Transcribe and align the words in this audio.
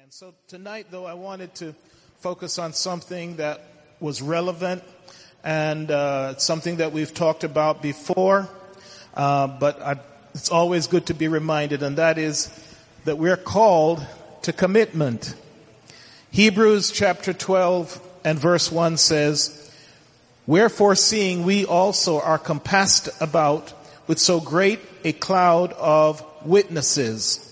again. 0.00 0.10
So 0.10 0.32
tonight, 0.48 0.86
though, 0.90 1.04
I 1.04 1.12
wanted 1.12 1.54
to 1.56 1.74
focus 2.20 2.58
on 2.58 2.72
something 2.72 3.36
that 3.36 3.60
was 4.00 4.22
relevant 4.22 4.82
and 5.44 5.90
uh, 5.90 6.38
something 6.38 6.76
that 6.76 6.92
we've 6.92 7.12
talked 7.12 7.44
about 7.44 7.82
before, 7.82 8.48
uh, 9.12 9.46
but 9.46 9.82
I, 9.82 9.96
it's 10.32 10.48
always 10.48 10.86
good 10.86 11.06
to 11.06 11.14
be 11.14 11.28
reminded, 11.28 11.82
and 11.82 11.98
that 11.98 12.16
is 12.16 12.48
that 13.04 13.18
we're 13.18 13.36
called 13.36 14.02
to 14.42 14.54
commitment. 14.54 15.34
Hebrews 16.30 16.92
chapter 16.92 17.34
12 17.34 18.00
and 18.24 18.38
verse 18.38 18.72
1 18.72 18.96
says, 18.96 19.70
Wherefore 20.46 20.94
seeing 20.94 21.44
we 21.44 21.66
also 21.66 22.22
are 22.22 22.38
compassed 22.38 23.10
about 23.20 23.74
with 24.06 24.18
so 24.18 24.40
great 24.40 24.80
a 25.04 25.12
cloud 25.12 25.74
of 25.74 26.24
witnesses, 26.46 27.49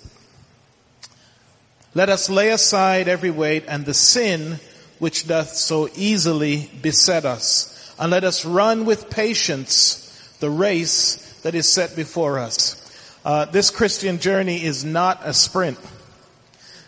let 1.98 2.08
us 2.08 2.30
lay 2.30 2.50
aside 2.50 3.08
every 3.08 3.32
weight 3.32 3.64
and 3.66 3.84
the 3.84 3.92
sin 3.92 4.60
which 5.00 5.26
doth 5.26 5.48
so 5.48 5.88
easily 5.96 6.70
beset 6.80 7.24
us. 7.24 7.92
And 7.98 8.12
let 8.12 8.22
us 8.22 8.44
run 8.44 8.84
with 8.84 9.10
patience 9.10 10.36
the 10.38 10.48
race 10.48 11.40
that 11.42 11.56
is 11.56 11.68
set 11.68 11.96
before 11.96 12.38
us. 12.38 12.76
Uh, 13.24 13.46
this 13.46 13.72
Christian 13.72 14.20
journey 14.20 14.62
is 14.62 14.84
not 14.84 15.22
a 15.24 15.34
sprint. 15.34 15.76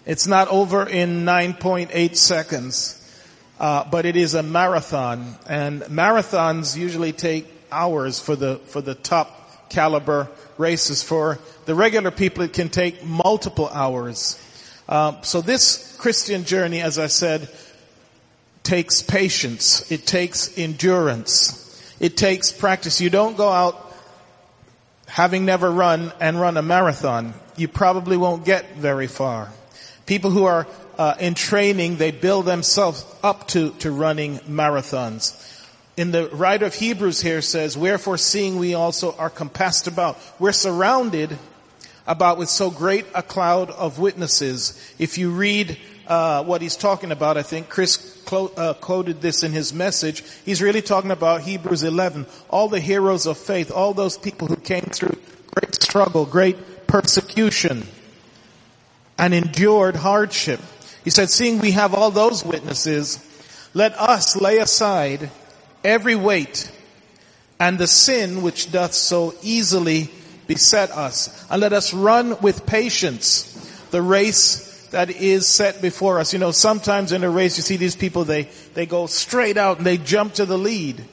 It's 0.07 0.29
not 0.29 0.47
over 0.47 0.89
in 0.89 1.25
9.8 1.25 2.15
seconds. 2.15 2.97
Uh, 3.59 3.83
but 3.91 4.07
it 4.07 4.15
is 4.15 4.35
a 4.35 4.45
marathon 4.45 5.35
and 5.49 5.83
marathons 5.83 6.77
usually 6.77 7.13
take 7.13 7.49
hours 7.73 8.21
for 8.21 8.37
the 8.37 8.61
for 8.67 8.81
the 8.81 8.95
top 8.95 9.69
caliber 9.69 10.31
races 10.57 11.03
for 11.03 11.39
the 11.67 11.75
regular 11.75 12.11
people 12.11 12.43
it 12.43 12.55
can 12.55 12.71
take 12.71 13.05
multiple 13.05 13.69
hours 13.69 14.39
um, 14.91 15.19
so 15.23 15.41
this 15.41 15.97
Christian 15.99 16.45
journey, 16.45 16.83
as 16.83 16.99
I 16.99 17.07
said, 17.07 17.49
takes 18.63 19.03
patience. 19.03 19.91
It 19.91 20.07
takes 20.07 20.59
endurance. 20.59 21.57
It 22.01 22.17
takes 22.17 22.53
practice. 22.53 23.01
You 23.01 23.09
don't 23.09 23.37
go 23.37 23.49
out 23.49 23.87
having 25.07 25.45
never 25.45 25.71
run 25.71 26.13
and 26.21 26.41
run 26.41 26.57
a 26.57 26.63
marathon. 26.63 27.35
You 27.57 27.69
probably 27.69 28.17
won't 28.17 28.45
get 28.45 28.77
very 28.77 29.07
far. 29.07 29.53
People 30.07 30.31
who 30.31 30.45
are 30.45 30.67
uh, 30.99 31.15
in 31.21 31.35
training, 31.35 31.97
they 31.97 32.11
build 32.11 32.45
themselves 32.45 33.05
up 33.23 33.49
to, 33.49 33.71
to 33.79 33.91
running 33.91 34.39
marathons. 34.41 35.35
In 35.97 36.11
the 36.11 36.29
writer 36.29 36.67
of 36.67 36.75
Hebrews 36.75 37.21
here 37.21 37.43
says, 37.43 37.77
wherefore 37.77 38.19
seeing 38.19 38.59
we 38.59 38.75
also 38.75 39.15
are 39.17 39.31
compassed 39.31 39.87
about. 39.87 40.19
We're 40.39 40.53
surrounded 40.53 41.39
about 42.11 42.39
with 42.39 42.49
so 42.49 42.71
great 42.73 43.07
a 43.15 43.23
cloud 43.23 43.71
of 43.71 44.01
witnesses. 44.01 44.95
If 44.99 45.17
you 45.17 45.31
read 45.31 45.79
uh, 46.09 46.43
what 46.43 46.61
he's 46.61 46.77
talking 46.77 47.13
about, 47.13 47.37
I 47.37 47.45
think 47.45 47.69
Chris 47.69 48.21
clo- 48.27 48.53
uh, 48.57 48.75
quoted 48.75 49.21
this 49.21 49.45
in 49.45 49.53
his 49.53 49.73
message. 49.73 50.25
He's 50.45 50.61
really 50.61 50.83
talking 50.83 51.13
about 51.13 51.43
Hebrews 51.43 51.85
11. 51.85 52.27
All 52.51 52.69
the 52.69 52.81
heroes 52.81 53.27
of 53.27 53.39
faith, 53.39 53.71
all 53.71 53.95
those 53.95 54.19
people 54.19 54.49
who 54.49 54.57
came 54.57 54.83
through 54.83 55.17
great 55.55 55.77
struggle, 55.77 56.27
great 56.27 56.89
persecution, 56.89 57.87
and 59.17 59.33
endured 59.33 59.95
hardship. 59.95 60.61
He 61.05 61.11
said, 61.11 61.31
seeing 61.31 61.61
we 61.61 61.71
have 61.73 61.95
all 61.95 62.11
those 62.11 62.45
witnesses, 62.45 63.25
let 63.73 63.97
us 63.97 64.35
lay 64.35 64.59
aside 64.59 65.31
every 65.85 66.17
weight 66.17 66.73
and 67.61 67.79
the 67.79 67.87
sin 67.87 68.43
which 68.43 68.73
doth 68.73 68.95
so 68.95 69.33
easily 69.43 70.11
beset 70.51 70.91
us. 70.91 71.47
And 71.49 71.61
let 71.61 71.73
us 71.73 71.95
run 71.95 72.41
with 72.41 72.67
patience 72.67 73.47
the 73.93 74.03
race 74.03 74.89
that 74.91 75.09
is 75.09 75.47
set 75.47 75.81
before 75.81 76.19
us. 76.19 76.33
You 76.33 76.41
know, 76.41 76.51
sometimes 76.51 77.13
in 77.13 77.23
a 77.23 77.31
race 77.31 77.57
you 77.57 77.63
see 77.63 77.77
these 77.77 77.95
people, 77.95 78.25
they, 78.25 78.49
they 78.75 78.85
go 78.85 79.07
straight 79.07 79.57
out 79.57 79.77
and 79.77 79.87
they 79.87 79.97
jump 79.97 80.35
to 80.35 80.47
the 80.47 80.59
lead. 80.59 81.05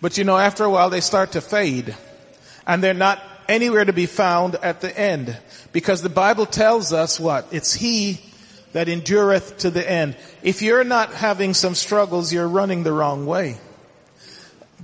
But 0.00 0.16
you 0.16 0.24
know, 0.24 0.38
after 0.38 0.64
a 0.64 0.70
while 0.70 0.88
they 0.88 1.02
start 1.02 1.32
to 1.32 1.42
fade. 1.42 1.94
And 2.66 2.82
they're 2.82 2.94
not 2.94 3.22
anywhere 3.50 3.84
to 3.84 3.92
be 3.92 4.06
found 4.06 4.54
at 4.54 4.80
the 4.80 4.98
end. 4.98 5.36
Because 5.72 6.00
the 6.00 6.08
Bible 6.08 6.46
tells 6.46 6.94
us 6.94 7.20
what? 7.20 7.48
It's 7.50 7.74
He 7.74 8.18
that 8.72 8.88
endureth 8.88 9.58
to 9.58 9.70
the 9.70 9.86
end. 9.86 10.16
If 10.42 10.62
you're 10.62 10.84
not 10.84 11.12
having 11.12 11.52
some 11.52 11.74
struggles, 11.74 12.32
you're 12.32 12.48
running 12.48 12.82
the 12.82 12.92
wrong 12.94 13.26
way. 13.26 13.58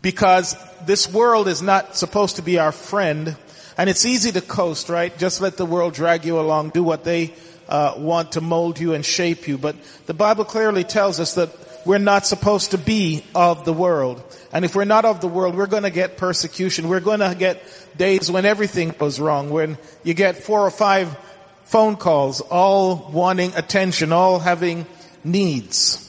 Because 0.02 0.54
this 0.86 1.10
world 1.10 1.48
is 1.48 1.62
not 1.62 1.96
supposed 1.96 2.36
to 2.36 2.42
be 2.42 2.58
our 2.58 2.72
friend. 2.72 3.36
And 3.76 3.90
it's 3.90 4.04
easy 4.04 4.30
to 4.32 4.40
coast, 4.40 4.88
right? 4.88 5.16
Just 5.18 5.40
let 5.40 5.56
the 5.56 5.66
world 5.66 5.94
drag 5.94 6.24
you 6.24 6.38
along, 6.38 6.70
do 6.70 6.82
what 6.82 7.04
they 7.04 7.34
uh, 7.68 7.94
want 7.96 8.32
to 8.32 8.40
mold 8.40 8.78
you 8.78 8.94
and 8.94 9.04
shape 9.04 9.48
you. 9.48 9.58
But 9.58 9.76
the 10.06 10.14
Bible 10.14 10.44
clearly 10.44 10.84
tells 10.84 11.18
us 11.18 11.34
that 11.34 11.50
we're 11.84 11.98
not 11.98 12.26
supposed 12.26 12.70
to 12.70 12.78
be 12.78 13.24
of 13.34 13.64
the 13.64 13.72
world. 13.72 14.22
And 14.52 14.64
if 14.64 14.74
we're 14.74 14.84
not 14.84 15.04
of 15.04 15.20
the 15.20 15.28
world, 15.28 15.54
we're 15.56 15.66
going 15.66 15.82
to 15.82 15.90
get 15.90 16.16
persecution. 16.16 16.88
We're 16.88 17.00
going 17.00 17.20
to 17.20 17.34
get 17.36 17.62
days 17.96 18.30
when 18.30 18.44
everything 18.46 18.90
goes 18.90 19.18
wrong, 19.20 19.50
when 19.50 19.76
you 20.02 20.14
get 20.14 20.36
four 20.36 20.60
or 20.60 20.70
five 20.70 21.16
phone 21.64 21.96
calls, 21.96 22.40
all 22.40 23.10
wanting 23.12 23.54
attention, 23.54 24.12
all 24.12 24.38
having 24.38 24.86
needs. 25.24 26.00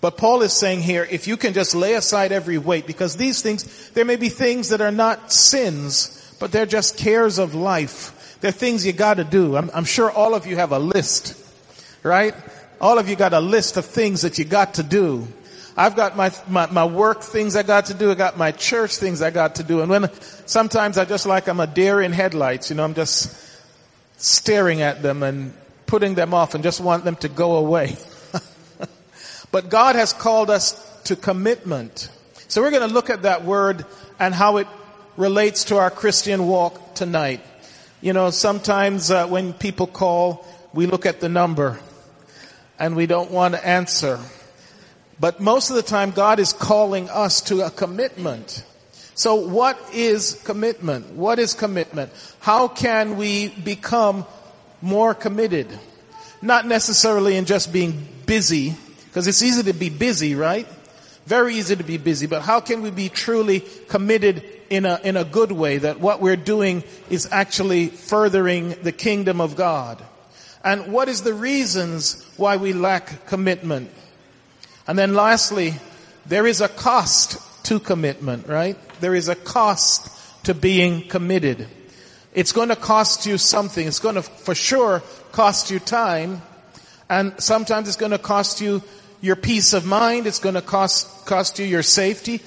But 0.00 0.16
Paul 0.16 0.42
is 0.42 0.52
saying 0.52 0.82
here, 0.82 1.06
if 1.10 1.26
you 1.26 1.36
can 1.36 1.54
just 1.54 1.74
lay 1.74 1.94
aside 1.94 2.30
every 2.30 2.58
weight, 2.58 2.86
because 2.86 3.16
these 3.16 3.42
things, 3.42 3.90
there 3.90 4.04
may 4.04 4.16
be 4.16 4.28
things 4.28 4.68
that 4.68 4.80
are 4.80 4.92
not 4.92 5.32
sins, 5.32 6.15
but 6.38 6.52
they're 6.52 6.66
just 6.66 6.96
cares 6.96 7.38
of 7.38 7.54
life. 7.54 8.38
They're 8.40 8.52
things 8.52 8.84
you 8.84 8.92
gotta 8.92 9.24
do. 9.24 9.56
I'm, 9.56 9.70
I'm 9.74 9.84
sure 9.84 10.10
all 10.10 10.34
of 10.34 10.46
you 10.46 10.56
have 10.56 10.72
a 10.72 10.78
list, 10.78 11.34
right? 12.02 12.34
All 12.80 12.98
of 12.98 13.08
you 13.08 13.16
got 13.16 13.32
a 13.32 13.40
list 13.40 13.76
of 13.76 13.86
things 13.86 14.22
that 14.22 14.38
you 14.38 14.44
got 14.44 14.74
to 14.74 14.82
do. 14.82 15.26
I've 15.76 15.94
got 15.94 16.16
my, 16.16 16.32
my, 16.48 16.66
my, 16.70 16.86
work 16.86 17.22
things 17.22 17.54
I 17.54 17.62
got 17.62 17.86
to 17.86 17.94
do. 17.94 18.10
I 18.10 18.14
got 18.14 18.38
my 18.38 18.50
church 18.50 18.96
things 18.96 19.20
I 19.20 19.30
got 19.30 19.56
to 19.56 19.62
do. 19.62 19.82
And 19.82 19.90
when 19.90 20.10
sometimes 20.46 20.96
I 20.96 21.04
just 21.04 21.26
like 21.26 21.48
I'm 21.48 21.60
a 21.60 21.66
deer 21.66 22.00
in 22.00 22.12
headlights, 22.12 22.70
you 22.70 22.76
know, 22.76 22.84
I'm 22.84 22.94
just 22.94 23.36
staring 24.16 24.80
at 24.80 25.02
them 25.02 25.22
and 25.22 25.52
putting 25.86 26.14
them 26.14 26.32
off 26.32 26.54
and 26.54 26.64
just 26.64 26.80
want 26.80 27.04
them 27.04 27.16
to 27.16 27.28
go 27.28 27.56
away. 27.56 27.96
but 29.52 29.68
God 29.68 29.96
has 29.96 30.14
called 30.14 30.48
us 30.48 30.82
to 31.04 31.14
commitment. 31.14 32.08
So 32.48 32.62
we're 32.62 32.70
going 32.70 32.88
to 32.88 32.94
look 32.94 33.10
at 33.10 33.22
that 33.22 33.44
word 33.44 33.84
and 34.18 34.34
how 34.34 34.56
it 34.56 34.66
relates 35.16 35.64
to 35.64 35.76
our 35.76 35.90
Christian 35.90 36.46
walk 36.46 36.94
tonight. 36.94 37.40
You 38.00 38.12
know, 38.12 38.30
sometimes 38.30 39.10
uh, 39.10 39.26
when 39.26 39.52
people 39.52 39.86
call, 39.86 40.46
we 40.72 40.86
look 40.86 41.06
at 41.06 41.20
the 41.20 41.28
number 41.28 41.78
and 42.78 42.94
we 42.94 43.06
don't 43.06 43.30
want 43.30 43.54
to 43.54 43.66
answer. 43.66 44.20
But 45.18 45.40
most 45.40 45.70
of 45.70 45.76
the 45.76 45.82
time 45.82 46.10
God 46.10 46.38
is 46.38 46.52
calling 46.52 47.08
us 47.08 47.40
to 47.42 47.62
a 47.62 47.70
commitment. 47.70 48.64
So 49.14 49.36
what 49.36 49.78
is 49.94 50.40
commitment? 50.44 51.12
What 51.12 51.38
is 51.38 51.54
commitment? 51.54 52.12
How 52.40 52.68
can 52.68 53.16
we 53.16 53.48
become 53.48 54.26
more 54.82 55.14
committed? 55.14 55.66
Not 56.42 56.66
necessarily 56.66 57.36
in 57.36 57.46
just 57.46 57.72
being 57.72 58.06
busy, 58.26 58.74
because 59.06 59.26
it's 59.26 59.42
easy 59.42 59.62
to 59.62 59.72
be 59.72 59.88
busy, 59.88 60.34
right? 60.34 60.68
Very 61.24 61.54
easy 61.54 61.74
to 61.76 61.82
be 61.82 61.96
busy, 61.96 62.26
but 62.26 62.42
how 62.42 62.60
can 62.60 62.82
we 62.82 62.90
be 62.90 63.08
truly 63.08 63.60
committed 63.88 64.44
in 64.70 64.86
a, 64.86 65.00
in 65.02 65.16
a 65.16 65.24
good 65.24 65.52
way, 65.52 65.78
that 65.78 66.00
what 66.00 66.20
we're 66.20 66.36
doing 66.36 66.84
is 67.10 67.28
actually 67.30 67.88
furthering 67.88 68.70
the 68.82 68.92
kingdom 68.92 69.40
of 69.40 69.56
God. 69.56 70.02
And 70.64 70.92
what 70.92 71.08
is 71.08 71.22
the 71.22 71.34
reasons 71.34 72.24
why 72.36 72.56
we 72.56 72.72
lack 72.72 73.26
commitment? 73.26 73.90
And 74.86 74.98
then 74.98 75.14
lastly, 75.14 75.74
there 76.26 76.46
is 76.46 76.60
a 76.60 76.68
cost 76.68 77.38
to 77.64 77.78
commitment, 77.78 78.46
right? 78.48 78.76
There 79.00 79.14
is 79.14 79.28
a 79.28 79.34
cost 79.34 80.44
to 80.44 80.54
being 80.54 81.08
committed. 81.08 81.68
It's 82.34 82.52
going 82.52 82.68
to 82.68 82.76
cost 82.76 83.26
you 83.26 83.38
something. 83.38 83.86
It's 83.86 83.98
going 83.98 84.16
to 84.16 84.22
for 84.22 84.54
sure 84.54 85.02
cost 85.32 85.70
you 85.70 85.78
time. 85.78 86.42
And 87.08 87.34
sometimes 87.40 87.88
it's 87.88 87.96
going 87.96 88.12
to 88.12 88.18
cost 88.18 88.60
you 88.60 88.82
your 89.20 89.36
peace 89.36 89.72
of 89.72 89.86
mind. 89.86 90.26
It's 90.26 90.38
going 90.38 90.54
to 90.54 90.62
cost, 90.62 91.26
cost 91.26 91.58
you 91.58 91.64
your 91.64 91.82
safety. 91.82 92.42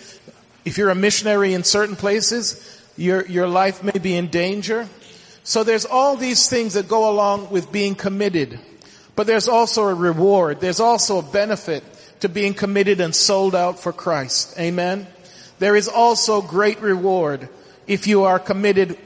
If 0.66 0.78
you're 0.78 0.90
a 0.90 0.96
missionary 0.96 1.54
in 1.54 1.64
certain 1.64 1.96
places, 1.96 2.82
your, 2.98 3.26
your 3.26 3.48
life 3.48 3.84
may 3.84 3.98
be 3.98 4.16
in 4.16 4.28
danger. 4.28 4.88
So 5.44 5.64
there's 5.64 5.86
all 5.86 6.16
these 6.16 6.50
things 6.50 6.74
that 6.74 6.88
go 6.88 7.10
along 7.10 7.50
with 7.50 7.72
being 7.72 7.96
committed. 7.96 8.60
But 9.16 9.28
there's 9.28 9.48
also 9.48 9.88
a 9.88 9.94
reward. 9.94 10.60
There's 10.60 10.80
also 10.80 11.20
a 11.20 11.24
benefit 11.24 11.84
to 12.20 12.30
being 12.30 12.54
committed 12.54 13.00
and 13.00 13.16
sold 13.16 13.56
out 13.56 13.80
for 13.80 13.94
Christ. 13.94 14.58
Amen. 14.60 15.08
There 15.60 15.76
is 15.76 15.88
also 15.88 16.42
great 16.42 16.82
reward 16.82 17.50
if 17.88 18.08
you 18.08 18.24
are 18.24 18.40
committed 18.40 18.98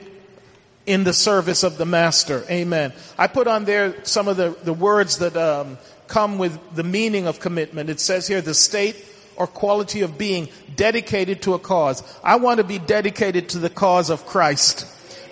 in 0.85 1.03
the 1.03 1.13
service 1.13 1.63
of 1.63 1.77
the 1.77 1.85
master. 1.85 2.43
Amen. 2.49 2.93
I 3.17 3.27
put 3.27 3.47
on 3.47 3.65
there 3.65 4.03
some 4.03 4.27
of 4.27 4.37
the, 4.37 4.55
the 4.63 4.73
words 4.73 5.19
that 5.19 5.37
um, 5.37 5.77
come 6.07 6.37
with 6.37 6.75
the 6.75 6.83
meaning 6.83 7.27
of 7.27 7.39
commitment. 7.39 7.89
It 7.89 7.99
says 7.99 8.27
here 8.27 8.41
the 8.41 8.53
state 8.53 8.97
or 9.35 9.47
quality 9.47 10.01
of 10.01 10.17
being 10.17 10.49
dedicated 10.75 11.41
to 11.43 11.53
a 11.53 11.59
cause. 11.59 12.03
I 12.23 12.37
want 12.37 12.57
to 12.57 12.63
be 12.63 12.79
dedicated 12.79 13.49
to 13.49 13.59
the 13.59 13.69
cause 13.69 14.09
of 14.09 14.25
Christ. 14.25 14.87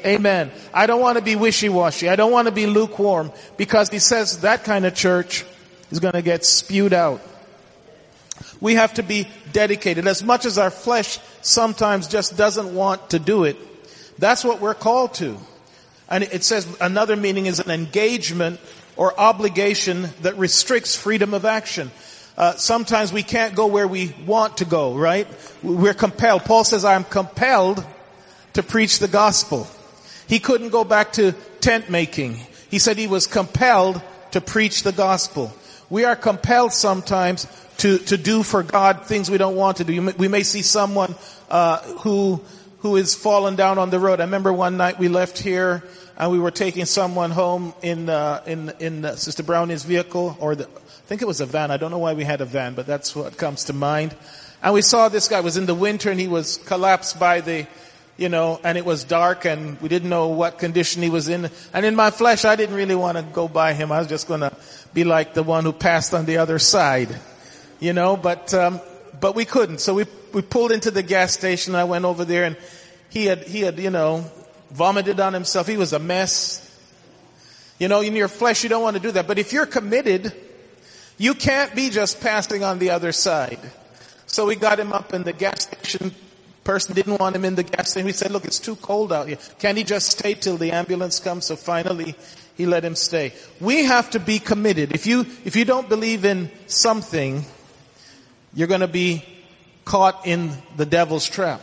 Amen. 0.06 0.52
I 0.74 0.88
don't 0.88 1.02
want 1.02 1.18
to 1.18 1.24
be 1.24 1.36
wishy-washy. 1.36 2.10
I 2.10 2.16
don't 2.16 2.32
want 2.32 2.48
to 2.48 2.52
be 2.52 2.66
lukewarm 2.66 3.32
because 3.58 3.90
he 3.90 4.00
says 4.00 4.42
that 4.42 4.64
kind 4.64 4.86
of 4.86 4.96
church 4.96 5.46
is 5.92 6.00
going 6.00 6.14
to 6.14 6.22
get 6.22 6.44
spewed 6.46 6.94
out. 6.94 7.22
We 8.60 8.76
have 8.76 8.96
to 8.96 9.04
be 9.04 9.28
dedicated. 9.52 10.08
As 10.08 10.24
much 10.24 10.46
as 10.46 10.58
our 10.58 10.72
flesh 10.72 11.20
sometimes 11.42 12.08
just 12.08 12.38
doesn't 12.38 12.74
want 12.74 13.12
to 13.12 13.20
do 13.20 13.44
it, 13.44 13.58
that's 14.18 14.44
what 14.44 14.60
we're 14.60 14.74
called 14.74 15.14
to. 15.16 15.38
And 16.10 16.24
it 16.24 16.44
says 16.44 16.68
another 16.82 17.16
meaning 17.16 17.46
is 17.46 17.60
an 17.60 17.72
engagement 17.72 18.60
or 18.98 19.18
obligation 19.20 20.10
that 20.22 20.38
restricts 20.38 20.96
freedom 20.96 21.34
of 21.34 21.46
action. 21.46 21.92
Uh, 22.38 22.56
sometimes 22.56 23.12
we 23.12 23.24
can't 23.24 23.56
go 23.56 23.68
where 23.68 23.88
we 23.88 24.14
want 24.26 24.58
to 24.58 24.66
go, 24.66 24.96
right? 24.96 25.28
We're 25.62 25.94
compelled. 25.94 26.44
Paul 26.46 26.64
says, 26.64 26.86
I'm 26.86 27.04
compelled 27.04 27.86
to 28.54 28.64
preach 28.64 29.00
the 29.00 29.08
gospel. 29.08 29.68
He 30.28 30.40
couldn't 30.40 30.70
go 30.70 30.84
back 30.84 31.14
to 31.14 31.34
tent 31.60 31.90
making. 31.90 32.38
He 32.70 32.80
said 32.80 32.98
he 32.98 33.08
was 33.08 33.28
compelled 33.28 34.02
to 34.32 34.42
preach 34.42 34.84
the 34.84 34.94
gospel. 34.94 35.54
We 35.90 36.06
are 36.06 36.16
compelled 36.16 36.74
sometimes 36.74 37.48
to, 37.80 37.98
to 37.98 38.18
do 38.18 38.44
for 38.44 38.64
God 38.64 39.06
things 39.06 39.30
we 39.30 39.38
don't 39.38 39.56
want 39.56 39.78
to 39.78 39.84
do. 39.84 40.14
We 40.18 40.28
may 40.28 40.44
see 40.44 40.62
someone 40.62 41.16
uh, 41.50 41.82
who 42.00 42.42
who 42.80 42.96
is 42.96 43.14
fallen 43.14 43.56
down 43.56 43.78
on 43.78 43.92
the 43.92 44.00
road. 44.00 44.20
I 44.20 44.24
remember 44.24 44.52
one 44.52 44.76
night 44.76 44.98
we 44.98 45.08
left 45.08 45.38
here 45.38 45.84
and 46.18 46.32
we 46.32 46.40
were 46.40 46.52
taking 46.52 46.86
someone 46.86 47.32
home 47.32 47.74
in 47.82 48.10
uh, 48.10 48.44
in 48.46 48.72
in 48.80 49.06
uh, 49.06 49.16
Sister 49.16 49.44
Brownie's 49.44 49.84
vehicle, 49.84 50.38
or 50.40 50.56
the, 50.56 50.68
think 51.12 51.22
it 51.22 51.28
was 51.28 51.42
a 51.42 51.46
van. 51.46 51.72
I 51.72 51.76
don't 51.76 51.92
know 51.92 51.98
why 51.98 52.14
we 52.14 52.24
had 52.24 52.40
a 52.40 52.46
van, 52.46 52.74
but 52.74 52.88
that's 52.88 53.14
what 53.14 53.36
comes 53.36 53.66
to 53.66 53.74
mind. 53.74 54.16
And 54.64 54.74
we 54.74 54.82
saw 54.82 55.10
this 55.10 55.28
guy 55.28 55.42
was 55.42 55.58
in 55.58 55.66
the 55.66 55.76
winter 55.76 56.10
and 56.10 56.18
he 56.18 56.30
was 56.30 56.56
collapsed 56.56 57.20
by 57.20 57.42
the, 57.42 57.68
you 58.16 58.30
know, 58.30 58.62
and 58.64 58.78
it 58.78 58.86
was 58.86 59.04
dark 59.04 59.44
and 59.44 59.78
we 59.82 59.90
didn't 59.90 60.08
know 60.08 60.30
what 60.30 60.58
condition 60.58 61.02
he 61.02 61.10
was 61.10 61.28
in. 61.28 61.50
And 61.74 61.86
in 61.86 61.98
my 61.98 62.12
flesh, 62.12 62.46
I 62.46 62.56
didn't 62.56 62.76
really 62.76 62.96
want 62.96 63.18
to 63.18 63.24
go 63.24 63.50
by 63.50 63.74
him. 63.74 63.92
I 63.92 64.00
was 64.00 64.08
just 64.08 64.30
going 64.30 64.40
to 64.40 64.56
be 64.94 65.04
like 65.04 65.34
the 65.34 65.44
one 65.44 65.66
who 65.66 65.74
passed 65.74 66.14
on 66.14 66.24
the 66.24 66.38
other 66.38 66.60
side, 66.60 67.14
you 67.82 67.92
know. 67.92 68.16
But 68.16 68.54
um, 68.54 68.80
but 69.20 69.36
we 69.36 69.44
couldn't. 69.44 69.80
So 69.82 69.94
we 69.96 70.06
we 70.32 70.42
pulled 70.42 70.72
into 70.72 70.92
the 70.92 71.04
gas 71.04 71.34
station. 71.34 71.76
I 71.76 71.84
went 71.84 72.06
over 72.06 72.24
there 72.24 72.46
and 72.46 72.56
he 73.10 73.26
had, 73.26 73.44
he 73.44 73.60
had, 73.60 73.80
you 73.80 73.90
know, 73.90 74.24
vomited 74.70 75.20
on 75.20 75.34
himself. 75.34 75.68
He 75.68 75.76
was 75.76 75.92
a 75.92 76.00
mess. 76.00 76.66
You 77.80 77.90
know, 77.90 78.00
in 78.00 78.16
your 78.16 78.30
flesh, 78.30 78.64
you 78.64 78.70
don't 78.70 78.82
want 78.82 78.96
to 78.96 79.04
do 79.04 79.12
that. 79.12 79.28
But 79.28 79.40
if 79.40 79.52
you're 79.52 79.66
committed, 79.66 80.34
you 81.22 81.36
can't 81.36 81.76
be 81.76 81.92
just 81.92 82.20
passing 82.20 82.64
on 82.64 82.80
the 82.80 82.90
other 82.90 83.12
side. 83.12 83.60
So 84.26 84.48
we 84.48 84.56
got 84.56 84.80
him 84.80 84.92
up 84.92 85.14
in 85.14 85.22
the 85.22 85.34
gas 85.34 85.62
station. 85.62 86.16
Person 86.64 86.96
didn't 86.96 87.20
want 87.20 87.36
him 87.36 87.46
in 87.46 87.54
the 87.54 87.62
gas 87.62 87.92
station. 87.92 88.08
We 88.08 88.12
said, 88.12 88.32
look, 88.32 88.44
it's 88.44 88.58
too 88.58 88.76
cold 88.78 89.14
out 89.14 89.28
here. 89.28 89.38
Can 89.60 89.78
he 89.78 89.84
just 89.84 90.10
stay 90.10 90.34
till 90.34 90.58
the 90.58 90.72
ambulance 90.72 91.20
comes? 91.20 91.46
So 91.46 91.56
finally, 91.56 92.16
he 92.58 92.66
let 92.66 92.84
him 92.84 92.96
stay. 92.96 93.34
We 93.60 93.86
have 93.86 94.10
to 94.12 94.20
be 94.20 94.40
committed. 94.40 94.96
If 94.96 95.06
you, 95.06 95.28
if 95.46 95.56
you 95.56 95.64
don't 95.64 95.88
believe 95.88 96.26
in 96.26 96.50
something, 96.66 97.46
you're 98.56 98.68
going 98.68 98.82
to 98.82 98.88
be 98.88 99.24
caught 99.86 100.26
in 100.26 100.52
the 100.76 100.88
devil's 100.88 101.30
trap. 101.30 101.62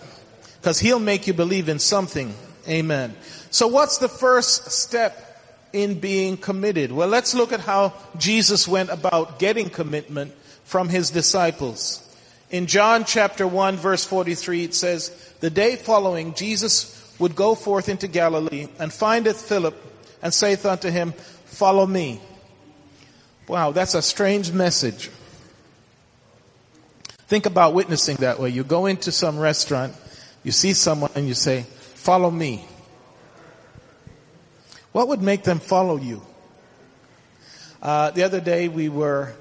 Because 0.61 0.79
he'll 0.79 1.01
make 1.01 1.27
you 1.27 1.35
believe 1.35 1.69
in 1.69 1.81
something. 1.81 2.33
Amen. 2.69 3.17
So 3.51 3.67
what's 3.67 3.99
the 3.99 4.09
first 4.09 4.71
step 4.71 5.28
in 5.73 6.01
being 6.01 6.37
committed? 6.37 6.93
Well, 6.93 7.09
let's 7.09 7.35
look 7.35 7.53
at 7.53 7.61
how 7.61 7.93
Jesus 8.19 8.67
went 8.67 8.91
about 8.91 9.39
getting 9.39 9.71
commitment 9.71 10.33
from 10.65 10.89
his 10.89 11.11
disciples. 11.11 12.05
In 12.51 12.67
John 12.67 13.05
chapter 13.05 13.47
1 13.47 13.77
verse 13.77 14.05
43 14.05 14.65
it 14.65 14.75
says, 14.75 15.11
The 15.41 15.51
day 15.51 15.77
following 15.77 16.35
Jesus 16.35 16.95
would 17.19 17.35
go 17.35 17.55
forth 17.55 17.89
into 17.89 18.09
Galilee 18.09 18.69
and 18.79 18.93
findeth 18.93 19.41
Philip 19.41 19.77
and 20.23 20.33
saith 20.33 20.65
unto 20.65 20.91
him, 20.91 21.13
Follow 21.47 21.87
me. 21.87 22.21
Wow, 23.47 23.73
that's 23.73 23.95
a 23.95 24.03
strange 24.03 24.53
message. 24.53 25.11
Think 27.29 27.45
about 27.45 27.75
witnessing 27.75 28.17
that 28.17 28.39
way. 28.39 28.49
You 28.49 28.65
go 28.65 28.87
into 28.87 29.13
some 29.13 29.39
restaurant, 29.39 29.95
you 30.45 30.53
see 30.53 30.73
someone 30.73 31.11
and 31.15 31.29
you 31.29 31.35
say, 31.35 31.67
follow 32.09 32.31
me. 32.31 32.65
What 34.93 35.09
would 35.09 35.23
make 35.23 35.43
them 35.45 35.59
follow 35.59 35.97
you? 35.97 36.23
Uh, 37.83 38.11
the 38.11 38.23
other 38.23 38.41
day 38.41 38.69
we 38.69 38.89
were, 38.89 39.35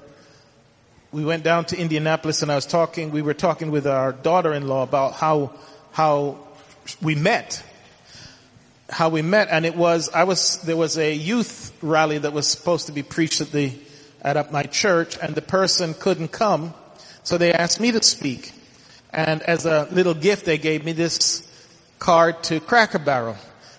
we 1.10 1.24
went 1.24 1.42
down 1.42 1.64
to 1.66 1.76
Indianapolis 1.76 2.42
and 2.42 2.52
I 2.52 2.54
was 2.54 2.66
talking, 2.66 3.10
we 3.10 3.22
were 3.22 3.34
talking 3.34 3.70
with 3.70 3.86
our 3.86 4.12
daughter-in-law 4.12 4.82
about 4.82 5.14
how, 5.14 5.52
how 5.92 6.38
we 7.02 7.14
met. 7.14 7.62
How 8.90 9.08
we 9.08 9.22
met 9.22 9.48
and 9.50 9.66
it 9.66 9.76
was, 9.76 10.08
I 10.10 10.24
was, 10.24 10.58
there 10.62 10.76
was 10.76 10.98
a 10.98 11.12
youth 11.12 11.76
rally 11.82 12.18
that 12.18 12.32
was 12.32 12.46
supposed 12.46 12.86
to 12.86 12.92
be 12.92 13.02
preached 13.02 13.40
at 13.40 13.50
the, 13.50 13.72
at 14.22 14.52
my 14.52 14.62
church 14.62 15.18
and 15.20 15.34
the 15.34 15.42
person 15.42 15.94
couldn't 15.94 16.28
come 16.28 16.74
so 17.28 17.36
they 17.36 17.52
asked 17.52 17.78
me 17.78 17.92
to 17.92 18.02
speak. 18.02 18.52
And 19.12 19.42
as 19.42 19.66
a 19.66 19.86
little 19.92 20.14
gift, 20.14 20.46
they 20.46 20.56
gave 20.56 20.82
me 20.82 20.92
this 20.92 21.46
card 21.98 22.42
to 22.44 22.58
Cracker 22.58 22.98
Barrel. 22.98 23.36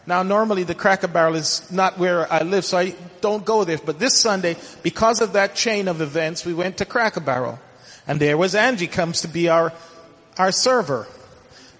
Now 0.10 0.24
normally 0.24 0.64
the 0.64 0.74
Cracker 0.74 1.08
Barrel 1.08 1.36
is 1.36 1.72
not 1.72 2.00
where 2.00 2.26
I 2.34 2.42
live, 2.42 2.66
so 2.66 2.80
I 2.80 2.96
don't 3.22 3.46
go 3.46 3.64
there. 3.64 3.78
But 3.78 4.00
this 4.00 4.16
Sunday, 4.16 4.58
because 4.82 5.22
of 5.22 5.34
that 5.34 5.54
chain 5.54 5.88
of 5.88 6.02
events, 6.02 6.44
we 6.44 6.52
went 6.56 6.78
to 6.78 6.86
Cracker 6.86 7.20
Barrel. 7.20 7.60
And 8.08 8.20
there 8.20 8.36
was 8.36 8.56
Angie 8.56 8.88
comes 8.88 9.22
to 9.22 9.28
be 9.28 9.50
our, 9.50 9.72
our 10.36 10.52
server. 10.52 11.06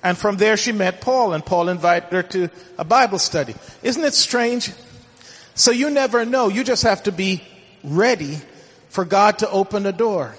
And 0.04 0.16
from 0.16 0.38
there 0.38 0.58
she 0.58 0.72
met 0.72 1.02
Paul 1.02 1.34
and 1.34 1.44
Paul 1.44 1.70
invited 1.70 2.14
her 2.14 2.22
to 2.22 2.52
a 2.78 2.86
Bible 2.86 3.18
study. 3.18 3.56
Isn't 3.82 4.04
it 4.04 4.14
strange? 4.14 4.74
So 5.56 5.72
you 5.72 5.90
never 5.90 6.24
know. 6.24 6.50
You 6.50 6.64
just 6.64 6.84
have 6.84 7.02
to 7.04 7.12
be 7.12 7.42
ready 7.84 8.38
for 8.90 9.06
God 9.06 9.40
to 9.40 9.50
open 9.50 9.88
a 9.88 9.92
door. 9.92 10.36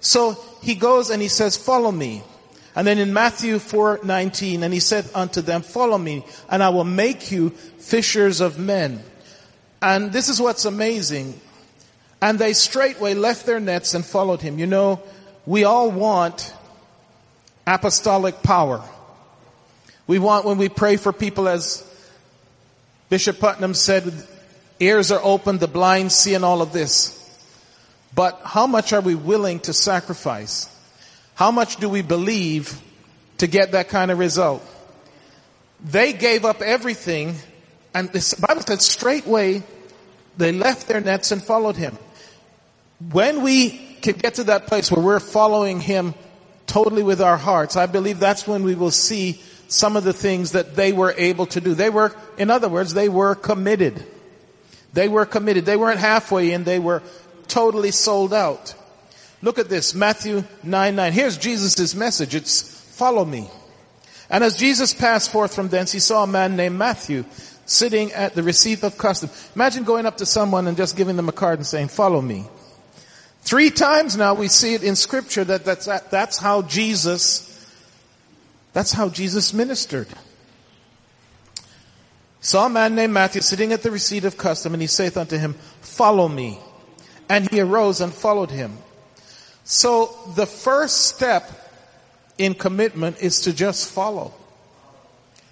So 0.00 0.36
he 0.64 0.74
goes 0.74 1.10
and 1.10 1.22
he 1.22 1.28
says, 1.28 1.56
follow 1.56 1.92
me. 1.92 2.24
And 2.74 2.86
then 2.86 2.98
in 2.98 3.12
Matthew 3.12 3.56
4:19, 3.56 4.62
and 4.62 4.72
he 4.72 4.80
said 4.80 5.08
unto 5.14 5.40
them, 5.40 5.62
follow 5.62 5.98
me, 5.98 6.24
and 6.48 6.62
I 6.62 6.68
will 6.68 6.84
make 6.84 7.32
you 7.32 7.50
fishers 7.50 8.40
of 8.40 8.58
men. 8.58 9.02
And 9.82 10.12
this 10.12 10.28
is 10.28 10.40
what's 10.40 10.64
amazing. 10.64 11.40
And 12.22 12.38
they 12.38 12.52
straightway 12.52 13.14
left 13.14 13.46
their 13.46 13.60
nets 13.60 13.94
and 13.94 14.04
followed 14.04 14.42
him. 14.42 14.58
You 14.58 14.66
know, 14.66 15.02
we 15.46 15.64
all 15.64 15.90
want 15.90 16.54
apostolic 17.66 18.42
power. 18.42 18.82
We 20.06 20.18
want 20.18 20.44
when 20.44 20.58
we 20.58 20.68
pray 20.68 20.96
for 20.96 21.12
people 21.12 21.48
as 21.48 21.84
Bishop 23.08 23.40
Putnam 23.40 23.74
said, 23.74 24.12
ears 24.78 25.10
are 25.10 25.20
open, 25.22 25.58
the 25.58 25.68
blind 25.68 26.12
see 26.12 26.34
and 26.34 26.44
all 26.44 26.62
of 26.62 26.72
this. 26.72 27.16
But 28.14 28.40
how 28.44 28.66
much 28.66 28.92
are 28.92 29.00
we 29.00 29.14
willing 29.14 29.60
to 29.60 29.72
sacrifice? 29.72 30.68
How 31.40 31.50
much 31.50 31.76
do 31.76 31.88
we 31.88 32.02
believe 32.02 32.78
to 33.38 33.46
get 33.46 33.72
that 33.72 33.88
kind 33.88 34.10
of 34.10 34.18
result? 34.18 34.62
They 35.82 36.12
gave 36.12 36.44
up 36.44 36.60
everything 36.60 37.34
and 37.94 38.12
the 38.12 38.44
Bible 38.46 38.60
said 38.60 38.82
straightway 38.82 39.62
they 40.36 40.52
left 40.52 40.86
their 40.86 41.00
nets 41.00 41.32
and 41.32 41.42
followed 41.42 41.76
him. 41.76 41.96
When 43.10 43.40
we 43.40 43.70
can 44.02 44.16
get 44.16 44.34
to 44.34 44.44
that 44.44 44.66
place 44.66 44.92
where 44.92 45.02
we're 45.02 45.18
following 45.18 45.80
him 45.80 46.12
totally 46.66 47.02
with 47.02 47.22
our 47.22 47.38
hearts, 47.38 47.74
I 47.74 47.86
believe 47.86 48.20
that's 48.20 48.46
when 48.46 48.62
we 48.62 48.74
will 48.74 48.90
see 48.90 49.40
some 49.66 49.96
of 49.96 50.04
the 50.04 50.12
things 50.12 50.52
that 50.52 50.76
they 50.76 50.92
were 50.92 51.14
able 51.16 51.46
to 51.46 51.60
do. 51.62 51.72
They 51.72 51.88
were, 51.88 52.14
in 52.36 52.50
other 52.50 52.68
words, 52.68 52.92
they 52.92 53.08
were 53.08 53.34
committed. 53.34 54.04
They 54.92 55.08
were 55.08 55.24
committed. 55.24 55.64
They 55.64 55.78
weren't 55.78 56.00
halfway 56.00 56.52
in, 56.52 56.64
they 56.64 56.78
were 56.78 57.02
totally 57.48 57.92
sold 57.92 58.34
out. 58.34 58.74
Look 59.42 59.58
at 59.58 59.68
this, 59.68 59.94
Matthew 59.94 60.44
9, 60.62 60.94
9. 60.94 61.12
Here's 61.12 61.38
Jesus' 61.38 61.94
message. 61.94 62.34
It's 62.34 62.60
follow 62.60 63.24
me. 63.24 63.48
And 64.28 64.44
as 64.44 64.56
Jesus 64.56 64.92
passed 64.92 65.32
forth 65.32 65.54
from 65.54 65.68
thence, 65.68 65.90
he 65.92 65.98
saw 65.98 66.24
a 66.24 66.26
man 66.26 66.56
named 66.56 66.78
Matthew 66.78 67.24
sitting 67.64 68.12
at 68.12 68.34
the 68.34 68.42
receipt 68.42 68.82
of 68.82 68.98
custom. 68.98 69.30
Imagine 69.54 69.84
going 69.84 70.06
up 70.06 70.18
to 70.18 70.26
someone 70.26 70.66
and 70.66 70.76
just 70.76 70.96
giving 70.96 71.16
them 71.16 71.28
a 71.28 71.32
card 71.32 71.58
and 71.58 71.66
saying, 71.66 71.88
follow 71.88 72.20
me. 72.20 72.44
Three 73.42 73.70
times 73.70 74.16
now 74.16 74.34
we 74.34 74.48
see 74.48 74.74
it 74.74 74.82
in 74.82 74.94
scripture 74.96 75.44
that 75.44 75.64
that's, 75.64 75.86
that, 75.86 76.10
that's 76.10 76.36
how 76.36 76.62
Jesus, 76.62 77.46
that's 78.72 78.92
how 78.92 79.08
Jesus 79.08 79.54
ministered. 79.54 80.08
Saw 82.40 82.66
a 82.66 82.70
man 82.70 82.94
named 82.94 83.12
Matthew 83.12 83.40
sitting 83.40 83.72
at 83.72 83.82
the 83.82 83.90
receipt 83.90 84.24
of 84.24 84.36
custom 84.36 84.74
and 84.74 84.80
he 84.80 84.86
saith 84.86 85.16
unto 85.16 85.38
him, 85.38 85.54
follow 85.80 86.28
me. 86.28 86.58
And 87.28 87.48
he 87.50 87.60
arose 87.60 88.00
and 88.00 88.12
followed 88.12 88.50
him. 88.50 88.76
So 89.70 90.18
the 90.34 90.46
first 90.46 91.06
step 91.06 91.48
in 92.38 92.54
commitment 92.54 93.22
is 93.22 93.42
to 93.42 93.52
just 93.52 93.88
follow. 93.88 94.34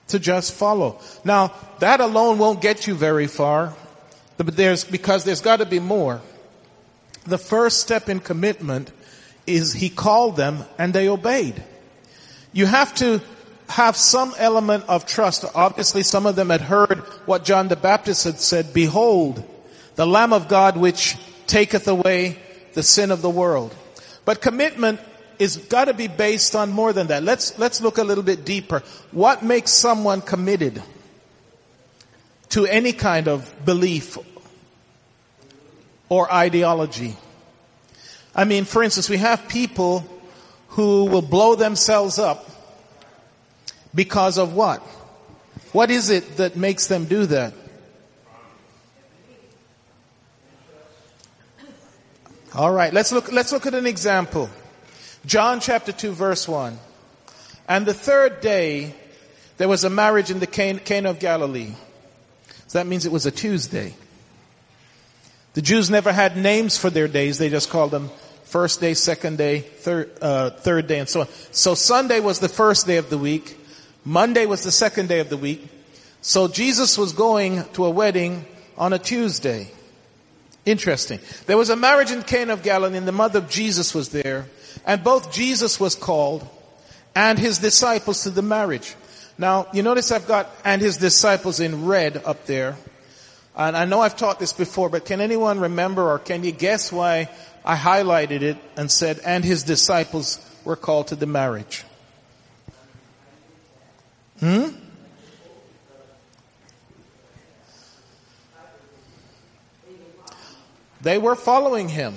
To 0.09 0.19
just 0.19 0.55
follow. 0.55 0.99
Now, 1.25 1.53
that 1.79 2.01
alone 2.01 2.39
won't 2.39 2.61
get 2.61 2.89
you 2.89 2.97
very 2.97 3.29
far, 3.29 3.75
but 4.37 4.57
there's, 4.57 4.83
because 4.83 5.23
there's 5.23 5.41
gotta 5.41 5.67
be 5.67 5.79
more. 5.79 6.21
The 7.27 7.39
first 7.39 7.81
step 7.81 8.09
in 8.09 8.19
commitment 8.19 8.91
is 9.47 9.73
he 9.73 9.89
called 9.89 10.35
them 10.35 10.65
and 10.79 10.93
they 10.93 11.09
obeyed. 11.09 11.63
You 12.53 12.67
have 12.67 12.93
to 12.97 13.23
have 13.69 13.97
some 13.97 14.35
element 14.37 14.83
of 14.89 15.07
trust. 15.07 15.45
Obviously 15.55 16.03
some 16.03 16.27
of 16.27 16.35
them 16.35 16.51
had 16.51 16.63
heard 16.63 16.99
what 17.25 17.45
John 17.45 17.69
the 17.69 17.77
Baptist 17.77 18.25
had 18.25 18.41
said, 18.41 18.75
behold, 18.75 19.45
the 19.95 20.09
Lamb 20.09 20.33
of 20.33 20.49
God 20.49 20.77
which 20.77 21.17
taketh 21.47 21.87
away 21.87 22.37
the 22.75 22.83
sin 22.83 23.13
of 23.13 23.23
the 23.23 23.31
world. 23.31 23.73
But 24.29 24.43
commitment 24.43 25.01
is 25.39 25.57
gotta 25.57 25.95
be 25.95 26.07
based 26.07 26.55
on 26.55 26.71
more 26.71 26.93
than 26.93 27.07
that. 27.07 27.23
Let's, 27.23 27.59
let's 27.59 27.81
look 27.81 27.97
a 27.97 28.05
little 28.05 28.23
bit 28.23 28.45
deeper. 28.45 28.83
What 29.11 29.43
makes 29.43 29.71
someone 29.71 30.21
committed 30.21 30.83
to 32.51 32.67
any 32.67 32.93
kind 32.93 33.27
of 33.27 33.51
belief 33.65 34.19
or 36.11 36.31
ideology? 36.31 37.17
I 38.35 38.45
mean, 38.45 38.67
for 38.67 38.83
instance, 38.83 39.09
we 39.09 39.17
have 39.17 39.49
people 39.49 40.07
who 40.77 41.07
will 41.07 41.23
blow 41.23 41.55
themselves 41.55 42.19
up 42.19 42.51
because 43.95 44.37
of 44.37 44.53
what? 44.53 44.81
What 45.73 45.91
is 45.91 46.11
it 46.11 46.37
that 46.37 46.55
makes 46.55 46.87
them 46.87 47.07
do 47.07 47.25
that? 47.25 47.55
All 52.59 52.73
right, 52.73 52.93
let's 52.93 53.13
look, 53.13 53.31
let's 53.31 53.53
look 53.53 53.67
at 53.67 53.75
an 53.75 53.87
example. 53.87 54.51
John 55.25 55.61
chapter 55.61 55.93
2 55.93 56.11
verse 56.11 56.49
1. 56.49 56.77
And 57.69 57.87
the 57.87 57.95
third 57.95 58.41
day, 58.41 58.97
there 59.59 59.69
was 59.69 59.85
a 59.85 59.91
marriage 59.91 60.33
in 60.33 60.41
the 60.41 60.47
Cana 60.49 61.11
of 61.11 61.21
Galilee. 61.21 61.71
So 62.67 62.81
that 62.81 62.89
means 62.89 63.07
it 63.07 63.13
was 63.13 63.27
a 63.27 63.31
Tuesday. 63.31 63.95
The 65.55 65.63
Jews 65.63 65.89
never 65.89 66.11
had 66.11 66.37
names 66.37 66.77
for 66.77 66.91
their 66.91 67.07
days. 67.07 67.39
They 67.39 67.49
just 67.49 67.71
called 67.71 67.93
them 67.93 68.11
first 68.43 68.81
day, 68.81 68.95
second 68.95 69.39
day, 69.39 69.65
uh, 70.21 70.51
third 70.51 70.89
day, 70.89 70.99
and 70.99 71.09
so 71.09 71.21
on. 71.21 71.29
So 71.53 71.77
Sunday 71.77 72.19
was 72.19 72.41
the 72.41 72.49
first 72.49 72.89
day 72.89 72.97
of 72.97 73.09
the 73.09 73.19
week. 73.19 73.57
Monday 74.05 74.47
was 74.47 74.65
the 74.65 74.73
second 74.73 75.09
day 75.09 75.21
of 75.21 75.29
the 75.29 75.37
week. 75.37 75.69
So 76.23 76.49
Jesus 76.49 76.99
was 76.99 77.13
going 77.13 77.63
to 77.75 77.85
a 77.85 77.91
wedding 77.91 78.47
on 78.77 78.93
a 78.93 78.99
Tuesday. 78.99 79.71
Interesting. 80.69 81.19
There 81.47 81.57
was 81.57 81.71
a 81.71 81.77
marriage 81.77 82.11
in 82.11 82.23
Cana 82.23 82.53
of 82.53 82.63
Galilee 82.63 82.99
and 82.99 83.09
the 83.09 83.13
mother 83.13 83.39
of 83.39 83.49
Jesus 83.49 83.95
was 83.95 84.11
there. 84.11 84.47
And 84.85 85.03
both 85.03 85.33
Jesus 85.33 85.81
was 85.81 85.95
called 85.95 86.47
and 87.17 87.39
his 87.39 87.59
disciples 87.59 88.25
to 88.25 88.31
the 88.31 88.43
marriage. 88.43 88.95
Now, 89.39 89.69
you 89.73 89.83
notice 89.83 90.13
I've 90.13 90.29
got 90.29 90.51
and 90.67 90.83
his 90.83 90.99
disciples 90.99 91.59
in 91.59 91.87
red 91.87 92.23
up 92.23 92.45
there. 92.45 92.77
And 93.57 93.79
I 93.79 93.87
know 93.87 94.03
I've 94.03 94.17
taught 94.17 94.39
this 94.39 94.53
before, 94.53 94.91
but 94.91 95.07
can 95.07 95.23
anyone 95.23 95.59
remember 95.59 96.11
or 96.11 96.19
can 96.19 96.45
you 96.45 96.53
guess 96.53 96.93
why 96.93 97.31
I 97.65 97.75
highlighted 97.75 98.43
it 98.43 98.59
and 98.77 98.91
said, 98.91 99.21
and 99.25 99.43
his 99.43 99.63
disciples 99.63 100.39
were 100.67 100.77
called 100.77 101.09
to 101.09 101.17
the 101.17 101.27
marriage? 101.27 101.85
Hmm? 104.41 104.69
They 111.01 111.19
were 111.19 111.37
following 111.37 111.89
him. 111.89 112.15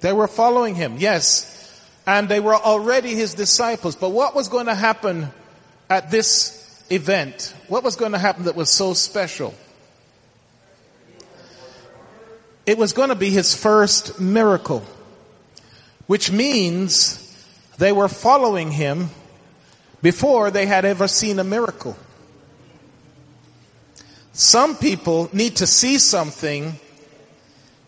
They 0.00 0.12
were 0.12 0.28
following 0.28 0.74
him, 0.74 0.96
yes. 0.98 1.48
And 2.06 2.28
they 2.28 2.40
were 2.40 2.54
already 2.54 3.14
his 3.14 3.34
disciples. 3.34 3.96
But 3.96 4.10
what 4.10 4.34
was 4.34 4.48
going 4.48 4.66
to 4.66 4.74
happen 4.74 5.30
at 5.88 6.10
this 6.10 6.84
event? 6.90 7.54
What 7.68 7.84
was 7.84 7.96
going 7.96 8.12
to 8.12 8.18
happen 8.18 8.44
that 8.44 8.56
was 8.56 8.70
so 8.70 8.94
special? 8.94 9.54
It 12.64 12.78
was 12.78 12.92
going 12.92 13.08
to 13.08 13.16
be 13.16 13.30
his 13.30 13.54
first 13.54 14.20
miracle, 14.20 14.84
which 16.06 16.30
means 16.30 17.18
they 17.78 17.92
were 17.92 18.08
following 18.08 18.70
him 18.70 19.10
before 20.00 20.50
they 20.50 20.66
had 20.66 20.84
ever 20.84 21.08
seen 21.08 21.38
a 21.38 21.44
miracle. 21.44 21.96
Some 24.32 24.76
people 24.76 25.28
need 25.32 25.56
to 25.56 25.66
see 25.66 25.98
something 25.98 26.78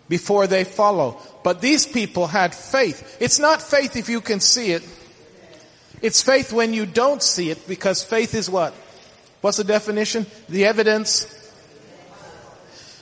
before 0.09 0.47
they 0.47 0.65
follow. 0.65 1.21
But 1.43 1.61
these 1.61 1.87
people 1.87 2.27
had 2.27 2.55
faith. 2.55 3.17
It's 3.21 3.39
not 3.39 3.63
faith 3.63 3.97
if 3.97 4.09
you 4.09 4.21
can 4.21 4.41
see 4.41 4.73
it. 4.73 4.83
It's 6.03 6.23
faith 6.23 6.53
when 6.53 6.75
you 6.75 6.87
don't 6.87 7.23
see 7.23 7.51
it 7.51 7.67
because 7.67 8.03
faith 8.03 8.35
is 8.35 8.51
what? 8.51 8.75
What's 9.41 9.59
the 9.59 9.65
definition? 9.65 10.27
The 10.49 10.67
evidence. 10.67 11.31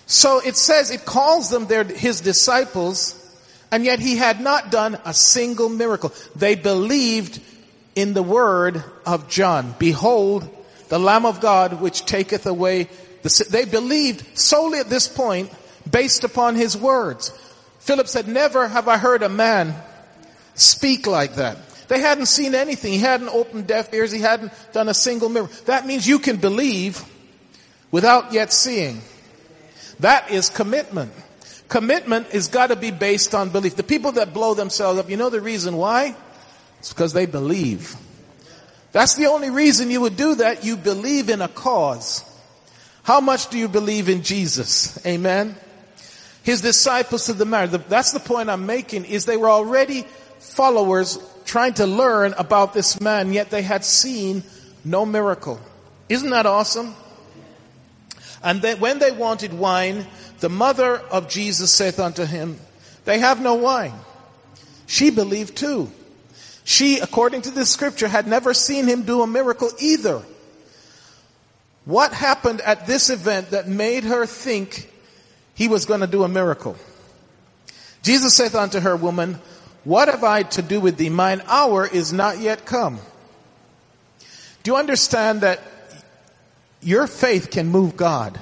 So 0.06 0.40
it 0.40 0.56
says 0.56 0.90
it 0.90 1.04
calls 1.04 1.50
them 1.50 1.66
their, 1.66 1.84
his 1.84 2.20
disciples 2.20 3.18
and 3.70 3.84
yet 3.84 4.00
he 4.00 4.16
had 4.16 4.40
not 4.40 4.70
done 4.70 4.98
a 5.04 5.14
single 5.14 5.68
miracle. 5.68 6.12
They 6.36 6.54
believed 6.54 7.40
in 7.94 8.12
the 8.12 8.22
word 8.22 8.84
of 9.06 9.28
John. 9.28 9.74
Behold, 9.78 10.48
the 10.88 10.98
Lamb 10.98 11.24
of 11.24 11.40
God 11.40 11.80
which 11.80 12.04
taketh 12.04 12.46
away 12.46 12.88
the 13.22 13.46
They 13.50 13.64
believed 13.64 14.38
solely 14.38 14.78
at 14.78 14.90
this 14.90 15.08
point 15.08 15.50
based 15.92 16.24
upon 16.24 16.56
his 16.56 16.76
words. 16.76 17.30
Philip 17.78 18.08
said, 18.08 18.26
never 18.26 18.66
have 18.66 18.88
I 18.88 18.98
heard 18.98 19.22
a 19.22 19.28
man 19.28 19.74
speak 20.54 21.06
like 21.06 21.36
that. 21.36 21.58
They 21.88 22.00
hadn't 22.00 22.26
seen 22.26 22.54
anything. 22.54 22.92
He 22.92 22.98
hadn't 22.98 23.28
opened 23.28 23.66
deaf 23.66 23.92
ears. 23.92 24.10
He 24.10 24.20
hadn't 24.20 24.52
done 24.72 24.88
a 24.88 24.94
single 24.94 25.28
miracle. 25.28 25.54
That 25.66 25.86
means 25.86 26.08
you 26.08 26.18
can 26.18 26.36
believe 26.36 27.04
without 27.90 28.32
yet 28.32 28.52
seeing. 28.52 29.02
That 30.00 30.30
is 30.30 30.48
commitment. 30.48 31.12
Commitment 31.68 32.28
is 32.32 32.48
gotta 32.48 32.76
be 32.76 32.90
based 32.90 33.34
on 33.34 33.50
belief. 33.50 33.76
The 33.76 33.82
people 33.82 34.12
that 34.12 34.32
blow 34.32 34.54
themselves 34.54 34.98
up, 34.98 35.10
you 35.10 35.16
know 35.16 35.30
the 35.30 35.40
reason 35.40 35.76
why? 35.76 36.16
It's 36.78 36.92
because 36.92 37.12
they 37.12 37.26
believe. 37.26 37.94
That's 38.92 39.14
the 39.14 39.26
only 39.26 39.50
reason 39.50 39.90
you 39.90 40.00
would 40.02 40.16
do 40.16 40.36
that. 40.36 40.64
You 40.64 40.76
believe 40.76 41.30
in 41.30 41.40
a 41.40 41.48
cause. 41.48 42.24
How 43.02 43.20
much 43.20 43.48
do 43.48 43.58
you 43.58 43.68
believe 43.68 44.08
in 44.08 44.22
Jesus? 44.22 45.04
Amen. 45.06 45.56
His 46.42 46.60
disciples 46.60 47.26
to 47.26 47.32
the 47.32 47.44
marriage. 47.44 47.70
That's 47.88 48.12
the 48.12 48.20
point 48.20 48.50
I'm 48.50 48.66
making 48.66 49.04
is 49.04 49.24
they 49.24 49.36
were 49.36 49.50
already 49.50 50.04
followers 50.38 51.18
trying 51.44 51.74
to 51.74 51.86
learn 51.86 52.34
about 52.36 52.74
this 52.74 53.00
man, 53.00 53.32
yet 53.32 53.50
they 53.50 53.62
had 53.62 53.84
seen 53.84 54.42
no 54.84 55.06
miracle. 55.06 55.60
Isn't 56.08 56.30
that 56.30 56.46
awesome? 56.46 56.94
And 58.42 58.60
then 58.60 58.80
when 58.80 58.98
they 58.98 59.12
wanted 59.12 59.54
wine, 59.54 60.06
the 60.40 60.48
mother 60.48 60.98
of 60.98 61.28
Jesus 61.28 61.72
saith 61.72 62.00
unto 62.00 62.24
him, 62.24 62.58
they 63.04 63.18
have 63.18 63.40
no 63.40 63.54
wine. 63.54 63.94
She 64.86 65.10
believed 65.10 65.56
too. 65.56 65.90
She, 66.64 66.98
according 66.98 67.42
to 67.42 67.50
the 67.50 67.66
scripture, 67.66 68.08
had 68.08 68.26
never 68.26 68.54
seen 68.54 68.86
him 68.86 69.02
do 69.02 69.22
a 69.22 69.26
miracle 69.26 69.70
either. 69.78 70.22
What 71.84 72.12
happened 72.12 72.60
at 72.60 72.86
this 72.86 73.10
event 73.10 73.50
that 73.50 73.68
made 73.68 74.04
her 74.04 74.26
think 74.26 74.91
he 75.62 75.68
was 75.68 75.86
going 75.86 76.00
to 76.00 76.08
do 76.08 76.24
a 76.24 76.28
miracle? 76.28 76.74
Jesus 78.02 78.34
saith 78.34 78.56
unto 78.56 78.80
her, 78.80 78.96
woman, 78.96 79.38
what 79.84 80.08
have 80.08 80.24
I 80.24 80.42
to 80.42 80.62
do 80.62 80.80
with 80.80 80.96
thee? 80.96 81.08
Mine 81.08 81.40
hour 81.46 81.86
is 81.86 82.12
not 82.12 82.40
yet 82.40 82.66
come. 82.66 82.98
Do 84.64 84.72
you 84.72 84.76
understand 84.76 85.42
that 85.42 85.60
your 86.80 87.06
faith 87.06 87.52
can 87.52 87.68
move 87.68 87.96
God? 87.96 88.40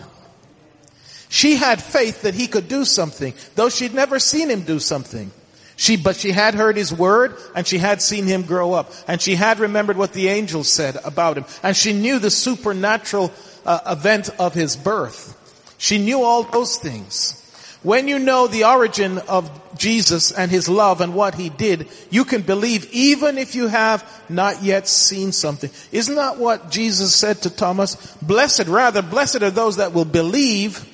She 1.28 1.56
had 1.56 1.82
faith 1.82 2.22
that 2.22 2.32
he 2.32 2.46
could 2.46 2.68
do 2.68 2.86
something, 2.86 3.34
though 3.54 3.68
she'd 3.68 3.92
never 3.92 4.18
seen 4.18 4.48
him 4.48 4.62
do 4.62 4.78
something. 4.78 5.30
She, 5.76 5.98
but 5.98 6.16
she 6.16 6.30
had 6.30 6.54
heard 6.54 6.78
his 6.78 6.90
word 6.90 7.36
and 7.54 7.66
she 7.66 7.76
had 7.76 8.00
seen 8.00 8.24
him 8.24 8.44
grow 8.44 8.72
up 8.72 8.92
and 9.06 9.20
she 9.20 9.34
had 9.34 9.60
remembered 9.60 9.98
what 9.98 10.14
the 10.14 10.28
angels 10.28 10.70
said 10.70 10.96
about 11.04 11.36
him 11.36 11.44
and 11.62 11.76
she 11.76 11.92
knew 11.92 12.18
the 12.18 12.30
supernatural 12.30 13.30
uh, 13.66 13.80
event 13.86 14.30
of 14.38 14.54
his 14.54 14.74
birth. 14.74 15.36
She 15.80 15.96
knew 15.96 16.22
all 16.22 16.42
those 16.42 16.76
things. 16.76 17.38
When 17.82 18.06
you 18.06 18.18
know 18.18 18.46
the 18.46 18.64
origin 18.64 19.16
of 19.16 19.50
Jesus 19.78 20.30
and 20.30 20.50
his 20.50 20.68
love 20.68 21.00
and 21.00 21.14
what 21.14 21.34
he 21.34 21.48
did, 21.48 21.88
you 22.10 22.26
can 22.26 22.42
believe 22.42 22.92
even 22.92 23.38
if 23.38 23.54
you 23.54 23.66
have 23.66 24.04
not 24.28 24.62
yet 24.62 24.86
seen 24.86 25.32
something. 25.32 25.70
Isn't 25.90 26.16
that 26.16 26.36
what 26.36 26.70
Jesus 26.70 27.16
said 27.16 27.40
to 27.42 27.50
Thomas? 27.50 27.96
Blessed, 28.20 28.66
rather, 28.66 29.00
blessed 29.00 29.42
are 29.42 29.50
those 29.50 29.76
that 29.76 29.94
will 29.94 30.04
believe 30.04 30.86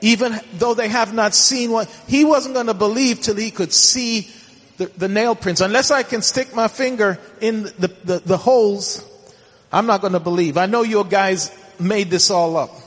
even 0.00 0.40
though 0.54 0.74
they 0.74 0.88
have 0.88 1.14
not 1.14 1.32
seen 1.32 1.70
what, 1.70 1.88
he 2.08 2.24
wasn't 2.24 2.54
going 2.54 2.66
to 2.66 2.74
believe 2.74 3.20
till 3.20 3.36
he 3.36 3.52
could 3.52 3.72
see 3.72 4.28
the, 4.78 4.86
the, 4.86 5.08
nail 5.08 5.36
prints. 5.36 5.60
Unless 5.60 5.92
I 5.92 6.02
can 6.02 6.22
stick 6.22 6.56
my 6.56 6.66
finger 6.66 7.20
in 7.40 7.64
the, 7.64 7.94
the, 8.02 8.18
the 8.24 8.36
holes, 8.36 9.04
I'm 9.70 9.86
not 9.86 10.00
going 10.00 10.14
to 10.14 10.20
believe. 10.20 10.56
I 10.56 10.66
know 10.66 10.82
your 10.82 11.04
guys 11.04 11.56
made 11.78 12.10
this 12.10 12.30
all 12.30 12.56
up. 12.56 12.79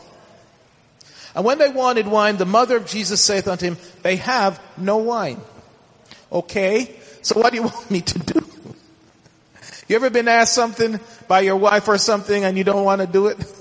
And 1.35 1.43
when 1.43 1.57
they 1.57 1.69
wanted 1.69 2.07
wine, 2.07 2.37
the 2.37 2.45
mother 2.45 2.77
of 2.77 2.85
Jesus 2.85 3.21
saith 3.21 3.47
unto 3.47 3.65
him, 3.65 3.77
they 4.01 4.17
have 4.17 4.61
no 4.77 4.97
wine. 4.97 5.41
Okay, 6.31 6.95
so 7.21 7.39
what 7.39 7.51
do 7.51 7.57
you 7.57 7.63
want 7.67 7.91
me 7.91 8.01
to 8.01 8.19
do? 8.19 8.47
You 9.87 9.95
ever 9.95 10.09
been 10.09 10.27
asked 10.27 10.53
something 10.53 10.99
by 11.27 11.41
your 11.41 11.57
wife 11.57 11.87
or 11.87 11.97
something 11.97 12.43
and 12.43 12.57
you 12.57 12.63
don't 12.63 12.83
want 12.83 13.01
to 13.01 13.07
do 13.07 13.27
it? 13.27 13.37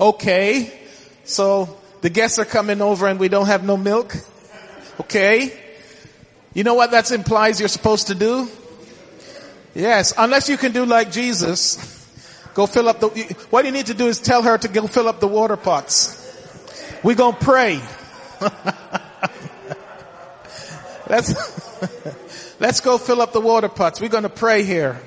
Okay, 0.00 0.72
so 1.24 1.76
the 2.02 2.08
guests 2.08 2.38
are 2.38 2.44
coming 2.44 2.80
over 2.80 3.08
and 3.08 3.18
we 3.18 3.28
don't 3.28 3.46
have 3.46 3.64
no 3.64 3.76
milk. 3.76 4.14
Okay. 5.00 5.52
You 6.54 6.64
know 6.64 6.74
what 6.74 6.92
that 6.92 7.10
implies 7.10 7.58
you're 7.60 7.68
supposed 7.68 8.06
to 8.06 8.14
do? 8.14 8.48
Yes, 9.74 10.14
unless 10.16 10.48
you 10.48 10.56
can 10.56 10.72
do 10.72 10.84
like 10.84 11.10
Jesus. 11.10 11.94
Go 12.58 12.66
fill 12.66 12.88
up 12.88 12.98
the, 12.98 13.06
what 13.50 13.64
you 13.66 13.70
need 13.70 13.86
to 13.86 13.94
do 13.94 14.08
is 14.08 14.18
tell 14.18 14.42
her 14.42 14.58
to 14.58 14.66
go 14.66 14.88
fill 14.88 15.06
up 15.06 15.20
the 15.20 15.28
water 15.28 15.56
pots. 15.56 16.16
We're 17.04 17.14
gonna 17.14 17.36
pray. 17.36 17.80
let's, 21.08 22.58
let's 22.60 22.80
go 22.80 22.98
fill 22.98 23.22
up 23.22 23.32
the 23.32 23.40
water 23.40 23.68
pots. 23.68 24.00
We're 24.00 24.08
gonna 24.08 24.28
pray 24.28 24.64
here. 24.64 25.00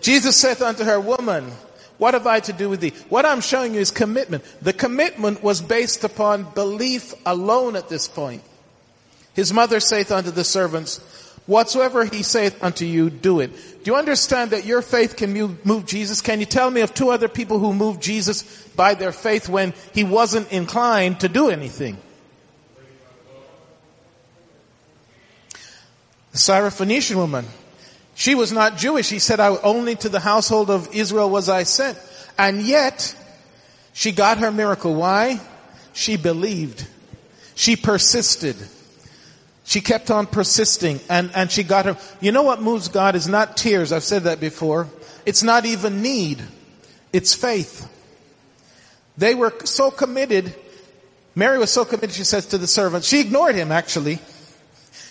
Jesus 0.00 0.36
saith 0.36 0.62
unto 0.62 0.84
her, 0.84 1.00
woman, 1.00 1.50
what 1.98 2.14
have 2.14 2.28
I 2.28 2.38
to 2.38 2.52
do 2.52 2.68
with 2.68 2.78
thee? 2.78 2.92
What 3.08 3.26
I'm 3.26 3.40
showing 3.40 3.74
you 3.74 3.80
is 3.80 3.90
commitment. 3.90 4.44
The 4.62 4.72
commitment 4.72 5.42
was 5.42 5.60
based 5.60 6.04
upon 6.04 6.44
belief 6.44 7.12
alone 7.26 7.74
at 7.74 7.88
this 7.88 8.06
point. 8.06 8.44
His 9.34 9.52
mother 9.52 9.80
saith 9.80 10.12
unto 10.12 10.30
the 10.30 10.44
servants, 10.44 11.00
Whatsoever 11.46 12.04
he 12.04 12.22
saith 12.22 12.62
unto 12.62 12.84
you, 12.84 13.10
do 13.10 13.40
it. 13.40 13.50
Do 13.82 13.90
you 13.90 13.96
understand 13.96 14.52
that 14.52 14.64
your 14.64 14.80
faith 14.80 15.16
can 15.16 15.32
move, 15.64 15.86
Jesus? 15.86 16.20
Can 16.20 16.38
you 16.38 16.46
tell 16.46 16.70
me 16.70 16.82
of 16.82 16.94
two 16.94 17.10
other 17.10 17.28
people 17.28 17.58
who 17.58 17.74
moved 17.74 18.00
Jesus 18.00 18.42
by 18.76 18.94
their 18.94 19.10
faith 19.10 19.48
when 19.48 19.74
he 19.92 20.04
wasn't 20.04 20.52
inclined 20.52 21.20
to 21.20 21.28
do 21.28 21.50
anything? 21.50 21.96
The 26.30 26.38
Syrophoenician 26.38 27.16
woman. 27.16 27.44
She 28.14 28.34
was 28.34 28.52
not 28.52 28.76
Jewish. 28.76 29.10
He 29.10 29.18
said, 29.18 29.40
I, 29.40 29.48
only 29.48 29.96
to 29.96 30.08
the 30.08 30.20
household 30.20 30.70
of 30.70 30.94
Israel 30.94 31.28
was 31.28 31.48
I 31.48 31.64
sent. 31.64 31.98
And 32.38 32.62
yet, 32.62 33.16
she 33.92 34.12
got 34.12 34.38
her 34.38 34.52
miracle. 34.52 34.94
Why? 34.94 35.40
She 35.92 36.16
believed. 36.16 36.86
She 37.54 37.74
persisted. 37.74 38.56
She 39.64 39.80
kept 39.80 40.10
on 40.10 40.26
persisting 40.26 41.00
and, 41.08 41.30
and 41.34 41.50
she 41.50 41.62
got 41.62 41.84
her. 41.86 41.96
You 42.20 42.32
know 42.32 42.42
what 42.42 42.60
moves 42.60 42.88
God 42.88 43.14
is 43.14 43.28
not 43.28 43.56
tears. 43.56 43.92
I've 43.92 44.02
said 44.02 44.24
that 44.24 44.40
before. 44.40 44.88
It's 45.24 45.42
not 45.42 45.64
even 45.64 46.02
need. 46.02 46.42
It's 47.12 47.34
faith. 47.34 47.88
They 49.16 49.34
were 49.34 49.52
so 49.64 49.90
committed. 49.90 50.54
Mary 51.34 51.58
was 51.58 51.70
so 51.70 51.84
committed, 51.84 52.12
she 52.12 52.24
says 52.24 52.46
to 52.46 52.58
the 52.58 52.66
servants, 52.66 53.06
she 53.06 53.20
ignored 53.20 53.54
him 53.54 53.70
actually. 53.70 54.18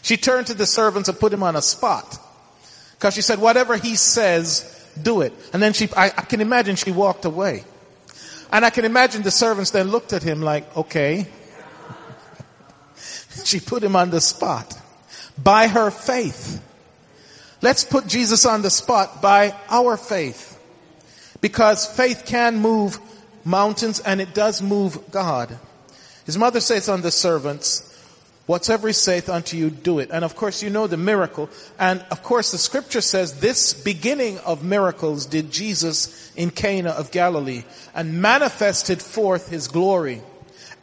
She 0.01 0.17
turned 0.17 0.47
to 0.47 0.53
the 0.53 0.65
servants 0.65 1.07
and 1.07 1.19
put 1.19 1.31
him 1.31 1.43
on 1.43 1.55
a 1.55 1.61
spot. 1.61 2.19
Cause 2.99 3.13
she 3.13 3.21
said, 3.21 3.39
whatever 3.39 3.77
he 3.77 3.95
says, 3.95 4.77
do 5.01 5.21
it. 5.21 5.33
And 5.53 5.61
then 5.61 5.73
she, 5.73 5.89
I, 5.95 6.05
I 6.05 6.21
can 6.23 6.41
imagine 6.41 6.75
she 6.75 6.91
walked 6.91 7.25
away. 7.25 7.63
And 8.51 8.65
I 8.65 8.69
can 8.69 8.83
imagine 8.83 9.21
the 9.21 9.31
servants 9.31 9.71
then 9.71 9.89
looked 9.89 10.13
at 10.13 10.23
him 10.23 10.41
like, 10.41 10.75
okay, 10.75 11.27
she 13.45 13.59
put 13.59 13.83
him 13.83 13.95
on 13.95 14.09
the 14.09 14.21
spot 14.21 14.77
by 15.37 15.67
her 15.67 15.91
faith. 15.91 16.61
Let's 17.61 17.83
put 17.83 18.07
Jesus 18.07 18.45
on 18.45 18.61
the 18.61 18.69
spot 18.69 19.21
by 19.21 19.55
our 19.69 19.97
faith. 19.97 20.59
Because 21.41 21.85
faith 21.85 22.23
can 22.25 22.57
move 22.57 22.99
mountains 23.43 23.99
and 23.99 24.21
it 24.21 24.33
does 24.33 24.61
move 24.61 24.99
God. 25.11 25.57
His 26.25 26.37
mother 26.37 26.59
says 26.59 26.89
unto 26.89 27.03
the 27.03 27.11
servants, 27.11 27.87
whatsoever 28.45 28.87
he 28.87 28.93
saith 28.93 29.29
unto 29.29 29.57
you, 29.57 29.69
do 29.69 29.99
it. 29.99 30.09
And 30.11 30.23
of 30.25 30.35
course 30.35 30.61
you 30.61 30.69
know 30.69 30.87
the 30.87 30.97
miracle. 30.97 31.49
And 31.79 32.03
of 32.11 32.23
course 32.23 32.51
the 32.51 32.57
scripture 32.57 33.01
says 33.01 33.39
this 33.39 33.73
beginning 33.73 34.39
of 34.39 34.63
miracles 34.63 35.25
did 35.25 35.51
Jesus 35.51 36.31
in 36.35 36.51
Cana 36.51 36.89
of 36.89 37.11
Galilee 37.11 37.63
and 37.95 38.21
manifested 38.21 39.01
forth 39.01 39.49
his 39.49 39.67
glory. 39.67 40.21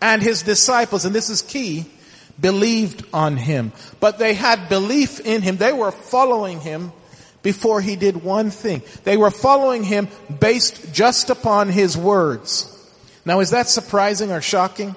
And 0.01 0.23
his 0.23 0.43
disciples, 0.43 1.05
and 1.05 1.15
this 1.15 1.29
is 1.29 1.43
key, 1.43 1.87
believed 2.41 3.05
on 3.13 3.37
him. 3.37 3.73
But 4.01 4.19
they 4.19 4.35
had 4.35 4.69
belief 4.69 5.21
in 5.21 5.43
him. 5.43 5.57
They 5.57 5.73
were 5.73 5.93
following 5.93 6.61
him 6.61 6.93
before 7.43 7.81
he 7.81 7.97
did 7.97 8.23
one 8.23 8.51
thing. 8.51 8.83
They 9.05 9.17
were 9.17 9.31
following 9.31 9.85
him 9.85 10.09
based 10.41 10.93
just 10.93 11.31
upon 11.31 11.69
his 11.69 11.97
words. 11.97 12.75
Now 13.25 13.41
is 13.41 13.51
that 13.51 13.69
surprising 13.69 14.33
or 14.33 14.41
shocking? 14.41 14.95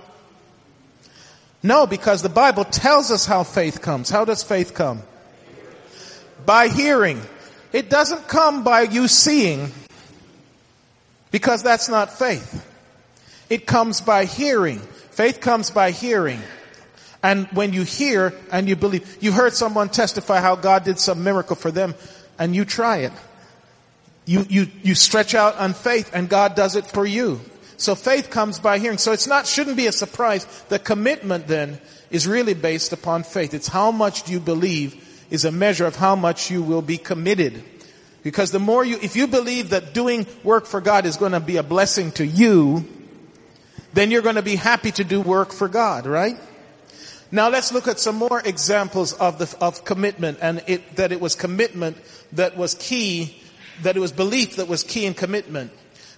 No, 1.63 1.85
because 1.85 2.21
the 2.21 2.29
Bible 2.29 2.65
tells 2.65 3.11
us 3.11 3.25
how 3.25 3.43
faith 3.43 3.81
comes. 3.81 4.09
How 4.09 4.25
does 4.25 4.41
faith 4.43 4.73
come? 4.73 5.03
By 6.45 6.69
hearing. 6.69 7.21
It 7.71 7.89
doesn't 7.89 8.27
come 8.27 8.63
by 8.63 8.81
you 8.81 9.07
seeing, 9.07 9.71
because 11.29 11.63
that's 11.63 11.87
not 11.87 12.17
faith. 12.17 12.67
It 13.49 13.65
comes 13.65 14.01
by 14.01 14.25
hearing. 14.25 14.79
Faith 15.11 15.39
comes 15.39 15.69
by 15.69 15.91
hearing. 15.91 16.41
And 17.23 17.47
when 17.47 17.73
you 17.73 17.83
hear 17.83 18.33
and 18.51 18.67
you 18.67 18.75
believe, 18.75 19.17
you 19.21 19.31
heard 19.31 19.53
someone 19.53 19.89
testify 19.89 20.41
how 20.41 20.55
God 20.55 20.83
did 20.83 20.99
some 20.99 21.23
miracle 21.23 21.55
for 21.55 21.71
them 21.71 21.93
and 22.39 22.55
you 22.55 22.65
try 22.65 22.97
it. 22.97 23.13
You, 24.25 24.45
you, 24.49 24.67
you 24.81 24.95
stretch 24.95 25.35
out 25.35 25.57
on 25.57 25.73
faith 25.73 26.11
and 26.13 26.29
God 26.29 26.55
does 26.55 26.75
it 26.75 26.85
for 26.85 27.05
you. 27.05 27.41
So 27.77 27.95
faith 27.95 28.29
comes 28.29 28.59
by 28.59 28.79
hearing. 28.79 28.97
So 28.97 29.11
it's 29.11 29.27
not, 29.27 29.47
shouldn't 29.47 29.77
be 29.77 29.87
a 29.87 29.91
surprise. 29.91 30.45
The 30.69 30.79
commitment 30.79 31.47
then 31.47 31.79
is 32.09 32.27
really 32.27 32.53
based 32.53 32.93
upon 32.93 33.23
faith. 33.23 33.53
It's 33.53 33.67
how 33.67 33.91
much 33.91 34.23
do 34.23 34.31
you 34.31 34.39
believe 34.39 35.07
is 35.29 35.45
a 35.45 35.51
measure 35.51 35.85
of 35.85 35.95
how 35.95 36.15
much 36.15 36.51
you 36.51 36.61
will 36.61 36.81
be 36.81 36.97
committed. 36.97 37.63
Because 38.23 38.51
the 38.51 38.59
more 38.59 38.85
you, 38.85 38.99
if 39.01 39.15
you 39.15 39.27
believe 39.27 39.69
that 39.69 39.93
doing 39.93 40.27
work 40.43 40.67
for 40.67 40.81
God 40.81 41.05
is 41.05 41.17
going 41.17 41.31
to 41.31 41.39
be 41.39 41.57
a 41.57 41.63
blessing 41.63 42.11
to 42.13 42.25
you, 42.25 42.85
then 43.93 44.11
you're 44.11 44.21
going 44.21 44.35
to 44.35 44.43
be 44.43 44.55
happy 44.55 44.91
to 44.91 45.03
do 45.03 45.21
work 45.21 45.51
for 45.51 45.67
God, 45.67 46.05
right? 46.05 46.37
Now 47.31 47.49
let's 47.49 47.71
look 47.71 47.87
at 47.87 47.99
some 47.99 48.17
more 48.17 48.41
examples 48.43 49.13
of 49.13 49.39
the, 49.39 49.55
of 49.61 49.85
commitment 49.85 50.39
and 50.41 50.61
it, 50.67 50.97
that 50.97 51.13
it 51.13 51.21
was 51.21 51.33
commitment 51.35 51.97
that 52.33 52.57
was 52.57 52.75
key, 52.75 53.41
that 53.83 53.95
it 53.95 54.01
was 54.01 54.11
belief 54.11 54.57
that 54.57 54.67
was 54.67 54.83
key 54.83 55.05
in 55.05 55.13
commitment. 55.13 55.71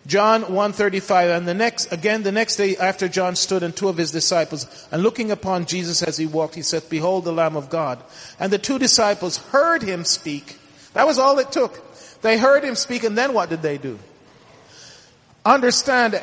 John 0.07 0.41
135 0.41 1.29
and 1.29 1.47
the 1.47 1.53
next, 1.53 1.91
again 1.91 2.23
the 2.23 2.31
next 2.31 2.55
day 2.55 2.75
after 2.75 3.07
John 3.07 3.35
stood 3.35 3.61
and 3.61 3.75
two 3.75 3.89
of 3.89 3.97
his 3.97 4.11
disciples 4.11 4.87
and 4.91 5.03
looking 5.03 5.29
upon 5.29 5.65
Jesus 5.65 6.01
as 6.01 6.17
he 6.17 6.25
walked, 6.25 6.55
he 6.55 6.63
said, 6.63 6.89
behold 6.89 7.25
the 7.25 7.31
Lamb 7.31 7.55
of 7.55 7.69
God. 7.69 8.03
And 8.39 8.51
the 8.51 8.57
two 8.57 8.79
disciples 8.79 9.37
heard 9.37 9.83
him 9.83 10.03
speak. 10.05 10.57
That 10.93 11.05
was 11.05 11.19
all 11.19 11.37
it 11.39 11.51
took. 11.51 11.79
They 12.21 12.39
heard 12.39 12.63
him 12.63 12.75
speak 12.75 13.03
and 13.03 13.15
then 13.15 13.33
what 13.33 13.49
did 13.49 13.61
they 13.61 13.77
do? 13.77 13.99
Understand 15.45 16.21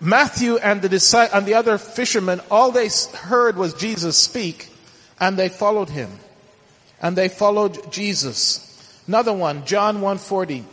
Matthew 0.00 0.56
and 0.58 0.80
the, 0.80 1.30
and 1.32 1.46
the 1.46 1.54
other 1.54 1.78
fishermen, 1.78 2.40
all 2.50 2.70
they 2.70 2.88
heard 3.14 3.56
was 3.56 3.74
Jesus 3.74 4.16
speak 4.16 4.70
and 5.18 5.36
they 5.36 5.48
followed 5.48 5.90
him. 5.90 6.10
And 7.00 7.16
they 7.16 7.28
followed 7.28 7.92
Jesus. 7.92 8.64
Another 9.06 9.32
one, 9.32 9.64
John 9.64 9.96
140. 9.96 10.64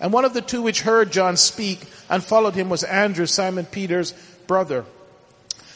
And 0.00 0.12
one 0.12 0.24
of 0.24 0.34
the 0.34 0.40
two 0.40 0.62
which 0.62 0.82
heard 0.82 1.12
John 1.12 1.36
speak 1.36 1.80
and 2.10 2.22
followed 2.22 2.54
him 2.54 2.68
was 2.68 2.82
Andrew, 2.82 3.26
Simon 3.26 3.66
Peter's 3.66 4.12
brother. 4.46 4.84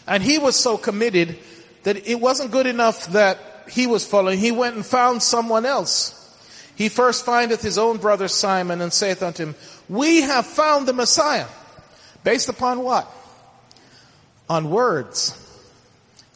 And 0.07 0.23
he 0.23 0.38
was 0.38 0.57
so 0.57 0.77
committed 0.77 1.38
that 1.85 2.09
it 2.09 2.21
wasn't 2.21 2.51
good 2.51 2.66
enough 2.66 3.07
that 3.09 3.38
he 3.71 3.87
was 3.87 4.07
following. 4.07 4.38
He 4.38 4.53
went 4.53 4.77
and 4.77 4.87
found 4.87 5.23
someone 5.23 5.66
else. 5.66 6.12
He 6.75 6.88
first 6.88 7.25
findeth 7.25 7.62
his 7.62 7.79
own 7.79 7.99
brother 7.99 8.29
Simon 8.29 8.81
and 8.81 8.92
saith 8.92 9.23
unto 9.23 9.45
him, 9.45 9.55
We 9.88 10.23
have 10.23 10.47
found 10.47 10.87
the 10.87 10.92
Messiah. 10.92 11.47
Based 12.27 12.49
upon 12.49 12.83
what? 12.83 13.09
On 14.51 14.69
words. 14.69 15.41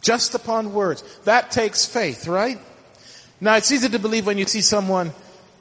Just 0.00 0.36
upon 0.36 0.72
words. 0.72 1.02
That 1.24 1.50
takes 1.50 1.84
faith, 1.84 2.28
right? 2.28 2.60
Now 3.40 3.56
it's 3.56 3.72
easy 3.72 3.88
to 3.88 3.98
believe 3.98 4.24
when 4.24 4.38
you 4.38 4.46
see 4.46 4.60
someone 4.60 5.10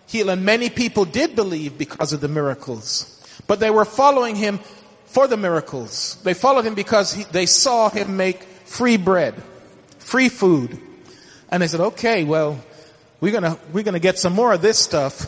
heal 0.06 0.30
and 0.30 0.46
many 0.46 0.70
people 0.70 1.06
did 1.06 1.36
believe 1.36 1.80
because 1.80 2.14
of 2.14 2.22
the 2.22 2.28
miracles. 2.28 3.26
But 3.48 3.60
they 3.60 3.72
were 3.72 3.86
following 3.86 4.36
him 4.36 4.60
for 5.06 5.28
the 5.28 5.36
miracles. 5.36 6.22
They 6.24 6.36
followed 6.36 6.64
him 6.64 6.76
because 6.76 7.12
he, 7.12 7.24
they 7.24 7.48
saw 7.48 7.90
him 7.90 8.16
make 8.16 8.44
free 8.44 8.98
bread, 8.98 9.34
free 9.98 10.30
food. 10.30 10.80
And 11.50 11.64
they 11.64 11.68
said, 11.68 11.80
okay, 11.80 12.24
well, 12.24 12.64
we're 13.20 13.34
gonna, 13.34 13.58
we're 13.74 13.84
gonna 13.84 13.98
get 13.98 14.20
some 14.20 14.34
more 14.34 14.54
of 14.54 14.62
this 14.62 14.78
stuff. 14.78 15.26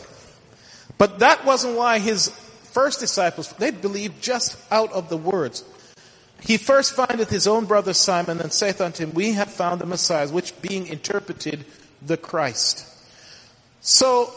But 0.96 1.18
that 1.18 1.44
wasn't 1.44 1.76
why 1.76 1.98
his 1.98 2.28
first 2.72 3.00
disciples, 3.00 3.52
they 3.54 3.70
believed 3.70 4.22
just 4.22 4.56
out 4.70 4.92
of 4.92 5.08
the 5.08 5.16
words. 5.16 5.64
He 6.40 6.56
first 6.56 6.94
findeth 6.94 7.30
his 7.30 7.46
own 7.46 7.66
brother 7.66 7.92
Simon 7.92 8.40
and 8.40 8.52
saith 8.52 8.80
unto 8.80 9.04
him, 9.04 9.14
We 9.14 9.32
have 9.32 9.50
found 9.50 9.80
the 9.80 9.86
Messiah, 9.86 10.28
which 10.28 10.60
being 10.60 10.88
interpreted, 10.88 11.64
the 12.04 12.16
Christ. 12.16 12.86
So, 13.80 14.32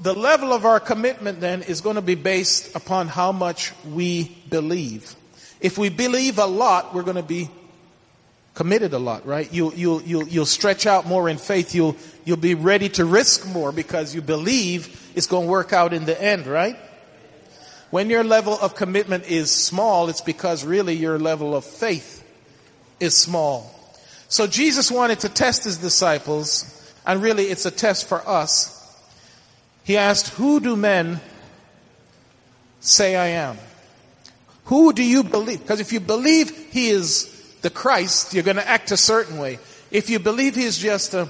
the 0.00 0.14
level 0.14 0.52
of 0.52 0.66
our 0.66 0.80
commitment 0.80 1.40
then 1.40 1.62
is 1.62 1.80
going 1.80 1.96
to 1.96 2.02
be 2.02 2.14
based 2.14 2.76
upon 2.76 3.08
how 3.08 3.32
much 3.32 3.72
we 3.86 4.36
believe. 4.50 5.14
If 5.60 5.78
we 5.78 5.88
believe 5.88 6.38
a 6.38 6.44
lot, 6.44 6.94
we're 6.94 7.02
going 7.02 7.16
to 7.16 7.22
be 7.22 7.48
committed 8.54 8.92
a 8.92 8.98
lot, 8.98 9.26
right? 9.26 9.50
You'll, 9.52 9.72
you'll, 9.74 10.02
you'll, 10.02 10.28
you'll 10.28 10.46
stretch 10.46 10.86
out 10.86 11.06
more 11.06 11.28
in 11.28 11.38
faith. 11.38 11.74
You'll, 11.74 11.96
you'll 12.24 12.36
be 12.36 12.54
ready 12.54 12.90
to 12.90 13.04
risk 13.04 13.46
more 13.46 13.72
because 13.72 14.14
you 14.14 14.20
believe 14.20 15.10
it's 15.14 15.26
going 15.26 15.46
to 15.46 15.50
work 15.50 15.72
out 15.72 15.94
in 15.94 16.04
the 16.04 16.20
end, 16.20 16.46
right? 16.46 16.76
When 17.90 18.10
your 18.10 18.24
level 18.24 18.58
of 18.58 18.74
commitment 18.74 19.28
is 19.28 19.50
small, 19.50 20.08
it's 20.08 20.20
because 20.20 20.64
really 20.64 20.94
your 20.94 21.18
level 21.18 21.54
of 21.54 21.64
faith 21.64 22.24
is 22.98 23.16
small. 23.16 23.72
So 24.28 24.46
Jesus 24.46 24.90
wanted 24.90 25.20
to 25.20 25.28
test 25.28 25.64
his 25.64 25.78
disciples, 25.78 26.92
and 27.06 27.22
really 27.22 27.44
it's 27.44 27.66
a 27.66 27.70
test 27.70 28.08
for 28.08 28.26
us. 28.28 28.72
He 29.84 29.96
asked, 29.96 30.34
Who 30.34 30.58
do 30.58 30.74
men 30.74 31.20
say 32.80 33.14
I 33.14 33.28
am? 33.28 33.56
Who 34.64 34.92
do 34.92 35.04
you 35.04 35.22
believe? 35.22 35.60
Because 35.60 35.78
if 35.78 35.92
you 35.92 36.00
believe 36.00 36.50
he 36.72 36.88
is 36.88 37.32
the 37.62 37.70
Christ, 37.70 38.34
you're 38.34 38.42
going 38.42 38.56
to 38.56 38.68
act 38.68 38.90
a 38.90 38.96
certain 38.96 39.38
way. 39.38 39.60
If 39.92 40.10
you 40.10 40.18
believe 40.18 40.56
he's 40.56 40.76
just 40.76 41.14
a 41.14 41.28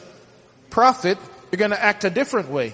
prophet, 0.71 1.19
you're 1.53 1.59
going 1.59 1.71
to 1.71 1.83
act 1.83 2.05
a 2.05 2.11
different 2.11 2.49
way. 2.49 2.73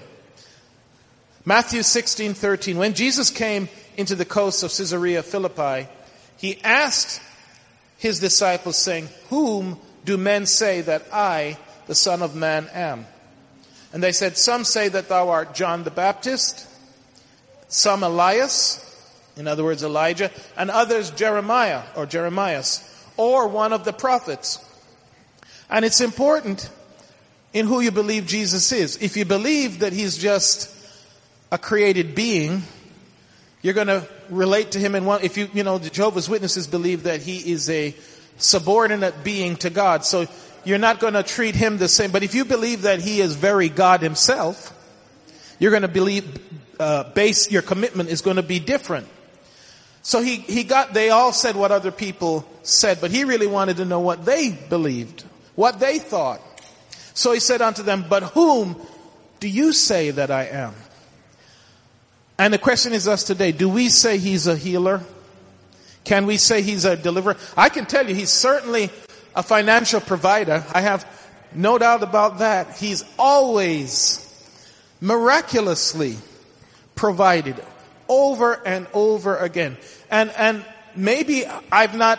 Matthew 1.45 1.83
16, 1.83 2.35
13. 2.35 2.79
When 2.79 2.95
Jesus 2.95 3.31
came 3.31 3.69
into 3.97 4.15
the 4.15 4.25
coast 4.25 4.63
of 4.63 4.71
Caesarea 4.71 5.23
Philippi, 5.23 5.89
he 6.37 6.61
asked 6.63 7.21
his 7.99 8.21
disciples 8.21 8.77
saying, 8.77 9.09
Whom 9.29 9.79
do 10.05 10.17
men 10.17 10.47
say 10.47 10.83
that 10.83 11.07
I, 11.13 11.59
the 11.87 11.95
Son 11.95 12.23
of 12.23 12.37
Man, 12.37 12.69
am? 12.73 13.07
And 13.93 14.03
they 14.03 14.13
said, 14.13 14.37
Some 14.37 14.65
say 14.65 14.89
that 14.89 15.09
thou 15.09 15.31
art 15.31 15.55
John 15.55 15.83
the 15.83 15.91
Baptist, 15.91 16.67
some 17.69 18.05
Elias, 18.05 18.79
in 19.37 19.49
other 19.49 19.65
words, 19.65 19.83
Elijah, 19.83 20.31
and 20.57 20.71
others 20.71 21.11
Jeremiah 21.11 21.83
or 21.97 22.07
Jeremias, 22.07 22.89
or 23.17 23.49
one 23.49 23.73
of 23.73 23.85
the 23.85 23.93
prophets. 23.93 24.65
And 25.69 25.85
it's 25.85 26.01
important 26.01 26.71
in 27.53 27.67
who 27.67 27.81
you 27.81 27.91
believe 27.91 28.27
Jesus 28.27 28.71
is. 28.73 28.97
If 29.03 29.17
you 29.17 29.25
believe 29.25 29.81
that 29.81 29.93
he's 29.93 30.17
just 30.17 30.72
a 31.53 31.59
created 31.59 32.15
being, 32.15 32.63
you're 33.61 33.75
going 33.75 33.87
to 33.87 34.09
relate 34.31 34.73
to 34.73 34.79
him 34.79 34.95
in 34.95 35.05
one, 35.05 35.23
if 35.23 35.37
you, 35.37 35.49
you 35.53 35.63
know, 35.63 35.77
the 35.77 35.91
Jehovah's 35.91 36.29
Witnesses 36.29 36.67
believe 36.67 37.05
that 37.05 37.21
he 37.21 37.53
is 37.53 37.69
a 37.69 37.95
subordinate 38.39 39.23
being 39.23 39.57
to 39.57 39.69
God. 39.69 40.05
So 40.05 40.27
you're 40.65 40.79
not 40.79 40.99
going 40.99 41.13
to 41.13 41.23
treat 41.23 41.55
him 41.55 41.77
the 41.77 41.89
same. 41.89 42.11
But 42.11 42.23
if 42.23 42.35
you 42.35 42.47
believe 42.47 42.83
that 42.83 43.01
he 43.01 43.21
is 43.21 43.37
very 43.37 43.69
God 43.69 44.01
himself, 44.01 44.73
you're 45.59 45.71
going 45.71 45.83
to 45.83 45.89
believe, 45.89 46.41
uh, 46.81 47.05
base 47.13 47.51
your 47.51 47.63
commitment 47.63 48.09
is 48.09 48.23
going 48.23 48.37
to 48.37 48.43
be 48.43 48.59
different. 48.59 49.07
So 50.01 50.23
he, 50.23 50.37
he 50.37 50.65
got, 50.65 50.95
they 50.95 51.11
all 51.11 51.33
said 51.33 51.55
what 51.55 51.71
other 51.71 51.93
people 51.93 52.49
said, 52.63 52.99
but 53.01 53.11
he 53.11 53.25
really 53.25 53.47
wanted 53.47 53.77
to 53.77 53.85
know 53.85 54.01
what 54.01 54.25
they 54.25 54.51
believed, 54.51 55.23
what 55.55 55.79
they 55.79 55.99
thought. 55.99 56.41
So 57.15 57.33
he 57.33 57.41
said 57.41 57.61
unto 57.61 57.83
them, 57.83 58.07
but 58.09 58.23
whom 58.23 58.75
do 59.39 59.49
you 59.49 59.75
say 59.75 60.11
that 60.13 60.31
I 60.31 60.45
am? 60.45 60.75
And 62.43 62.53
the 62.53 62.59
question 62.59 62.93
is 62.93 63.07
us 63.07 63.23
today, 63.23 63.53
do 63.53 63.69
we 63.69 63.89
say 63.89 64.19
he's 64.19 64.49
a 64.49 64.57
healer? 64.57 65.01
Can 66.03 66.27
we 66.27 66.39
say 66.39 66.61
he's 66.61 66.85
a 66.85 66.97
deliverer? 66.97 67.37
I 67.57 67.69
can 67.69 67.87
tell 67.87 68.05
you 68.05 68.17
he's 68.17 68.31
certainly 68.31 68.91
a 69.37 69.45
financial 69.45 70.01
provider. 70.01 70.65
I 70.75 70.81
have 70.81 71.07
no 71.55 71.79
doubt 71.79 72.03
about 72.03 72.41
that. 72.41 72.77
He's 72.79 73.05
always 73.17 74.19
miraculously 75.01 76.17
provided 76.97 77.63
over 78.09 78.61
and 78.67 78.89
over 78.93 79.37
again. 79.37 79.77
And, 80.11 80.33
and 80.37 80.65
maybe 80.97 81.47
I've 81.71 81.95
not 81.95 82.19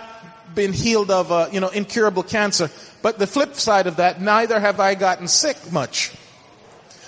been 0.56 0.72
healed 0.72 1.12
of, 1.12 1.32
a, 1.32 1.50
you 1.52 1.60
know, 1.60 1.68
incurable 1.68 2.24
cancer, 2.24 2.72
but 3.02 3.20
the 3.20 3.28
flip 3.28 3.56
side 3.56 3.88
of 3.88 3.98
that, 3.98 4.22
neither 4.22 4.58
have 4.58 4.80
I 4.80 4.96
gotten 4.96 5.28
sick 5.28 5.58
much. 5.70 6.14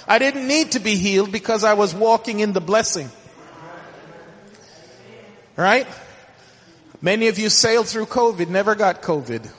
I 0.07 0.19
didn't 0.19 0.47
need 0.47 0.73
to 0.73 0.79
be 0.79 0.95
healed 0.95 1.31
because 1.31 1.63
I 1.63 1.73
was 1.73 1.93
walking 1.93 2.39
in 2.39 2.53
the 2.53 2.61
blessing. 2.61 3.09
Right? 5.57 5.87
Many 7.01 7.27
of 7.27 7.39
you 7.39 7.49
sailed 7.49 7.87
through 7.87 8.07
COVID, 8.07 8.49
never 8.49 8.75
got 8.75 9.01
COVID. 9.01 9.49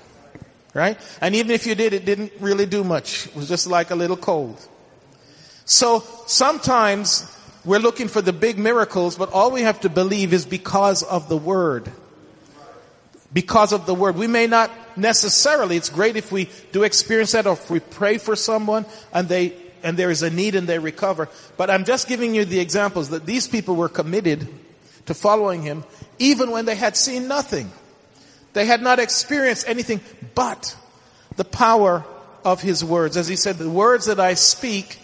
Right? 0.75 0.99
And 1.21 1.35
even 1.35 1.53
if 1.53 1.67
you 1.67 1.75
did, 1.75 1.93
it 1.93 2.05
didn't 2.05 2.33
really 2.39 2.67
do 2.67 2.85
much. 2.85 3.27
It 3.27 3.35
was 3.35 3.49
just 3.49 3.67
like 3.67 3.91
a 3.91 3.95
little 3.95 4.17
cold. 4.17 4.61
So 5.65 6.05
sometimes 6.27 7.33
we're 7.65 7.81
looking 7.81 8.09
for 8.09 8.23
the 8.23 8.33
big 8.33 8.59
miracles, 8.59 9.17
but 9.17 9.33
all 9.33 9.51
we 9.51 9.63
have 9.63 9.81
to 9.81 9.89
believe 9.89 10.33
is 10.33 10.47
because 10.47 11.03
of 11.03 11.29
the 11.29 11.37
Word. 11.37 11.91
Because 13.33 13.73
of 13.73 13.87
the 13.87 13.95
Word. 13.95 14.17
We 14.17 14.29
may 14.29 14.47
not 14.47 14.71
necessarily, 14.97 15.77
it's 15.77 15.89
great 15.89 16.17
if 16.17 16.31
we 16.31 16.49
do 16.73 16.85
experience 16.85 17.33
that 17.33 17.47
or 17.47 17.55
if 17.55 17.69
we 17.71 17.81
pray 17.81 18.19
for 18.19 18.37
someone 18.37 18.87
and 19.13 19.29
they, 19.29 19.55
and 19.83 19.97
there 19.97 20.11
is 20.11 20.23
a 20.23 20.31
need 20.31 20.55
and 20.55 20.69
they 20.69 20.79
recover. 20.79 21.29
But 21.57 21.71
I'm 21.71 21.85
just 21.85 22.09
giving 22.09 22.35
you 22.35 22.45
the 22.45 22.61
examples 22.61 23.11
that 23.11 23.27
these 23.27 23.49
people 23.49 23.77
were 23.77 23.89
committed 23.89 24.49
to 25.07 25.15
following 25.15 25.62
Him 25.62 25.85
even 26.19 26.51
when 26.51 26.65
they 26.65 26.75
had 26.75 26.97
seen 26.97 27.29
nothing. 27.29 27.71
They 28.53 28.67
had 28.67 28.83
not 28.83 28.99
experienced 28.99 29.69
anything 29.69 30.01
but 30.35 30.77
the 31.37 31.45
power 31.45 32.05
of 32.45 32.61
His 32.61 32.85
words. 32.85 33.17
As 33.17 33.29
He 33.29 33.37
said, 33.37 33.59
the 33.59 33.71
words 33.71 34.07
that 34.07 34.21
I 34.21 34.35
speak 34.35 34.99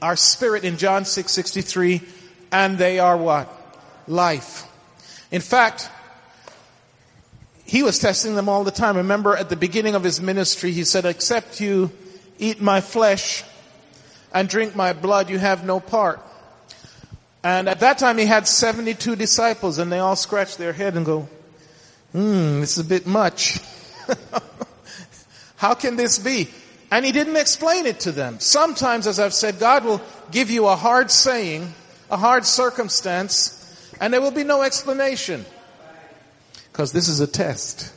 are 0.00 0.16
spirit 0.16 0.64
in 0.64 0.76
John 0.76 1.04
6:63 1.04 2.02
and 2.52 2.78
they 2.78 2.98
are 3.00 3.16
what? 3.16 3.48
Life. 4.06 4.66
In 5.32 5.40
fact, 5.40 5.90
he 7.64 7.82
was 7.82 7.98
testing 7.98 8.36
them 8.36 8.48
all 8.48 8.62
the 8.62 8.70
time. 8.70 8.96
Remember 8.96 9.36
at 9.36 9.48
the 9.48 9.56
beginning 9.56 9.94
of 9.94 10.04
his 10.04 10.20
ministry, 10.20 10.70
he 10.70 10.84
said, 10.84 11.04
except 11.04 11.60
you 11.60 11.90
eat 12.38 12.60
my 12.60 12.80
flesh 12.80 13.42
and 14.34 14.48
drink 14.48 14.74
my 14.74 14.92
blood, 14.92 15.30
you 15.30 15.38
have 15.38 15.64
no 15.64 15.78
part. 15.78 16.20
And 17.44 17.68
at 17.68 17.80
that 17.80 17.98
time 17.98 18.18
he 18.18 18.26
had 18.26 18.48
72 18.48 19.16
disciples 19.16 19.78
and 19.78 19.92
they 19.92 20.00
all 20.00 20.16
scratched 20.16 20.58
their 20.58 20.72
head 20.72 20.96
and 20.96 21.06
go, 21.06 21.28
hmm, 22.12 22.60
this 22.60 22.76
is 22.76 22.84
a 22.84 22.88
bit 22.88 23.06
much. 23.06 23.60
How 25.56 25.74
can 25.74 25.96
this 25.96 26.18
be? 26.18 26.48
And 26.90 27.04
he 27.04 27.12
didn't 27.12 27.36
explain 27.36 27.86
it 27.86 28.00
to 28.00 28.12
them. 28.12 28.40
Sometimes, 28.40 29.06
as 29.06 29.18
I've 29.18 29.34
said, 29.34 29.58
God 29.58 29.84
will 29.84 30.00
give 30.30 30.50
you 30.50 30.66
a 30.66 30.76
hard 30.76 31.10
saying, 31.10 31.72
a 32.10 32.16
hard 32.16 32.44
circumstance, 32.44 33.60
and 34.00 34.12
there 34.12 34.20
will 34.20 34.30
be 34.30 34.44
no 34.44 34.62
explanation. 34.62 35.44
Because 36.70 36.92
this 36.92 37.08
is 37.08 37.20
a 37.20 37.26
test. 37.26 37.92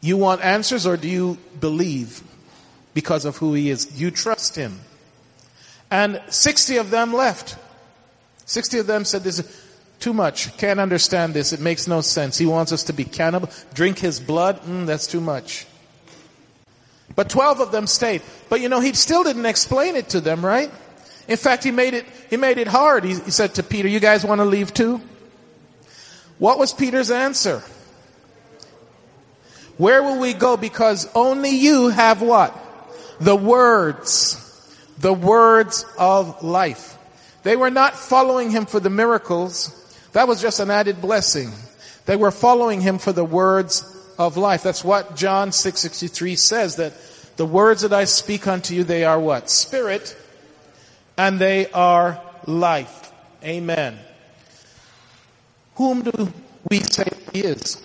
You 0.00 0.16
want 0.16 0.42
answers 0.42 0.86
or 0.86 0.96
do 0.96 1.08
you 1.08 1.38
believe 1.60 2.22
because 3.00 3.24
of 3.24 3.38
who 3.38 3.54
he 3.54 3.70
is? 3.70 3.98
You 3.98 4.10
trust 4.10 4.56
him? 4.56 4.78
And 5.90 6.20
60 6.28 6.76
of 6.76 6.90
them 6.90 7.14
left. 7.14 7.56
60 8.44 8.80
of 8.80 8.86
them 8.86 9.06
said 9.06 9.24
this 9.24 9.38
is 9.38 9.66
too 10.00 10.12
much. 10.12 10.54
Can't 10.58 10.78
understand 10.78 11.32
this. 11.32 11.54
It 11.54 11.60
makes 11.60 11.88
no 11.88 12.02
sense. 12.02 12.36
He 12.36 12.44
wants 12.44 12.72
us 12.72 12.84
to 12.84 12.92
be 12.92 13.04
cannibal, 13.04 13.48
drink 13.72 13.98
his 13.98 14.20
blood. 14.20 14.60
Mm, 14.64 14.84
that's 14.84 15.06
too 15.06 15.22
much. 15.22 15.66
But 17.16 17.30
12 17.30 17.60
of 17.60 17.72
them 17.72 17.86
stayed. 17.86 18.20
But 18.50 18.60
you 18.60 18.68
know, 18.68 18.80
he 18.80 18.92
still 18.92 19.24
didn't 19.24 19.46
explain 19.46 19.96
it 19.96 20.10
to 20.10 20.20
them, 20.20 20.44
right? 20.44 20.70
In 21.26 21.38
fact, 21.38 21.64
he 21.64 21.70
made 21.70 21.94
it, 21.94 22.04
he 22.28 22.36
made 22.36 22.58
it 22.58 22.68
hard. 22.68 23.04
He, 23.04 23.14
he 23.14 23.30
said 23.30 23.54
to 23.54 23.62
Peter, 23.62 23.88
you 23.88 23.98
guys 24.00 24.26
want 24.26 24.40
to 24.42 24.44
leave 24.44 24.74
too? 24.74 25.00
What 26.38 26.58
was 26.58 26.74
Peter's 26.74 27.10
answer? 27.10 27.62
Where 29.78 30.02
will 30.02 30.20
we 30.20 30.34
go? 30.34 30.58
Because 30.58 31.08
only 31.14 31.56
you 31.56 31.88
have 31.88 32.20
what? 32.20 32.54
The 33.20 33.36
words. 33.36 34.36
The 34.98 35.12
words 35.12 35.84
of 35.98 36.42
life. 36.42 36.96
They 37.42 37.56
were 37.56 37.70
not 37.70 37.94
following 37.94 38.50
him 38.50 38.66
for 38.66 38.80
the 38.80 38.90
miracles. 38.90 39.76
That 40.12 40.28
was 40.28 40.42
just 40.42 40.60
an 40.60 40.70
added 40.70 41.00
blessing. 41.00 41.52
They 42.06 42.16
were 42.16 42.30
following 42.30 42.80
him 42.80 42.98
for 42.98 43.12
the 43.12 43.24
words 43.24 43.84
of 44.18 44.36
life. 44.36 44.62
That's 44.62 44.84
what 44.84 45.16
John 45.16 45.50
6:63 45.50 46.36
says 46.36 46.76
that 46.76 46.92
the 47.36 47.46
words 47.46 47.82
that 47.82 47.92
I 47.92 48.04
speak 48.04 48.46
unto 48.46 48.74
you 48.74 48.84
they 48.84 49.04
are 49.04 49.18
what? 49.18 49.48
Spirit 49.48 50.16
and 51.16 51.38
they 51.38 51.70
are 51.70 52.20
life. 52.46 53.12
Amen. 53.44 53.98
Whom 55.76 56.02
do 56.02 56.32
we 56.70 56.80
say 56.80 57.08
he 57.32 57.40
is? 57.40 57.80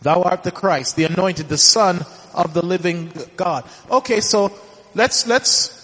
Thou 0.00 0.22
art 0.22 0.42
the 0.42 0.50
Christ, 0.50 0.96
the 0.96 1.04
anointed, 1.04 1.48
the 1.48 1.58
son 1.58 2.04
of 2.34 2.54
the 2.54 2.62
living 2.62 3.12
God. 3.36 3.64
Okay, 3.90 4.20
so 4.20 4.52
let's 4.94 5.26
let's 5.26 5.82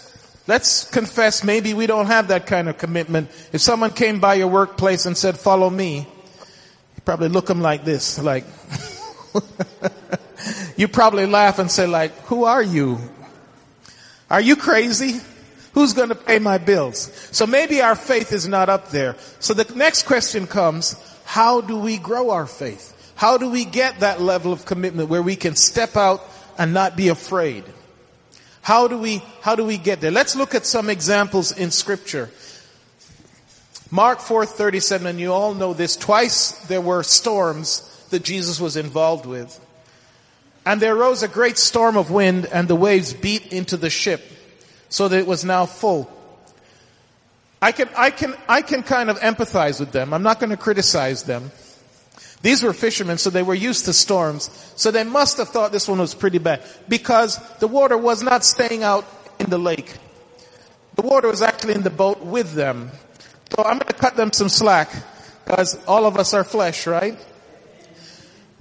Let's 0.49 0.85
confess 0.85 1.45
maybe 1.45 1.75
we 1.75 1.87
don't 1.87 2.07
have 2.07 2.29
that 2.29 2.47
kind 2.47 2.71
of 2.71 2.79
commitment. 2.79 3.29
If 3.53 3.61
someone 3.61 3.91
came 3.91 4.19
by 4.19 4.35
your 4.35 4.49
workplace 4.49 5.05
and 5.05 5.15
said, 5.15 5.39
follow 5.39 5.69
me, 5.69 5.99
you 5.99 7.03
probably 7.05 7.29
look 7.29 7.45
them 7.45 7.61
like 7.61 7.85
this, 7.85 8.19
like, 8.19 8.47
you 10.79 10.89
probably 10.89 11.27
laugh 11.27 11.59
and 11.59 11.71
say 11.71 11.87
like, 11.87 12.13
who 12.23 12.45
are 12.45 12.63
you? 12.63 12.99
Are 14.31 14.41
you 14.41 14.57
crazy? 14.57 15.21
Who's 15.75 15.93
going 15.93 16.09
to 16.09 16.15
pay 16.15 16.39
my 16.39 16.57
bills? 16.57 17.13
So 17.31 17.47
maybe 17.47 17.83
our 17.83 17.95
faith 17.95 18.33
is 18.33 18.49
not 18.49 18.71
up 18.71 18.89
there. 18.89 19.17
So 19.41 19.53
the 19.53 19.71
next 19.77 20.05
question 20.05 20.47
comes, 20.47 20.97
how 21.27 21.61
do 21.61 21.79
we 21.79 21.99
grow 21.99 22.31
our 22.31 22.47
faith? 22.47 23.13
How 23.17 23.37
do 23.37 23.51
we 23.51 23.67
get 23.67 24.01
that 24.01 24.23
level 24.23 24.55
of 24.55 24.65
commitment 24.65 25.11
where 25.11 25.23
we 25.23 25.37
can 25.37 25.57
step 25.57 25.95
out 25.95 26.23
and 26.59 26.75
not 26.75 26.97
be 26.97 27.09
afraid? 27.09 27.65
How 28.61 28.89
do 28.89 28.99
we, 28.99 29.23
how 29.41 29.55
do 29.55 29.65
we 29.65 29.79
get 29.79 30.01
there? 30.01 30.11
Let's 30.11 30.37
look 30.37 30.55
at 30.55 30.67
some 30.67 30.91
examples 30.91 31.53
in 31.53 31.71
scripture. 31.71 32.31
Mark 33.91 34.19
4:37 34.19 35.07
and 35.07 35.19
you 35.19 35.33
all 35.33 35.55
know 35.55 35.73
this 35.73 35.97
twice 35.97 36.51
there 36.67 36.81
were 36.81 37.03
storms 37.03 37.83
that 38.11 38.23
Jesus 38.23 38.61
was 38.61 38.77
involved 38.77 39.25
with. 39.25 39.59
And 40.67 40.83
there 40.83 40.95
arose 40.95 41.23
a 41.23 41.29
great 41.29 41.57
storm 41.57 41.97
of 41.97 42.11
wind 42.11 42.45
and 42.45 42.69
the 42.69 42.77
waves 42.77 43.15
beat 43.15 43.53
into 43.53 43.79
the 43.79 43.89
ship 43.89 44.21
so 44.91 45.09
that 45.09 45.19
it 45.19 45.27
was 45.27 45.45
now 45.45 45.65
full. 45.65 46.11
I 47.63 47.73
can, 47.73 47.89
I 47.97 48.11
can, 48.11 48.35
I 48.49 48.63
can 48.63 48.83
kind 48.83 49.09
of 49.09 49.19
empathize 49.21 49.81
with 49.81 49.93
them. 49.93 50.13
I'm 50.13 50.23
not 50.23 50.39
going 50.39 50.51
to 50.51 50.57
criticize 50.57 51.25
them. 51.25 51.51
These 52.41 52.63
were 52.63 52.73
fishermen, 52.73 53.19
so 53.19 53.31
they 53.31 53.43
were 53.43 53.55
used 53.55 53.87
to 53.87 53.93
storms. 53.93 54.49
So 54.77 54.91
they 54.91 55.05
must 55.05 55.39
have 55.39 55.49
thought 55.49 55.73
this 55.73 55.89
one 55.89 55.99
was 55.99 56.15
pretty 56.15 56.39
bad 56.39 56.63
because 56.89 57.39
the 57.59 57.67
water 57.67 57.99
was 57.99 58.23
not 58.23 58.45
staying 58.45 58.83
out 58.83 59.05
in 59.41 59.51
the 59.51 59.59
lake. 59.59 59.93
The 60.95 61.03
water 61.03 61.29
was 61.29 61.43
actually 61.43 61.75
in 61.75 61.83
the 61.83 61.91
boat 61.91 62.21
with 62.21 62.53
them. 62.53 62.91
So 63.55 63.63
I'm 63.65 63.79
going 63.79 63.89
to 63.89 63.95
cut 63.95 64.17
them 64.17 64.33
some 64.33 64.49
slack 64.49 64.91
because 65.45 65.79
all 65.87 66.07
of 66.07 66.17
us 66.17 66.35
are 66.35 66.45
flesh, 66.45 66.87
right? 66.87 67.19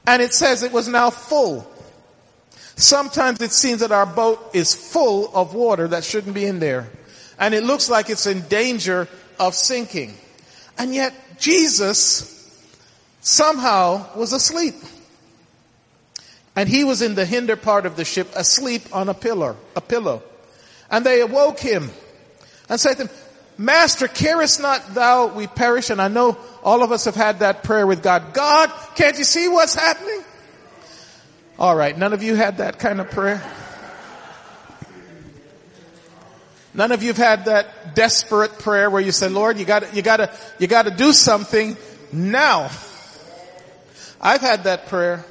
And 0.08 0.22
it 0.22 0.34
says 0.34 0.64
it 0.64 0.72
was 0.72 0.88
now 0.88 1.10
full. 1.10 1.70
Sometimes 2.76 3.42
it 3.42 3.52
seems 3.52 3.82
that 3.82 3.92
our 3.92 4.06
boat 4.06 4.52
is 4.54 4.74
full 4.74 5.36
of 5.36 5.54
water 5.54 5.88
that 5.90 6.04
shouldn't 6.04 6.34
be 6.34 6.46
in 6.46 6.60
there. 6.60 6.90
And 7.40 7.54
it 7.54 7.64
looks 7.64 7.90
like 7.90 8.10
it's 8.10 8.26
in 8.26 8.42
danger 8.42 9.08
of 9.40 9.54
sinking. 9.54 10.16
And 10.78 10.94
yet 10.96 11.14
Jesus 11.40 12.37
somehow 13.22 14.06
was 14.16 14.34
asleep. 14.34 14.76
And 16.56 16.68
he 16.68 16.84
was 16.84 17.02
in 17.02 17.14
the 17.14 17.26
hinder 17.26 17.56
part 17.56 17.86
of 17.86 17.96
the 17.96 18.04
ship 18.04 18.30
asleep 18.36 18.82
on 18.92 19.10
a 19.10 19.14
pillar, 19.14 19.56
a 19.76 19.82
pillow. 19.82 20.24
And 20.90 21.06
they 21.06 21.22
awoke 21.22 21.60
him 21.60 21.92
and 22.68 22.80
said 22.80 22.96
to 22.96 23.04
him, 23.04 23.10
Master, 23.60 24.08
carest 24.08 24.62
not 24.62 24.94
thou 24.94 25.28
we 25.28 25.48
perish? 25.48 25.90
And 25.90 26.02
I 26.02 26.08
know 26.08 26.38
all 26.64 26.84
of 26.84 26.92
us 26.92 27.06
have 27.06 27.16
had 27.16 27.40
that 27.40 27.64
prayer 27.64 27.88
with 27.88 28.04
God. 28.04 28.34
God, 28.34 28.72
can't 28.96 29.18
you 29.18 29.24
see 29.24 29.48
what's 29.48 29.76
happening? 29.76 30.24
All 31.58 31.76
right. 31.76 31.98
None 31.98 32.14
of 32.14 32.22
you 32.22 32.36
had 32.36 32.58
that 32.58 32.78
kind 32.78 33.02
of 33.02 33.10
prayer? 33.10 33.42
None 36.74 36.92
of 36.92 37.02
you 37.02 37.08
have 37.08 37.18
had 37.18 37.46
that 37.46 37.96
desperate 37.96 38.60
prayer 38.60 38.90
where 38.92 39.02
you 39.02 39.12
say, 39.12 39.30
Lord, 39.30 39.58
you 39.58 39.66
gotta, 39.66 39.88
you 39.94 40.04
gotta, 40.04 40.32
you 40.60 40.68
gotta 40.68 40.92
do 40.92 41.12
something 41.12 41.76
now. 42.14 42.70
I've 44.22 44.42
had 44.42 44.64
that 44.66 44.88
prayer. 44.88 45.26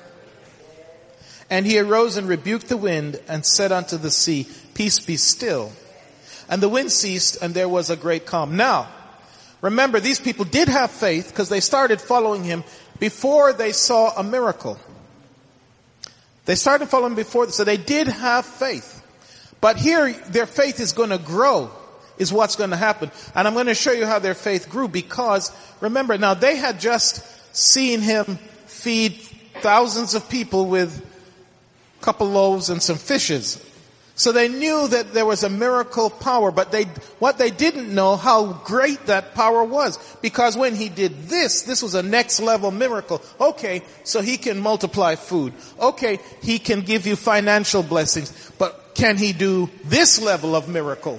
And 1.49 1.65
he 1.65 1.79
arose 1.79 2.17
and 2.17 2.29
rebuked 2.29 2.69
the 2.69 2.77
wind 2.77 3.21
and 3.29 3.47
said 3.47 3.71
unto 3.71 3.97
the 3.97 4.11
sea, 4.11 4.49
peace 4.75 4.99
be 4.99 5.17
still. 5.17 5.73
And 6.49 6.63
the 6.63 6.69
wind 6.69 6.91
ceased 6.91 7.39
and 7.41 7.55
there 7.55 7.69
was 7.69 7.91
a 7.91 7.97
great 7.97 8.27
calm. 8.27 8.57
Now, 8.57 8.89
remember 9.61 10.01
these 10.01 10.21
people 10.21 10.45
did 10.45 10.69
have 10.69 10.91
faith 10.91 11.29
because 11.29 11.49
they 11.49 11.61
started 11.61 12.01
following 12.01 12.43
him 12.45 12.65
before 12.99 13.53
they 13.53 13.73
saw 13.73 14.13
a 14.17 14.25
miracle. 14.25 14.79
They 16.47 16.55
started 16.55 16.89
following 16.89 17.17
before, 17.17 17.51
so 17.51 17.65
they 17.65 17.77
did 17.77 18.07
have 18.07 18.47
faith. 18.47 19.03
But 19.61 19.77
here, 19.77 20.13
their 20.13 20.47
faith 20.47 20.81
is 20.81 20.93
going 20.93 21.11
to 21.11 21.19
grow, 21.19 21.71
is 22.19 22.33
what's 22.33 22.57
going 22.57 22.71
to 22.71 22.77
happen. 22.77 23.11
And 23.35 23.49
I'm 23.49 23.55
going 23.55 23.67
to 23.67 23.75
show 23.75 23.93
you 23.93 24.07
how 24.07 24.21
their 24.21 24.35
faith 24.35 24.69
grew 24.69 24.87
because, 24.87 25.51
remember, 25.81 26.17
now 26.19 26.35
they 26.35 26.57
had 26.57 26.79
just 26.79 27.25
seen 27.55 28.01
him 28.01 28.39
feed 28.87 29.15
thousands 29.63 30.15
of 30.15 30.29
people 30.29 30.67
with 30.67 31.05
a 32.01 32.05
couple 32.05 32.29
loaves 32.29 32.71
and 32.71 32.81
some 32.81 32.97
fishes. 32.97 33.61
So 34.15 34.31
they 34.31 34.49
knew 34.49 34.87
that 34.87 35.13
there 35.13 35.27
was 35.27 35.43
a 35.43 35.51
miracle 35.51 36.09
power, 36.09 36.53
but 36.53 36.71
they, 36.71 36.85
what 37.19 37.37
they 37.37 37.51
didn't 37.51 37.93
know 37.93 38.15
how 38.15 38.53
great 38.53 39.07
that 39.07 39.35
power 39.35 39.65
was. 39.65 39.99
Because 40.23 40.57
when 40.57 40.77
he 40.77 40.89
did 40.89 41.25
this, 41.25 41.63
this 41.63 41.83
was 41.83 41.97
a 41.97 42.03
next 42.05 42.39
level 42.39 42.71
miracle. 42.71 43.21
Okay, 43.41 43.83
so 44.05 44.21
he 44.21 44.37
can 44.37 44.61
multiply 44.61 45.17
food. 45.17 45.53
Okay, 45.81 46.21
he 46.41 46.61
can 46.61 46.83
give 46.83 47.09
you 47.09 47.17
financial 47.17 47.83
blessings. 47.83 48.53
But 48.57 48.95
can 48.95 49.19
he 49.19 49.33
do 49.33 49.69
this 49.83 50.23
level 50.23 50.55
of 50.55 50.69
miracle? 50.69 51.19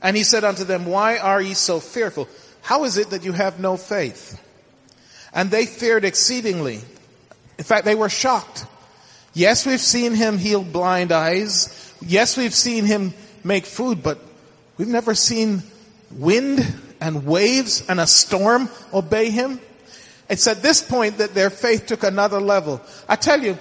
And 0.00 0.16
he 0.16 0.22
said 0.22 0.44
unto 0.44 0.62
them, 0.62 0.86
why 0.86 1.18
are 1.18 1.42
ye 1.42 1.54
so 1.54 1.80
fearful? 1.80 2.28
How 2.62 2.84
is 2.84 2.98
it 2.98 3.10
that 3.10 3.24
you 3.24 3.32
have 3.32 3.58
no 3.58 3.76
faith? 3.76 4.40
And 5.32 5.50
they 5.50 5.66
feared 5.66 6.04
exceedingly. 6.04 6.80
In 7.58 7.64
fact, 7.64 7.84
they 7.84 7.94
were 7.94 8.08
shocked. 8.08 8.66
Yes, 9.32 9.66
we've 9.66 9.80
seen 9.80 10.14
him 10.14 10.38
heal 10.38 10.64
blind 10.64 11.12
eyes. 11.12 11.94
Yes, 12.00 12.36
we've 12.36 12.54
seen 12.54 12.84
him 12.84 13.14
make 13.44 13.66
food, 13.66 14.02
but 14.02 14.18
we've 14.76 14.88
never 14.88 15.14
seen 15.14 15.62
wind 16.10 16.66
and 17.00 17.26
waves 17.26 17.84
and 17.88 18.00
a 18.00 18.06
storm 18.06 18.68
obey 18.92 19.30
him. 19.30 19.60
It's 20.28 20.46
at 20.46 20.62
this 20.62 20.82
point 20.82 21.18
that 21.18 21.34
their 21.34 21.50
faith 21.50 21.86
took 21.86 22.02
another 22.02 22.40
level. 22.40 22.80
I 23.08 23.16
tell 23.16 23.42
you, 23.42 23.58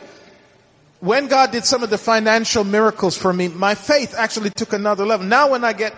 when 0.99 1.27
God 1.27 1.51
did 1.51 1.65
some 1.65 1.81
of 1.81 1.89
the 1.89 1.97
financial 1.97 2.63
miracles 2.63 3.17
for 3.17 3.31
me, 3.31 3.47
my 3.47 3.73
faith 3.75 4.13
actually 4.17 4.49
took 4.49 4.73
another 4.73 5.05
level. 5.05 5.25
Now 5.25 5.51
when 5.51 5.63
I 5.63 5.73
get, 5.73 5.93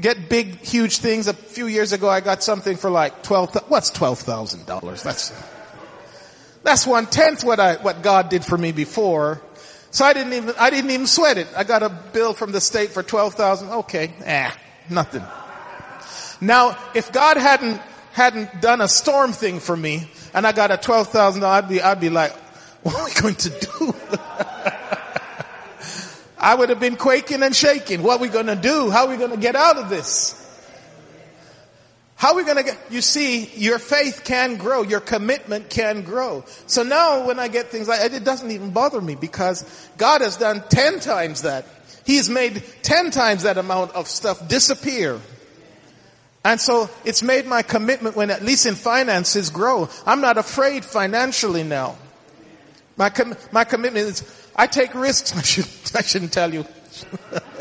get 0.00 0.28
big, 0.28 0.60
huge 0.60 0.98
things, 0.98 1.26
a 1.26 1.34
few 1.34 1.66
years 1.66 1.92
ago 1.92 2.08
I 2.08 2.20
got 2.20 2.42
something 2.42 2.76
for 2.76 2.90
like 2.90 3.22
12, 3.22 3.64
what's 3.68 3.90
$12,000? 3.90 5.02
That's, 5.02 5.32
that's 6.62 6.86
one 6.86 7.06
tenth 7.06 7.44
what 7.44 7.60
I, 7.60 7.76
what 7.76 8.02
God 8.02 8.28
did 8.28 8.44
for 8.44 8.58
me 8.58 8.72
before. 8.72 9.40
So 9.90 10.04
I 10.04 10.12
didn't 10.12 10.32
even, 10.32 10.54
I 10.58 10.70
didn't 10.70 10.90
even 10.90 11.06
sweat 11.06 11.38
it. 11.38 11.46
I 11.56 11.62
got 11.62 11.82
a 11.82 11.88
bill 11.88 12.34
from 12.34 12.50
the 12.52 12.60
state 12.60 12.90
for 12.90 13.02
12,000. 13.02 13.70
Okay. 13.70 14.12
Eh, 14.24 14.50
nothing. 14.90 15.22
Now, 16.40 16.76
if 16.94 17.12
God 17.12 17.36
hadn't, 17.36 17.80
hadn't 18.12 18.60
done 18.60 18.80
a 18.80 18.88
storm 18.88 19.32
thing 19.32 19.60
for 19.60 19.76
me 19.76 20.08
and 20.32 20.46
I 20.46 20.52
got 20.52 20.72
a 20.72 20.76
12,000, 20.76 21.44
I'd 21.44 21.68
be, 21.68 21.80
I'd 21.80 22.00
be 22.00 22.10
like, 22.10 22.32
what 22.82 22.96
are 22.96 23.04
we 23.04 23.12
going 23.14 23.34
to 23.36 23.50
do? 23.50 23.94
I 26.44 26.54
would 26.54 26.68
have 26.68 26.78
been 26.78 26.96
quaking 26.96 27.42
and 27.42 27.56
shaking. 27.56 28.02
What 28.02 28.20
are 28.20 28.22
we 28.22 28.28
going 28.28 28.48
to 28.48 28.54
do? 28.54 28.90
How 28.90 29.06
are 29.06 29.08
we 29.08 29.16
going 29.16 29.30
to 29.30 29.38
get 29.38 29.56
out 29.56 29.78
of 29.78 29.88
this? 29.88 30.38
How 32.16 32.32
are 32.32 32.36
we 32.36 32.44
going 32.44 32.58
to 32.58 32.62
get, 32.62 32.78
you 32.90 33.00
see, 33.00 33.46
your 33.56 33.78
faith 33.78 34.24
can 34.24 34.56
grow, 34.56 34.82
your 34.82 35.00
commitment 35.00 35.70
can 35.70 36.02
grow. 36.02 36.44
So 36.66 36.82
now 36.82 37.26
when 37.26 37.38
I 37.38 37.48
get 37.48 37.68
things 37.68 37.88
like, 37.88 38.12
it 38.12 38.24
doesn't 38.24 38.50
even 38.50 38.72
bother 38.72 39.00
me 39.00 39.14
because 39.14 39.64
God 39.96 40.20
has 40.20 40.36
done 40.36 40.62
10 40.68 41.00
times 41.00 41.42
that. 41.42 41.64
He's 42.04 42.28
made 42.28 42.62
10 42.82 43.10
times 43.10 43.44
that 43.44 43.56
amount 43.56 43.92
of 43.92 44.06
stuff 44.06 44.46
disappear. 44.46 45.18
And 46.44 46.60
so 46.60 46.90
it's 47.06 47.22
made 47.22 47.46
my 47.46 47.62
commitment 47.62 48.16
when 48.16 48.30
at 48.30 48.42
least 48.42 48.66
in 48.66 48.74
finances 48.74 49.48
grow. 49.48 49.88
I'm 50.04 50.20
not 50.20 50.36
afraid 50.36 50.84
financially 50.84 51.62
now. 51.62 51.96
My, 52.98 53.08
com- 53.08 53.34
my 53.50 53.64
commitment 53.64 54.06
is, 54.06 54.43
I 54.56 54.66
take 54.66 54.94
risks. 54.94 55.36
I, 55.36 55.42
should, 55.42 55.68
I 55.94 56.02
shouldn't 56.02 56.32
tell 56.32 56.52
you. 56.52 56.64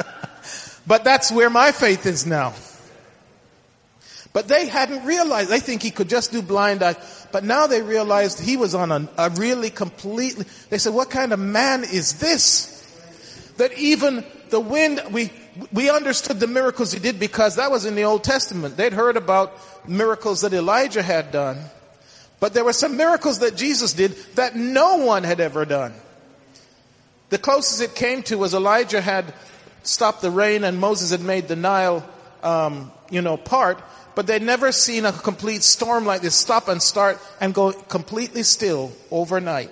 but 0.87 1.03
that's 1.03 1.31
where 1.31 1.49
my 1.49 1.71
faith 1.71 2.05
is 2.05 2.25
now. 2.25 2.53
But 4.33 4.47
they 4.47 4.67
hadn't 4.67 5.05
realized. 5.05 5.49
They 5.49 5.59
think 5.59 5.83
he 5.83 5.91
could 5.91 6.09
just 6.09 6.31
do 6.31 6.41
blind 6.41 6.81
eyes. 6.81 7.27
But 7.31 7.43
now 7.43 7.67
they 7.67 7.83
realized 7.83 8.39
he 8.39 8.57
was 8.57 8.73
on 8.73 8.91
a, 8.91 9.07
a 9.17 9.29
really 9.31 9.69
completely, 9.69 10.45
they 10.69 10.79
said, 10.79 10.93
what 10.93 11.11
kind 11.11 11.33
of 11.33 11.39
man 11.39 11.83
is 11.83 12.19
this? 12.19 12.79
That 13.57 13.77
even 13.77 14.25
the 14.49 14.59
wind, 14.59 15.01
we, 15.11 15.31
we 15.71 15.91
understood 15.91 16.39
the 16.39 16.47
miracles 16.47 16.91
he 16.91 16.99
did 16.99 17.19
because 17.19 17.57
that 17.57 17.69
was 17.69 17.85
in 17.85 17.93
the 17.93 18.03
Old 18.03 18.23
Testament. 18.23 18.75
They'd 18.75 18.93
heard 18.93 19.17
about 19.17 19.53
miracles 19.87 20.41
that 20.41 20.53
Elijah 20.53 21.03
had 21.03 21.31
done. 21.31 21.59
But 22.39 22.55
there 22.55 22.65
were 22.65 22.73
some 22.73 22.97
miracles 22.97 23.39
that 23.39 23.55
Jesus 23.55 23.93
did 23.93 24.11
that 24.35 24.55
no 24.55 24.97
one 24.97 25.23
had 25.23 25.39
ever 25.39 25.63
done. 25.63 25.93
The 27.33 27.39
closest 27.39 27.81
it 27.81 27.95
came 27.95 28.21
to 28.29 28.37
was 28.37 28.53
Elijah 28.53 29.01
had 29.01 29.33
stopped 29.81 30.21
the 30.21 30.29
rain 30.29 30.63
and 30.63 30.77
Moses 30.77 31.09
had 31.09 31.21
made 31.21 31.47
the 31.47 31.55
Nile, 31.55 32.07
um, 32.43 32.91
you 33.09 33.23
know, 33.23 33.37
part 33.37 33.81
but 34.13 34.27
they'd 34.27 34.43
never 34.43 34.71
seen 34.71 35.03
a 35.03 35.11
complete 35.11 35.63
storm 35.63 36.05
like 36.05 36.21
this 36.21 36.35
stop 36.35 36.67
and 36.67 36.79
start 36.79 37.19
and 37.41 37.51
go 37.51 37.71
completely 37.71 38.43
still 38.43 38.91
overnight. 39.09 39.71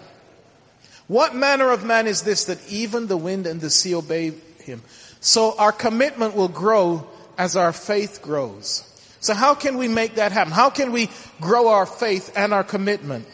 What 1.06 1.36
manner 1.36 1.69
of 1.69 1.84
man 1.84 2.08
is 2.08 2.24
this 2.24 2.45
that 2.45 2.58
even 2.67 3.06
the 3.06 3.15
wind 3.15 3.45
and 3.45 3.62
the 3.62 3.69
sea 3.69 3.93
obey 3.93 4.34
him? 4.63 4.82
So 5.19 5.56
our 5.60 5.71
commitment 5.71 6.36
will 6.36 6.47
grow 6.47 7.08
as 7.38 7.56
our 7.56 7.74
faith 7.74 8.24
grows. 8.24 8.88
So 9.19 9.36
how 9.36 9.54
can 9.54 9.78
we 9.78 9.88
make 9.88 10.15
that 10.15 10.32
happen? 10.32 10.52
How 10.52 10.71
can 10.71 10.91
we 10.91 11.12
grow 11.39 11.67
our 11.67 11.86
faith 11.86 12.34
and 12.36 12.56
our 12.56 12.63
commitment? 12.63 13.28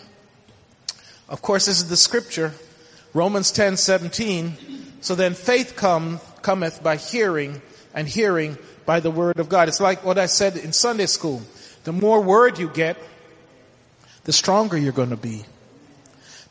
Of 1.29 1.41
course, 1.41 1.67
this 1.67 1.77
is 1.77 1.87
the 1.87 1.95
scripture, 1.95 2.53
Romans 3.13 3.51
10, 3.51 3.77
17. 3.77 4.57
So 5.01 5.15
then 5.15 5.33
faith 5.33 5.75
come, 5.75 6.19
cometh 6.41 6.83
by 6.83 6.97
hearing 6.97 7.61
and 7.93 8.07
hearing 8.07 8.57
by 8.85 8.99
the 8.99 9.11
word 9.11 9.39
of 9.39 9.49
God. 9.49 9.67
It's 9.67 9.79
like 9.79 10.03
what 10.03 10.17
I 10.17 10.25
said 10.25 10.57
in 10.57 10.73
Sunday 10.73 11.05
school. 11.05 11.41
The 11.83 11.91
more 11.91 12.21
word 12.21 12.59
you 12.59 12.69
get, 12.69 12.97
the 14.23 14.33
stronger 14.33 14.77
you're 14.77 14.91
going 14.91 15.11
to 15.11 15.17
be. 15.17 15.45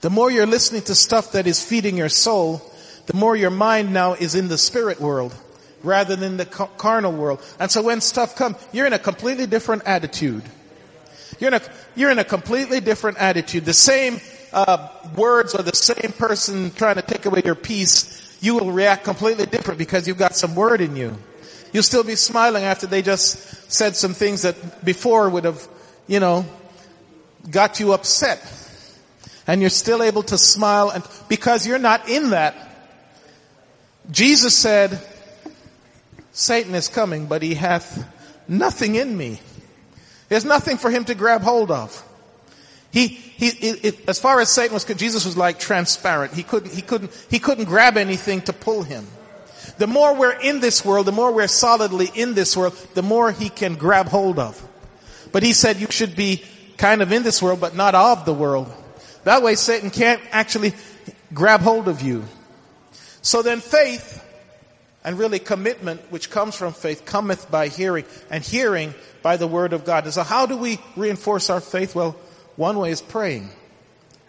The 0.01 0.11
more 0.11 0.31
you're 0.31 0.47
listening 0.47 0.83
to 0.83 0.95
stuff 0.95 1.33
that 1.33 1.47
is 1.47 1.63
feeding 1.63 1.97
your 1.97 2.09
soul, 2.09 2.63
the 3.07 3.15
more 3.15 3.37
your 3.37 3.51
mind 3.51 3.93
now 3.93 4.15
is 4.15 4.35
in 4.35 4.49
the 4.49 4.59
spirit 4.59 5.01
world 5.01 5.35
rather 5.83 6.17
than 6.17 6.37
the 6.37 6.47
carnal 6.47 7.13
world. 7.13 7.43
And 7.61 7.71
so 7.71 7.83
when 7.83 8.01
stuff 8.01 8.37
comes, 8.37 8.57
you're 8.73 8.87
in 8.87 8.93
a 8.93 8.99
completely 8.99 9.47
different 9.47 9.85
attitude. 9.85 10.43
You're 11.39 11.49
in 11.49 11.55
a, 11.55 11.63
you're 11.95 12.11
in 12.11 12.19
a 12.19 12.25
completely 12.25 12.81
different 12.81 13.19
attitude. 13.19 13.65
The 13.65 13.75
same 13.75 14.21
uh, 14.53 14.89
words 15.17 15.55
or 15.55 15.63
the 15.63 15.75
same 15.75 16.13
person 16.13 16.71
trying 16.73 16.97
to 16.97 17.03
take 17.03 17.27
away 17.27 17.43
your 17.45 17.55
peace 17.55 18.27
you 18.41 18.55
will 18.55 18.71
react 18.71 19.05
completely 19.05 19.47
different 19.47 19.79
because 19.79 20.07
you've 20.07 20.19
got 20.19 20.37
some 20.37 20.55
word 20.55 20.81
in 20.81 20.97
you. 20.97 21.17
You'll 21.73 21.83
still 21.83 22.05
be 22.05 22.17
smiling 22.17 22.65
after 22.65 22.87
they 22.87 23.03
just 23.03 23.71
said 23.71 23.97
some 23.97 24.15
things 24.15 24.43
that 24.43 24.85
before 24.85 25.29
would 25.29 25.45
have, 25.45 25.67
you 26.07 26.21
know, 26.21 26.47
got 27.51 27.81
you 27.81 27.93
upset. 27.93 28.41
And 29.47 29.61
you're 29.61 29.71
still 29.71 30.03
able 30.03 30.23
to 30.25 30.39
smile 30.39 30.91
and 30.91 31.05
because 31.29 31.67
you're 31.67 31.79
not 31.79 32.09
in 32.09 32.31
that. 32.31 32.55
Jesus 34.11 34.57
said, 34.57 35.01
Satan 36.33 36.75
is 36.75 36.89
coming, 36.89 37.27
but 37.27 37.43
he 37.43 37.55
hath 37.55 38.07
nothing 38.49 38.95
in 38.95 39.17
me. 39.17 39.41
There's 40.29 40.45
nothing 40.45 40.77
for 40.77 40.91
him 40.91 41.05
to 41.07 41.15
grab 41.15 41.43
hold 41.43 41.71
of. 41.71 42.03
He, 42.97 43.09
he, 43.09 43.49
it, 43.49 44.09
as 44.09 44.19
far 44.19 44.41
as 44.41 44.49
Satan 44.49 44.73
was, 44.73 44.85
Jesus 44.85 45.27
was 45.27 45.37
like 45.37 45.59
transparent. 45.59 46.33
He 46.33 46.43
couldn't, 46.43 46.73
he 46.73 46.81
couldn't, 46.81 47.13
he 47.29 47.39
couldn't 47.39 47.67
grab 47.67 47.99
anything 47.99 48.41
to 48.41 48.55
pull 48.55 48.85
him. 48.85 49.07
The 49.77 49.87
more 49.87 50.15
we're 50.15 50.41
in 50.41 50.61
this 50.61 50.83
world, 50.83 51.05
the 51.05 51.13
more 51.13 51.31
we're 51.31 51.47
solidly 51.47 52.09
in 52.15 52.33
this 52.33 52.57
world, 52.57 52.73
the 52.95 53.03
more 53.03 53.31
he 53.33 53.51
can 53.51 53.75
grab 53.75 54.07
hold 54.07 54.39
of. 54.39 54.67
But 55.31 55.43
he 55.43 55.53
said 55.53 55.77
you 55.77 55.89
should 55.91 56.17
be 56.17 56.43
kind 56.79 57.03
of 57.03 57.13
in 57.13 57.23
this 57.23 57.43
world, 57.43 57.61
but 57.61 57.77
not 57.77 57.95
of 57.95 58.25
the 58.25 58.33
world. 58.33 58.73
That 59.25 59.43
way 59.43 59.57
Satan 59.57 59.91
can't 59.91 60.23
actually 60.31 60.73
grab 61.35 61.61
hold 61.61 61.89
of 61.89 62.01
you. 62.01 62.25
So 63.21 63.43
then 63.43 63.61
faith 63.61 64.25
and 65.05 65.19
really 65.19 65.39
commitment, 65.39 66.01
which 66.11 66.31
comes 66.31 66.55
from 66.55 66.73
faith, 66.73 67.05
cometh 67.05 67.51
by 67.51 67.69
hearing, 67.69 68.07
and 68.31 68.43
hearing 68.43 68.95
by 69.21 69.37
the 69.37 69.47
word 69.47 69.75
of 69.75 69.85
God. 69.85 70.11
So 70.15 70.23
how 70.23 70.47
do 70.47 70.57
we 70.57 70.79
reinforce 70.97 71.51
our 71.51 71.61
faith? 71.61 71.95
Well, 71.95 72.17
one 72.57 72.79
way 72.79 72.91
is 72.91 73.03
praying, 73.03 73.51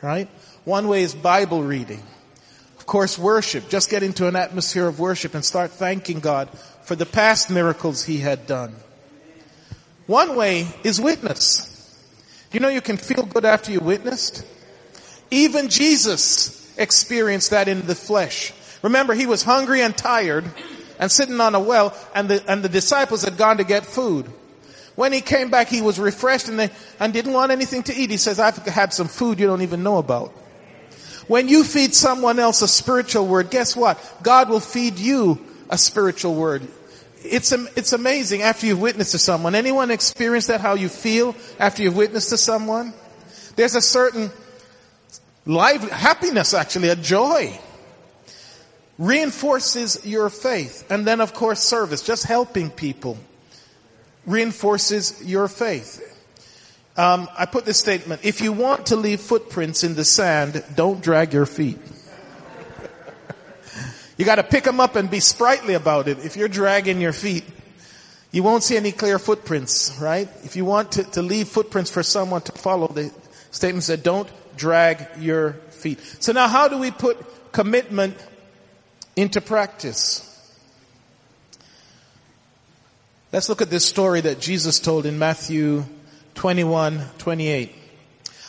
right? 0.01 0.29
One 0.65 0.87
way 0.87 1.03
is 1.03 1.15
Bible 1.15 1.63
reading. 1.63 2.03
Of 2.77 2.85
course, 2.85 3.17
worship. 3.17 3.69
Just 3.69 3.89
get 3.89 4.03
into 4.03 4.27
an 4.27 4.35
atmosphere 4.35 4.87
of 4.87 4.99
worship 4.99 5.33
and 5.33 5.43
start 5.43 5.71
thanking 5.71 6.19
God 6.19 6.49
for 6.83 6.95
the 6.95 7.05
past 7.05 7.49
miracles 7.49 8.03
He 8.03 8.19
had 8.19 8.47
done. 8.47 8.75
One 10.05 10.35
way 10.35 10.67
is 10.83 11.01
witness. 11.01 11.73
You 12.51 12.61
know 12.61 12.69
you 12.69 12.81
can 12.81 12.97
feel 12.97 13.25
good 13.25 13.43
after 13.43 13.71
you 13.71 13.79
witnessed? 13.79 14.45
Even 15.29 15.67
Jesus 15.67 16.73
experienced 16.77 17.51
that 17.51 17.67
in 17.67 17.85
the 17.85 17.95
flesh. 17.95 18.53
Remember, 18.81 19.13
he 19.13 19.25
was 19.25 19.43
hungry 19.43 19.81
and 19.81 19.95
tired 19.95 20.45
and 20.99 21.11
sitting 21.11 21.39
on 21.41 21.55
a 21.55 21.59
well 21.59 21.95
and 22.15 22.29
the, 22.29 22.43
and 22.49 22.63
the 22.63 22.69
disciples 22.69 23.23
had 23.23 23.37
gone 23.37 23.57
to 23.57 23.63
get 23.63 23.85
food. 23.85 24.31
When 24.97 25.13
he 25.13 25.21
came 25.21 25.51
back, 25.51 25.67
he 25.67 25.79
was 25.79 25.99
refreshed 25.99 26.49
and, 26.49 26.57
they, 26.57 26.71
and 26.99 27.13
didn't 27.13 27.31
want 27.31 27.51
anything 27.51 27.83
to 27.83 27.93
eat. 27.93 28.10
He 28.10 28.17
says, 28.17 28.39
I've 28.39 28.57
had 28.65 28.91
some 28.91 29.07
food 29.07 29.39
you 29.39 29.45
don't 29.45 29.62
even 29.62 29.83
know 29.83 29.99
about. 29.99 30.31
When 31.27 31.47
you 31.47 31.63
feed 31.63 31.93
someone 31.93 32.39
else 32.39 32.63
a 32.63 32.67
spiritual 32.67 33.27
word, 33.27 33.51
guess 33.51 33.75
what? 33.75 33.99
God 34.23 34.49
will 34.49 34.60
feed 34.60 34.97
you 34.97 35.39
a 35.69 35.77
spiritual 35.77 36.33
word. 36.33 36.67
It's, 37.23 37.51
it's 37.51 37.93
amazing 37.93 38.41
after 38.41 38.65
you've 38.65 38.81
witnessed 38.81 39.12
to 39.12 39.19
someone. 39.19 39.53
Anyone 39.53 39.91
experience 39.91 40.47
that, 40.47 40.62
how 40.62 40.73
you 40.73 40.89
feel 40.89 41.36
after 41.60 41.83
you've 41.83 41.95
witnessed 41.95 42.29
to 42.29 42.38
someone? 42.38 42.91
There's 43.55 43.75
a 43.75 43.81
certain 43.81 44.31
live, 45.45 45.83
happiness 45.91 46.55
actually, 46.55 46.89
a 46.89 46.95
joy. 46.95 47.60
Reinforces 48.97 50.03
your 50.07 50.31
faith. 50.31 50.89
And 50.89 51.05
then 51.05 51.21
of 51.21 51.36
course 51.36 51.62
service, 51.62 52.01
just 52.01 52.23
helping 52.23 52.71
people 52.71 53.19
reinforces 54.27 55.23
your 55.25 55.47
faith. 55.47 56.03
Um, 56.97 57.27
I 57.37 57.45
put 57.45 57.65
this 57.65 57.79
statement, 57.79 58.21
if 58.23 58.41
you 58.41 58.51
want 58.51 58.87
to 58.87 58.95
leave 58.95 59.21
footprints 59.21 59.83
in 59.83 59.95
the 59.95 60.05
sand, 60.05 60.63
don't 60.75 61.01
drag 61.01 61.33
your 61.33 61.45
feet. 61.45 61.79
you 64.17 64.25
gotta 64.25 64.43
pick 64.43 64.63
them 64.63 64.79
up 64.79 64.95
and 64.95 65.09
be 65.09 65.19
sprightly 65.19 65.75
about 65.75 66.07
it. 66.07 66.19
If 66.25 66.35
you're 66.35 66.47
dragging 66.47 66.99
your 66.99 67.13
feet, 67.13 67.45
you 68.31 68.43
won't 68.43 68.63
see 68.63 68.75
any 68.75 68.91
clear 68.91 69.19
footprints, 69.19 69.97
right? 70.01 70.27
If 70.43 70.55
you 70.55 70.65
want 70.65 70.93
to, 70.93 71.03
to 71.03 71.21
leave 71.21 71.47
footprints 71.47 71.89
for 71.89 72.03
someone 72.03 72.41
to 72.41 72.51
follow, 72.51 72.87
the 72.87 73.11
statement 73.51 73.83
said, 73.83 74.03
don't 74.03 74.29
drag 74.57 75.07
your 75.19 75.53
feet. 75.69 75.99
So 76.19 76.33
now 76.33 76.47
how 76.47 76.67
do 76.67 76.77
we 76.77 76.91
put 76.91 77.17
commitment 77.51 78.17
into 79.15 79.39
practice? 79.39 80.26
Let's 83.33 83.49
look 83.49 83.61
at 83.61 83.69
this 83.69 83.85
story 83.85 84.21
that 84.21 84.39
Jesus 84.39 84.79
told 84.79 85.05
in 85.05 85.19
Matthew 85.19 85.83
21, 86.35 87.01
28. 87.17 87.75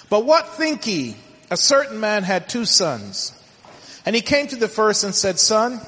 But 0.08 0.24
what 0.24 0.50
think 0.50 0.86
ye? 0.86 1.16
A 1.50 1.56
certain 1.56 1.98
man 1.98 2.22
had 2.22 2.48
two 2.48 2.64
sons. 2.64 3.32
And 4.06 4.14
he 4.14 4.22
came 4.22 4.46
to 4.46 4.56
the 4.56 4.68
first 4.68 5.02
and 5.02 5.12
said, 5.12 5.40
Son, 5.40 5.80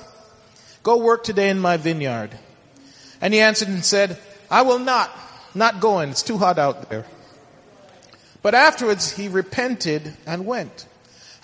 go 0.82 0.96
work 0.96 1.22
today 1.22 1.50
in 1.50 1.60
my 1.60 1.76
vineyard. 1.76 2.36
And 3.20 3.32
he 3.32 3.38
answered 3.38 3.68
and 3.68 3.84
said, 3.84 4.18
I 4.50 4.62
will 4.62 4.80
not, 4.80 5.16
not 5.54 5.78
going. 5.78 6.10
It's 6.10 6.24
too 6.24 6.38
hot 6.38 6.58
out 6.58 6.90
there. 6.90 7.06
But 8.42 8.56
afterwards 8.56 9.12
he 9.12 9.28
repented 9.28 10.14
and 10.26 10.46
went. 10.46 10.88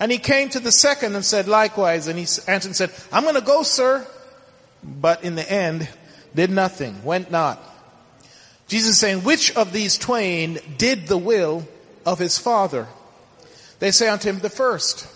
And 0.01 0.11
he 0.11 0.19
came 0.19 0.49
to 0.49 0.59
the 0.59 0.73
second 0.73 1.15
and 1.15 1.25
said 1.25 1.47
likewise. 1.47 2.09
And 2.09 2.19
he 2.19 2.25
answered 2.25 2.71
and 2.71 2.77
said, 2.77 2.91
I'm 3.13 3.23
going 3.23 3.37
to 3.37 3.41
go, 3.41 3.63
sir. 3.63 4.05
But 4.83 5.23
in 5.23 5.37
the 5.37 5.49
end, 5.49 5.89
did 6.37 6.51
nothing, 6.51 7.03
went 7.03 7.31
not. 7.31 7.61
Jesus 8.69 8.93
is 8.93 8.99
saying, 8.99 9.25
which 9.25 9.55
of 9.57 9.73
these 9.73 9.99
twain 9.99 10.59
did 10.77 11.07
the 11.07 11.19
will 11.19 11.67
of 12.05 12.19
his 12.19 12.39
father? 12.39 12.87
They 13.79 13.91
say 13.91 14.09
unto 14.09 14.29
him, 14.29 14.39
the 14.39 14.51
first. 14.51 15.07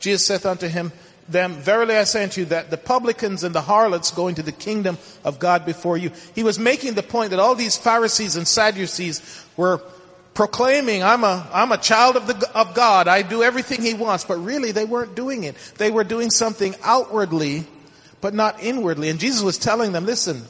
Jesus 0.00 0.26
saith 0.26 0.46
unto 0.46 0.68
him, 0.68 0.92
them, 1.28 1.54
verily 1.54 1.96
I 1.96 2.04
say 2.04 2.24
unto 2.24 2.40
you 2.40 2.46
that 2.46 2.70
the 2.70 2.76
publicans 2.76 3.44
and 3.44 3.54
the 3.54 3.60
harlots 3.60 4.10
go 4.10 4.28
into 4.28 4.42
the 4.42 4.52
kingdom 4.52 4.98
of 5.24 5.38
God 5.38 5.64
before 5.64 5.96
you. 5.96 6.10
He 6.34 6.42
was 6.42 6.58
making 6.58 6.94
the 6.94 7.02
point 7.02 7.30
that 7.30 7.38
all 7.38 7.54
these 7.54 7.76
Pharisees 7.76 8.36
and 8.36 8.46
Sadducees 8.48 9.46
were 9.56 9.80
proclaiming, 10.34 11.02
I'm 11.02 11.22
a, 11.22 11.48
I'm 11.52 11.70
a 11.70 11.78
child 11.78 12.16
of 12.16 12.26
the, 12.26 12.50
of 12.54 12.74
God. 12.74 13.06
I 13.06 13.22
do 13.22 13.42
everything 13.42 13.82
He 13.82 13.94
wants. 13.94 14.24
But 14.24 14.38
really 14.38 14.72
they 14.72 14.84
weren't 14.84 15.14
doing 15.14 15.44
it. 15.44 15.54
They 15.78 15.90
were 15.90 16.04
doing 16.04 16.30
something 16.30 16.74
outwardly, 16.82 17.64
but 18.20 18.34
not 18.34 18.62
inwardly. 18.62 19.08
And 19.08 19.20
Jesus 19.20 19.42
was 19.42 19.58
telling 19.58 19.92
them, 19.92 20.06
listen, 20.06 20.42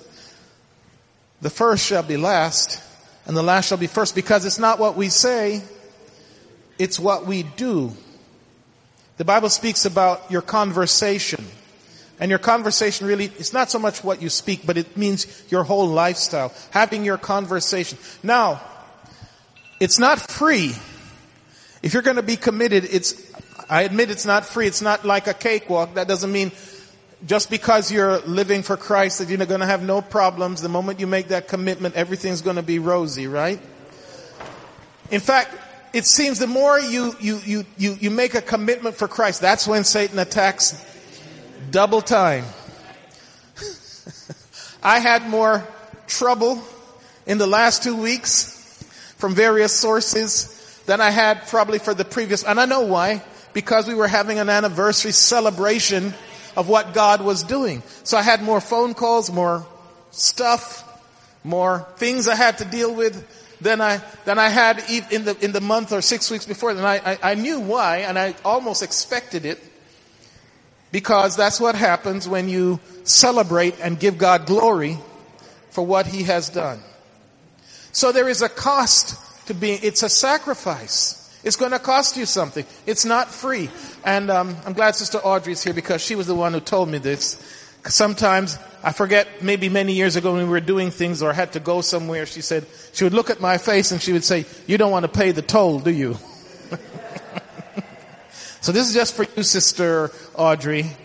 the 1.40 1.50
first 1.50 1.86
shall 1.86 2.02
be 2.02 2.16
last, 2.16 2.80
and 3.26 3.36
the 3.36 3.42
last 3.42 3.68
shall 3.68 3.78
be 3.78 3.86
first, 3.86 4.14
because 4.14 4.44
it's 4.44 4.58
not 4.58 4.78
what 4.78 4.96
we 4.96 5.08
say, 5.08 5.62
it's 6.78 6.98
what 6.98 7.26
we 7.26 7.42
do. 7.42 7.92
The 9.16 9.24
Bible 9.24 9.50
speaks 9.50 9.84
about 9.84 10.30
your 10.30 10.42
conversation. 10.42 11.44
And 12.18 12.28
your 12.28 12.38
conversation 12.38 13.06
really, 13.06 13.26
it's 13.38 13.54
not 13.54 13.70
so 13.70 13.78
much 13.78 14.04
what 14.04 14.20
you 14.20 14.28
speak, 14.28 14.66
but 14.66 14.76
it 14.76 14.96
means 14.96 15.42
your 15.50 15.64
whole 15.64 15.86
lifestyle. 15.86 16.52
Having 16.70 17.04
your 17.06 17.16
conversation. 17.16 17.98
Now, 18.22 18.60
it's 19.78 19.98
not 19.98 20.20
free. 20.20 20.72
If 21.82 21.94
you're 21.94 22.02
gonna 22.02 22.22
be 22.22 22.36
committed, 22.36 22.84
it's, 22.84 23.14
I 23.70 23.82
admit 23.82 24.10
it's 24.10 24.26
not 24.26 24.44
free. 24.44 24.66
It's 24.66 24.82
not 24.82 25.06
like 25.06 25.28
a 25.28 25.34
cakewalk. 25.34 25.94
That 25.94 26.08
doesn't 26.08 26.30
mean 26.30 26.52
just 27.26 27.50
because 27.50 27.92
you're 27.92 28.18
living 28.20 28.62
for 28.62 28.76
Christ 28.76 29.18
that 29.18 29.28
you're 29.28 29.44
going 29.44 29.60
to 29.60 29.66
have 29.66 29.82
no 29.82 30.00
problems. 30.00 30.62
The 30.62 30.68
moment 30.68 31.00
you 31.00 31.06
make 31.06 31.28
that 31.28 31.48
commitment, 31.48 31.94
everything's 31.94 32.40
going 32.42 32.56
to 32.56 32.62
be 32.62 32.78
rosy, 32.78 33.26
right? 33.26 33.60
In 35.10 35.20
fact, 35.20 35.54
it 35.92 36.06
seems 36.06 36.38
the 36.38 36.46
more 36.46 36.78
you, 36.80 37.14
you, 37.20 37.40
you, 37.44 37.66
you, 37.76 37.96
you 38.00 38.10
make 38.10 38.34
a 38.34 38.40
commitment 38.40 38.96
for 38.96 39.08
Christ, 39.08 39.40
that's 39.40 39.66
when 39.66 39.84
Satan 39.84 40.18
attacks 40.18 40.82
double 41.70 42.00
time. 42.00 42.44
I 44.82 44.98
had 45.00 45.28
more 45.28 45.66
trouble 46.06 46.62
in 47.26 47.38
the 47.38 47.46
last 47.46 47.82
two 47.82 47.96
weeks 47.96 48.56
from 49.18 49.34
various 49.34 49.72
sources 49.72 50.56
than 50.86 51.00
I 51.00 51.10
had 51.10 51.46
probably 51.48 51.78
for 51.78 51.92
the 51.92 52.04
previous, 52.04 52.44
and 52.44 52.58
I 52.58 52.64
know 52.64 52.82
why. 52.82 53.22
Because 53.52 53.88
we 53.88 53.94
were 53.94 54.06
having 54.06 54.38
an 54.38 54.48
anniversary 54.48 55.10
celebration 55.10 56.14
of 56.60 56.68
what 56.68 56.92
God 56.92 57.22
was 57.22 57.42
doing. 57.42 57.82
So 58.04 58.18
I 58.18 58.22
had 58.22 58.42
more 58.42 58.60
phone 58.60 58.92
calls, 58.92 59.32
more 59.32 59.66
stuff, 60.10 60.86
more 61.42 61.88
things 61.96 62.28
I 62.28 62.34
had 62.34 62.58
to 62.58 62.66
deal 62.66 62.94
with 62.94 63.26
than 63.62 63.80
I, 63.80 64.02
than 64.26 64.38
I 64.38 64.50
had 64.50 64.84
in 65.10 65.24
the, 65.24 65.34
in 65.42 65.52
the 65.52 65.62
month 65.62 65.90
or 65.90 66.02
six 66.02 66.30
weeks 66.30 66.44
before. 66.44 66.70
And 66.70 66.80
I, 66.80 66.96
I, 66.96 67.18
I 67.32 67.34
knew 67.34 67.60
why 67.60 68.00
and 68.00 68.18
I 68.18 68.34
almost 68.44 68.82
expected 68.82 69.46
it 69.46 69.58
because 70.92 71.34
that's 71.34 71.58
what 71.58 71.76
happens 71.76 72.28
when 72.28 72.50
you 72.50 72.78
celebrate 73.04 73.80
and 73.80 73.98
give 73.98 74.18
God 74.18 74.44
glory 74.44 74.98
for 75.70 75.86
what 75.86 76.06
He 76.06 76.24
has 76.24 76.50
done. 76.50 76.80
So 77.92 78.12
there 78.12 78.28
is 78.28 78.42
a 78.42 78.50
cost 78.50 79.16
to 79.46 79.54
being, 79.54 79.80
it's 79.82 80.02
a 80.02 80.10
sacrifice. 80.10 81.16
It's 81.42 81.56
going 81.56 81.72
to 81.72 81.78
cost 81.78 82.16
you 82.16 82.26
something. 82.26 82.64
It's 82.86 83.04
not 83.04 83.28
free. 83.28 83.70
And 84.04 84.30
um, 84.30 84.56
I'm 84.66 84.74
glad 84.74 84.94
Sister 84.94 85.18
Audrey's 85.18 85.62
here 85.62 85.72
because 85.72 86.02
she 86.02 86.14
was 86.14 86.26
the 86.26 86.34
one 86.34 86.52
who 86.52 86.60
told 86.60 86.88
me 86.88 86.98
this. 86.98 87.42
Sometimes 87.86 88.58
I 88.82 88.92
forget, 88.92 89.42
maybe 89.42 89.68
many 89.68 89.92
years 89.94 90.16
ago 90.16 90.32
when 90.32 90.44
we 90.44 90.50
were 90.50 90.60
doing 90.60 90.90
things 90.90 91.22
or 91.22 91.32
had 91.32 91.52
to 91.52 91.60
go 91.60 91.80
somewhere, 91.82 92.24
she 92.26 92.40
said 92.40 92.66
she 92.92 93.04
would 93.04 93.14
look 93.14 93.30
at 93.30 93.40
my 93.40 93.58
face 93.58 93.92
and 93.92 94.00
she 94.00 94.12
would 94.12 94.24
say, 94.24 94.46
"You 94.66 94.78
don't 94.78 94.90
want 94.90 95.04
to 95.04 95.08
pay 95.08 95.32
the 95.32 95.42
toll, 95.42 95.80
do 95.80 95.90
you?" 95.90 96.18
so 98.60 98.72
this 98.72 98.88
is 98.88 98.94
just 98.94 99.14
for 99.14 99.26
you, 99.36 99.42
Sister 99.42 100.10
Audrey. 100.34 100.96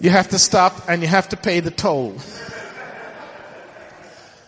you 0.00 0.10
have 0.10 0.28
to 0.28 0.38
stop 0.38 0.88
and 0.88 1.00
you 1.00 1.08
have 1.08 1.30
to 1.30 1.36
pay 1.36 1.60
the 1.60 1.70
toll. 1.70 2.16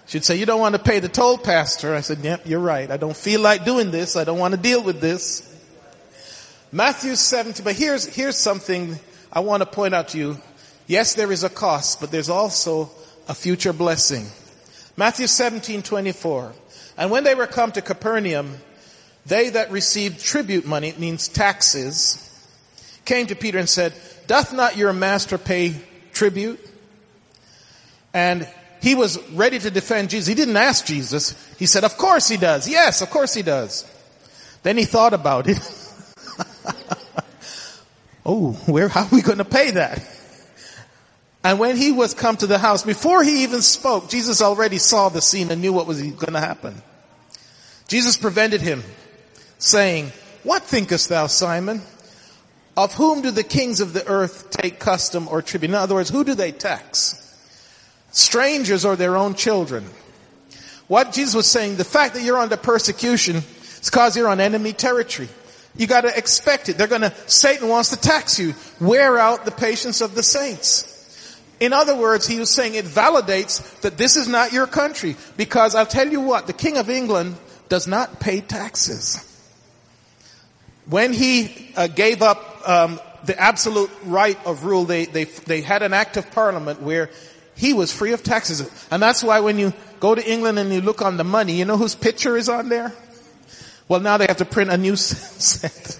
She'd 0.08 0.24
say, 0.24 0.36
you 0.36 0.46
don't 0.46 0.58
want 0.58 0.74
to 0.74 0.80
pay 0.80 1.00
the 1.00 1.08
toll, 1.10 1.36
pastor. 1.36 1.94
I 1.94 2.00
said, 2.00 2.20
yep, 2.20 2.46
you're 2.46 2.60
right. 2.60 2.90
I 2.90 2.96
don't 2.96 3.16
feel 3.16 3.42
like 3.42 3.66
doing 3.66 3.90
this. 3.90 4.16
I 4.16 4.24
don't 4.24 4.38
want 4.38 4.54
to 4.54 4.60
deal 4.60 4.82
with 4.82 5.02
this. 5.02 5.44
Matthew 6.72 7.14
17, 7.14 7.62
but 7.62 7.76
here's, 7.76 8.06
here's 8.06 8.36
something 8.36 8.98
I 9.30 9.40
want 9.40 9.62
to 9.62 9.66
point 9.66 9.94
out 9.94 10.08
to 10.08 10.18
you. 10.18 10.38
Yes, 10.86 11.12
there 11.12 11.30
is 11.30 11.44
a 11.44 11.50
cost, 11.50 12.00
but 12.00 12.10
there's 12.10 12.30
also 12.30 12.90
a 13.28 13.34
future 13.34 13.74
blessing. 13.74 14.24
Matthew 14.96 15.26
17, 15.26 15.82
24. 15.82 16.54
And 16.96 17.10
when 17.10 17.24
they 17.24 17.34
were 17.34 17.46
come 17.46 17.70
to 17.72 17.82
Capernaum, 17.82 18.56
they 19.26 19.50
that 19.50 19.70
received 19.70 20.24
tribute 20.24 20.64
money, 20.64 20.88
it 20.88 20.98
means 20.98 21.28
taxes, 21.28 22.24
came 23.04 23.26
to 23.26 23.36
Peter 23.36 23.58
and 23.58 23.68
said, 23.68 23.92
doth 24.26 24.54
not 24.54 24.78
your 24.78 24.94
master 24.94 25.36
pay 25.36 25.74
tribute? 26.14 26.58
And 28.14 28.48
he 28.80 28.94
was 28.94 29.18
ready 29.30 29.58
to 29.58 29.70
defend 29.70 30.10
Jesus. 30.10 30.26
He 30.26 30.34
didn't 30.34 30.56
ask 30.56 30.86
Jesus. 30.86 31.34
He 31.58 31.66
said, 31.66 31.84
of 31.84 31.96
course 31.96 32.28
he 32.28 32.36
does. 32.36 32.68
Yes, 32.68 33.02
of 33.02 33.10
course 33.10 33.34
he 33.34 33.42
does. 33.42 33.84
Then 34.62 34.76
he 34.76 34.84
thought 34.84 35.14
about 35.14 35.48
it. 35.48 35.56
oh, 38.26 38.52
where, 38.66 38.88
how 38.88 39.02
are 39.02 39.08
we 39.10 39.22
going 39.22 39.38
to 39.38 39.44
pay 39.44 39.72
that? 39.72 40.02
And 41.44 41.58
when 41.58 41.76
he 41.76 41.92
was 41.92 42.14
come 42.14 42.36
to 42.36 42.46
the 42.46 42.58
house, 42.58 42.82
before 42.82 43.22
he 43.22 43.44
even 43.44 43.62
spoke, 43.62 44.10
Jesus 44.10 44.42
already 44.42 44.78
saw 44.78 45.08
the 45.08 45.22
scene 45.22 45.50
and 45.50 45.62
knew 45.62 45.72
what 45.72 45.86
was 45.86 46.02
going 46.02 46.32
to 46.32 46.40
happen. 46.40 46.82
Jesus 47.86 48.16
prevented 48.16 48.60
him, 48.60 48.82
saying, 49.58 50.12
What 50.42 50.64
thinkest 50.64 51.08
thou, 51.08 51.26
Simon? 51.26 51.80
Of 52.76 52.94
whom 52.94 53.22
do 53.22 53.30
the 53.30 53.44
kings 53.44 53.80
of 53.80 53.92
the 53.92 54.06
earth 54.06 54.50
take 54.50 54.78
custom 54.78 55.26
or 55.28 55.42
tribute? 55.42 55.70
In 55.70 55.74
other 55.74 55.94
words, 55.94 56.10
who 56.10 56.22
do 56.22 56.34
they 56.34 56.52
tax? 56.52 57.27
Strangers 58.18 58.84
or 58.84 58.96
their 58.96 59.16
own 59.16 59.34
children. 59.34 59.84
What 60.88 61.12
Jesus 61.12 61.34
was 61.34 61.46
saying, 61.46 61.76
the 61.76 61.84
fact 61.84 62.14
that 62.14 62.22
you're 62.22 62.38
under 62.38 62.56
persecution 62.56 63.36
is 63.36 63.90
because 63.90 64.16
you're 64.16 64.28
on 64.28 64.40
enemy 64.40 64.72
territory. 64.72 65.28
You 65.76 65.86
gotta 65.86 66.16
expect 66.16 66.68
it. 66.68 66.76
They're 66.76 66.88
gonna, 66.88 67.14
Satan 67.26 67.68
wants 67.68 67.90
to 67.90 67.96
tax 67.96 68.38
you. 68.38 68.54
Wear 68.80 69.18
out 69.18 69.44
the 69.44 69.52
patience 69.52 70.00
of 70.00 70.14
the 70.14 70.22
saints. 70.22 70.96
In 71.60 71.72
other 71.72 71.96
words, 71.96 72.26
he 72.26 72.38
was 72.38 72.50
saying 72.50 72.74
it 72.74 72.84
validates 72.84 73.80
that 73.80 73.96
this 73.96 74.16
is 74.16 74.26
not 74.28 74.52
your 74.52 74.66
country. 74.66 75.16
Because 75.36 75.74
I'll 75.74 75.86
tell 75.86 76.08
you 76.08 76.20
what, 76.20 76.46
the 76.46 76.52
King 76.52 76.78
of 76.78 76.90
England 76.90 77.36
does 77.68 77.86
not 77.86 78.18
pay 78.18 78.40
taxes. 78.40 79.24
When 80.86 81.12
he 81.12 81.72
uh, 81.76 81.86
gave 81.88 82.22
up 82.22 82.68
um, 82.68 83.00
the 83.24 83.38
absolute 83.38 83.90
right 84.04 84.38
of 84.46 84.64
rule, 84.64 84.84
they, 84.84 85.04
they, 85.04 85.24
they 85.24 85.60
had 85.60 85.82
an 85.82 85.92
act 85.92 86.16
of 86.16 86.30
parliament 86.30 86.80
where 86.80 87.10
he 87.58 87.74
was 87.74 87.92
free 87.92 88.12
of 88.12 88.22
taxes. 88.22 88.70
And 88.90 89.02
that's 89.02 89.22
why 89.22 89.40
when 89.40 89.58
you 89.58 89.74
go 89.98 90.14
to 90.14 90.24
England 90.24 90.60
and 90.60 90.72
you 90.72 90.80
look 90.80 91.02
on 91.02 91.16
the 91.16 91.24
money, 91.24 91.54
you 91.54 91.64
know 91.64 91.76
whose 91.76 91.96
picture 91.96 92.36
is 92.36 92.48
on 92.48 92.68
there? 92.68 92.92
Well, 93.88 93.98
now 93.98 94.16
they 94.16 94.26
have 94.26 94.36
to 94.36 94.44
print 94.44 94.70
a 94.70 94.78
new 94.78 94.94
set. 94.96 95.98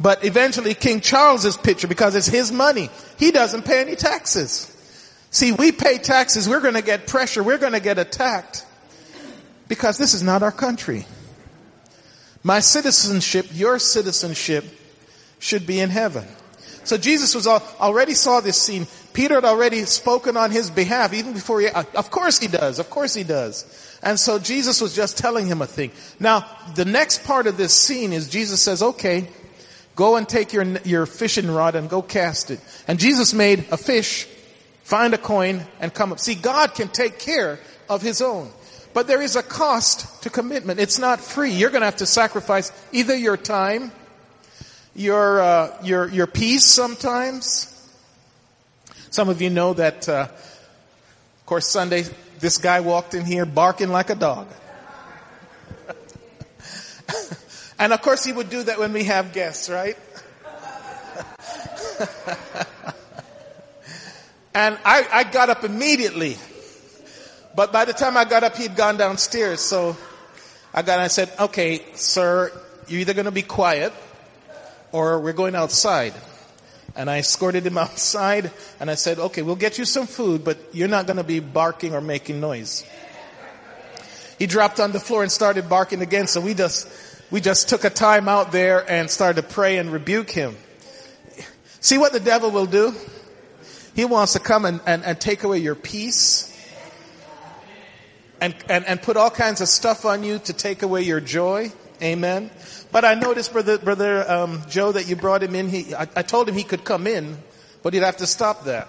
but 0.00 0.24
eventually 0.24 0.72
King 0.72 1.02
Charles's 1.02 1.58
picture, 1.58 1.88
because 1.88 2.16
it's 2.16 2.26
his 2.26 2.50
money, 2.50 2.88
he 3.18 3.30
doesn't 3.32 3.66
pay 3.66 3.82
any 3.82 3.96
taxes. 3.96 4.74
See, 5.30 5.52
we 5.52 5.72
pay 5.72 5.98
taxes, 5.98 6.48
we're 6.48 6.62
gonna 6.62 6.80
get 6.80 7.06
pressure, 7.06 7.42
we're 7.42 7.58
gonna 7.58 7.80
get 7.80 7.98
attacked. 7.98 8.64
Because 9.68 9.98
this 9.98 10.14
is 10.14 10.22
not 10.22 10.42
our 10.42 10.52
country. 10.52 11.04
My 12.42 12.60
citizenship, 12.60 13.46
your 13.52 13.78
citizenship, 13.78 14.64
should 15.38 15.66
be 15.66 15.80
in 15.80 15.90
heaven. 15.90 16.24
So 16.84 16.96
Jesus 16.96 17.34
was 17.34 17.46
all, 17.46 17.62
already 17.78 18.14
saw 18.14 18.40
this 18.40 18.56
scene. 18.56 18.86
Peter 19.12 19.34
had 19.34 19.44
already 19.44 19.84
spoken 19.84 20.36
on 20.36 20.50
his 20.50 20.70
behalf 20.70 21.12
even 21.12 21.32
before 21.32 21.60
he, 21.60 21.68
of 21.68 22.10
course 22.10 22.38
he 22.38 22.46
does, 22.46 22.78
of 22.78 22.90
course 22.90 23.14
he 23.14 23.24
does. 23.24 23.64
And 24.02 24.18
so 24.18 24.38
Jesus 24.38 24.80
was 24.80 24.94
just 24.94 25.18
telling 25.18 25.46
him 25.46 25.60
a 25.60 25.66
thing. 25.66 25.90
Now, 26.20 26.46
the 26.74 26.84
next 26.84 27.24
part 27.24 27.46
of 27.46 27.56
this 27.56 27.74
scene 27.74 28.12
is 28.12 28.28
Jesus 28.28 28.62
says, 28.62 28.82
okay, 28.82 29.28
go 29.96 30.16
and 30.16 30.28
take 30.28 30.52
your, 30.52 30.64
your 30.84 31.06
fishing 31.06 31.50
rod 31.50 31.74
and 31.74 31.90
go 31.90 32.02
cast 32.02 32.50
it. 32.50 32.60
And 32.86 32.98
Jesus 32.98 33.34
made 33.34 33.66
a 33.72 33.76
fish, 33.76 34.26
find 34.84 35.14
a 35.14 35.18
coin, 35.18 35.62
and 35.80 35.92
come 35.92 36.12
up. 36.12 36.20
See, 36.20 36.36
God 36.36 36.74
can 36.74 36.88
take 36.88 37.18
care 37.18 37.58
of 37.88 38.02
his 38.02 38.22
own. 38.22 38.50
But 38.94 39.06
there 39.06 39.20
is 39.20 39.36
a 39.36 39.42
cost 39.42 40.22
to 40.22 40.30
commitment. 40.30 40.80
It's 40.80 40.98
not 40.98 41.20
free. 41.20 41.50
You're 41.50 41.70
going 41.70 41.82
to 41.82 41.86
have 41.86 41.96
to 41.96 42.06
sacrifice 42.06 42.72
either 42.92 43.16
your 43.16 43.36
time, 43.36 43.92
your, 44.94 45.40
uh, 45.40 45.78
your, 45.82 46.08
your 46.08 46.26
peace 46.26 46.64
sometimes, 46.64 47.74
some 49.10 49.28
of 49.28 49.40
you 49.42 49.50
know 49.50 49.74
that, 49.74 50.08
uh, 50.08 50.28
of 50.30 51.46
course, 51.46 51.66
Sunday, 51.66 52.04
this 52.40 52.58
guy 52.58 52.80
walked 52.80 53.14
in 53.14 53.24
here 53.24 53.46
barking 53.46 53.88
like 53.88 54.10
a 54.10 54.14
dog. 54.14 54.48
and 57.78 57.92
of 57.92 58.02
course, 58.02 58.24
he 58.24 58.32
would 58.32 58.50
do 58.50 58.62
that 58.64 58.78
when 58.78 58.92
we 58.92 59.04
have 59.04 59.32
guests, 59.32 59.70
right? 59.70 59.96
and 64.54 64.78
I, 64.84 65.06
I 65.12 65.24
got 65.24 65.50
up 65.50 65.64
immediately. 65.64 66.36
But 67.54 67.72
by 67.72 67.84
the 67.86 67.92
time 67.92 68.16
I 68.16 68.24
got 68.24 68.44
up, 68.44 68.56
he'd 68.56 68.76
gone 68.76 68.96
downstairs. 68.98 69.60
So 69.60 69.96
I 70.72 70.82
got, 70.82 71.00
I 71.00 71.08
said, 71.08 71.32
okay, 71.40 71.84
sir, 71.94 72.52
you're 72.86 73.00
either 73.00 73.14
going 73.14 73.24
to 73.24 73.32
be 73.32 73.42
quiet 73.42 73.92
or 74.92 75.18
we're 75.20 75.32
going 75.32 75.54
outside. 75.54 76.14
And 76.98 77.08
I 77.08 77.18
escorted 77.18 77.64
him 77.64 77.78
outside 77.86 78.50
and 78.80 78.90
I 78.90 78.96
said, 78.96 79.18
okay, 79.18 79.40
we'll 79.40 79.56
get 79.56 79.78
you 79.78 79.86
some 79.86 80.06
food, 80.06 80.44
but 80.44 80.58
you're 80.72 80.88
not 80.88 81.06
going 81.06 81.16
to 81.16 81.24
be 81.24 81.40
barking 81.40 81.94
or 81.94 82.02
making 82.02 82.40
noise. 82.40 82.84
He 84.38 84.46
dropped 84.46 84.78
on 84.80 84.92
the 84.92 85.00
floor 85.00 85.22
and 85.22 85.32
started 85.32 85.68
barking 85.68 86.02
again. 86.02 86.26
So 86.26 86.40
we 86.40 86.54
just, 86.54 86.88
we 87.30 87.40
just 87.40 87.68
took 87.68 87.84
a 87.84 87.90
time 87.90 88.28
out 88.28 88.52
there 88.52 88.88
and 88.88 89.10
started 89.10 89.42
to 89.42 89.48
pray 89.48 89.78
and 89.78 89.90
rebuke 89.90 90.30
him. 90.30 90.56
See 91.80 91.98
what 91.98 92.12
the 92.12 92.20
devil 92.20 92.50
will 92.50 92.66
do? 92.66 92.94
He 93.94 94.04
wants 94.04 94.34
to 94.34 94.40
come 94.40 94.64
and, 94.64 94.80
and, 94.86 95.04
and 95.04 95.20
take 95.20 95.44
away 95.44 95.58
your 95.58 95.74
peace 95.74 96.44
and, 98.40 98.54
and, 98.68 98.84
and 98.86 99.02
put 99.02 99.16
all 99.16 99.30
kinds 99.30 99.60
of 99.60 99.68
stuff 99.68 100.04
on 100.04 100.22
you 100.22 100.38
to 100.40 100.52
take 100.52 100.82
away 100.82 101.02
your 101.02 101.20
joy. 101.20 101.72
Amen. 102.02 102.50
But 102.92 103.04
I 103.04 103.14
noticed, 103.14 103.52
brother, 103.52 103.78
brother 103.78 104.30
um, 104.30 104.62
Joe, 104.68 104.92
that 104.92 105.08
you 105.08 105.16
brought 105.16 105.42
him 105.42 105.54
in. 105.54 105.68
He, 105.68 105.94
I, 105.94 106.02
I, 106.16 106.22
told 106.22 106.48
him 106.48 106.54
he 106.54 106.64
could 106.64 106.84
come 106.84 107.06
in, 107.06 107.36
but 107.82 107.92
he'd 107.92 108.02
have 108.02 108.18
to 108.18 108.26
stop 108.26 108.64
that. 108.64 108.88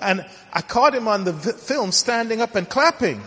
And 0.00 0.26
I 0.52 0.62
caught 0.62 0.94
him 0.94 1.06
on 1.06 1.24
the 1.24 1.32
v- 1.32 1.52
film 1.52 1.92
standing 1.92 2.40
up 2.40 2.54
and 2.56 2.68
clapping. 2.68 3.22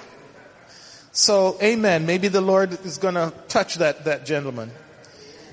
So, 1.11 1.57
amen. 1.61 2.05
Maybe 2.05 2.28
the 2.28 2.41
Lord 2.41 2.74
is 2.86 2.97
going 2.97 3.13
to 3.15 3.32
touch 3.47 3.76
that 3.76 4.05
that 4.05 4.26
gentleman. 4.26 4.71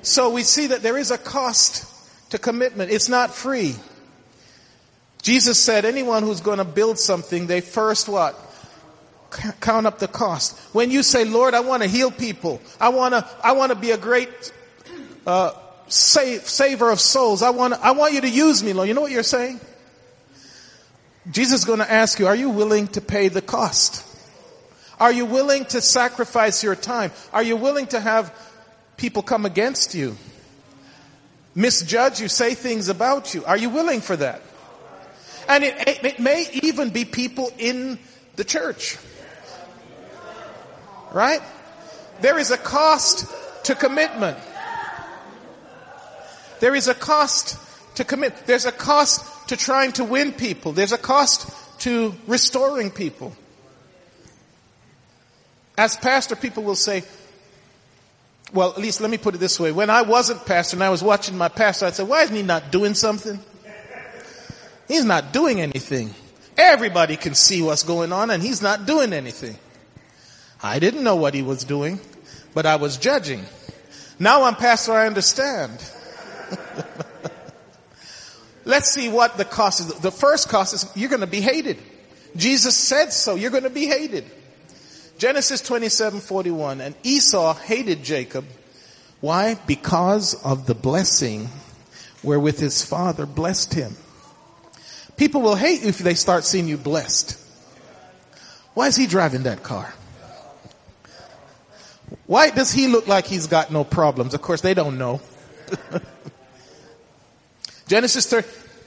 So 0.02 0.30
we 0.30 0.42
see 0.42 0.68
that 0.68 0.82
there 0.82 0.96
is 0.96 1.10
a 1.10 1.18
cost 1.18 1.86
to 2.30 2.38
commitment. 2.38 2.90
It's 2.90 3.08
not 3.08 3.34
free. 3.34 3.74
Jesus 5.22 5.58
said, 5.58 5.84
anyone 5.84 6.22
who's 6.22 6.40
going 6.40 6.58
to 6.58 6.64
build 6.64 6.98
something, 6.98 7.46
they 7.46 7.60
first 7.60 8.08
what? 8.08 8.38
Count 9.60 9.86
up 9.86 9.98
the 9.98 10.08
cost. 10.08 10.58
When 10.74 10.90
you 10.90 11.02
say, 11.02 11.24
Lord, 11.24 11.54
I 11.54 11.60
want 11.60 11.82
to 11.82 11.88
heal 11.88 12.10
people. 12.10 12.60
I 12.80 12.90
want 12.90 13.14
to, 13.14 13.26
I 13.42 13.52
want 13.52 13.70
to 13.70 13.76
be 13.76 13.92
a 13.92 13.98
great, 13.98 14.52
uh, 15.26 15.52
save, 15.88 16.42
saver 16.42 16.90
of 16.90 17.00
souls. 17.00 17.42
I 17.42 17.50
want, 17.50 17.74
I 17.74 17.92
want 17.92 18.14
you 18.14 18.20
to 18.22 18.28
use 18.28 18.62
me, 18.62 18.72
Lord. 18.72 18.88
You 18.88 18.94
know 18.94 19.02
what 19.02 19.12
you're 19.12 19.22
saying? 19.22 19.60
Jesus 21.30 21.60
is 21.60 21.64
going 21.64 21.78
to 21.78 21.90
ask 21.90 22.18
you, 22.18 22.26
are 22.26 22.36
you 22.36 22.50
willing 22.50 22.88
to 22.88 23.00
pay 23.00 23.28
the 23.28 23.42
cost? 23.42 24.06
Are 24.98 25.12
you 25.12 25.24
willing 25.24 25.64
to 25.66 25.80
sacrifice 25.80 26.62
your 26.62 26.74
time? 26.74 27.12
Are 27.32 27.42
you 27.42 27.56
willing 27.56 27.86
to 27.88 28.00
have 28.00 28.34
people 28.96 29.22
come 29.22 29.46
against 29.46 29.94
you? 29.94 30.16
Misjudge 31.54 32.20
you, 32.20 32.28
say 32.28 32.54
things 32.54 32.88
about 32.88 33.34
you. 33.34 33.44
Are 33.44 33.56
you 33.56 33.70
willing 33.70 34.00
for 34.00 34.16
that? 34.16 34.42
And 35.48 35.64
it, 35.64 36.04
it 36.04 36.20
may 36.20 36.46
even 36.62 36.90
be 36.90 37.04
people 37.04 37.50
in 37.58 37.98
the 38.36 38.44
church. 38.44 38.98
Right? 41.12 41.40
There 42.20 42.38
is 42.38 42.50
a 42.50 42.58
cost 42.58 43.26
to 43.64 43.74
commitment. 43.74 44.38
There 46.60 46.74
is 46.74 46.88
a 46.88 46.94
cost 46.94 47.58
to 47.96 48.04
commit. 48.04 48.46
There's 48.46 48.66
a 48.66 48.72
cost 48.72 49.48
to 49.48 49.56
trying 49.56 49.92
to 49.92 50.04
win 50.04 50.32
people. 50.32 50.72
There's 50.72 50.92
a 50.92 50.98
cost 50.98 51.50
to 51.80 52.14
restoring 52.26 52.90
people. 52.90 53.34
As 55.76 55.96
pastor, 55.96 56.36
people 56.36 56.62
will 56.62 56.76
say, 56.76 57.02
well, 58.52 58.70
at 58.70 58.78
least 58.78 59.00
let 59.00 59.10
me 59.10 59.16
put 59.16 59.34
it 59.34 59.38
this 59.38 59.58
way. 59.58 59.72
When 59.72 59.88
I 59.88 60.02
wasn't 60.02 60.44
pastor 60.44 60.76
and 60.76 60.84
I 60.84 60.90
was 60.90 61.02
watching 61.02 61.38
my 61.38 61.48
pastor, 61.48 61.86
I'd 61.86 61.94
say, 61.94 62.02
why 62.02 62.22
isn't 62.22 62.36
he 62.36 62.42
not 62.42 62.70
doing 62.70 62.94
something? 62.94 63.38
He's 64.88 65.04
not 65.04 65.32
doing 65.32 65.60
anything. 65.60 66.14
Everybody 66.56 67.16
can 67.16 67.34
see 67.34 67.62
what's 67.62 67.84
going 67.84 68.12
on 68.12 68.30
and 68.30 68.42
he's 68.42 68.60
not 68.60 68.86
doing 68.86 69.12
anything. 69.12 69.56
I 70.62 70.78
didn't 70.78 71.04
know 71.04 71.16
what 71.16 71.34
he 71.34 71.42
was 71.42 71.64
doing, 71.64 72.00
but 72.54 72.66
I 72.66 72.76
was 72.76 72.98
judging. 72.98 73.44
Now 74.18 74.44
I'm 74.44 74.54
pastor, 74.54 74.92
I 74.92 75.06
understand. 75.06 75.72
let's 78.64 78.90
see 78.90 79.08
what 79.08 79.38
the 79.38 79.44
cost 79.44 79.80
is. 79.80 79.86
The 80.00 80.12
first 80.12 80.48
cost 80.48 80.74
is 80.74 80.90
you're 80.94 81.08
going 81.08 81.22
to 81.22 81.26
be 81.26 81.40
hated. 81.40 81.78
Jesus 82.36 82.76
said 82.76 83.12
so. 83.12 83.34
You're 83.34 83.50
going 83.50 83.64
to 83.64 83.70
be 83.70 83.86
hated. 83.86 84.24
Genesis 85.18 85.60
27, 85.62 86.20
41. 86.20 86.80
And 86.80 86.94
Esau 87.02 87.54
hated 87.54 88.02
Jacob. 88.02 88.44
Why? 89.20 89.54
Because 89.66 90.34
of 90.44 90.66
the 90.66 90.74
blessing 90.74 91.48
wherewith 92.22 92.58
his 92.58 92.84
father 92.84 93.26
blessed 93.26 93.74
him. 93.74 93.96
People 95.16 95.42
will 95.42 95.56
hate 95.56 95.82
you 95.82 95.88
if 95.88 95.98
they 95.98 96.14
start 96.14 96.44
seeing 96.44 96.68
you 96.68 96.78
blessed. 96.78 97.38
Why 98.74 98.86
is 98.86 98.96
he 98.96 99.06
driving 99.06 99.42
that 99.42 99.62
car? 99.62 99.92
Why 102.30 102.50
does 102.50 102.70
he 102.70 102.86
look 102.86 103.08
like 103.08 103.26
he's 103.26 103.48
got 103.48 103.72
no 103.72 103.82
problems? 103.82 104.34
Of 104.34 104.40
course, 104.40 104.60
they 104.60 104.72
don't 104.72 104.98
know. 104.98 105.20
Genesis 107.88 108.26
3. 108.26 108.42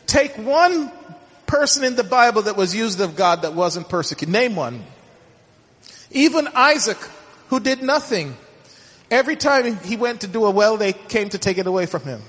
Take 0.08 0.38
one 0.38 0.90
person 1.46 1.84
in 1.84 1.98
the 1.98 2.06
Bible 2.06 2.44
that 2.44 2.56
was 2.56 2.74
used 2.74 3.02
of 3.02 3.18
God 3.18 3.42
that 3.42 3.54
wasn't 3.54 3.90
persecuted. 3.90 4.32
Name 4.32 4.56
one. 4.56 4.82
Even 6.12 6.48
Isaac, 6.56 6.98
who 7.50 7.60
did 7.60 7.84
nothing. 7.84 8.38
Every 9.12 9.36
time 9.36 9.76
he 9.80 9.98
went 9.98 10.22
to 10.22 10.28
do 10.28 10.46
a 10.46 10.50
well, 10.50 10.78
they 10.78 10.94
came 10.94 11.28
to 11.28 11.38
take 11.38 11.58
it 11.58 11.68
away 11.68 11.86
from 11.86 12.04
him. 12.04 12.22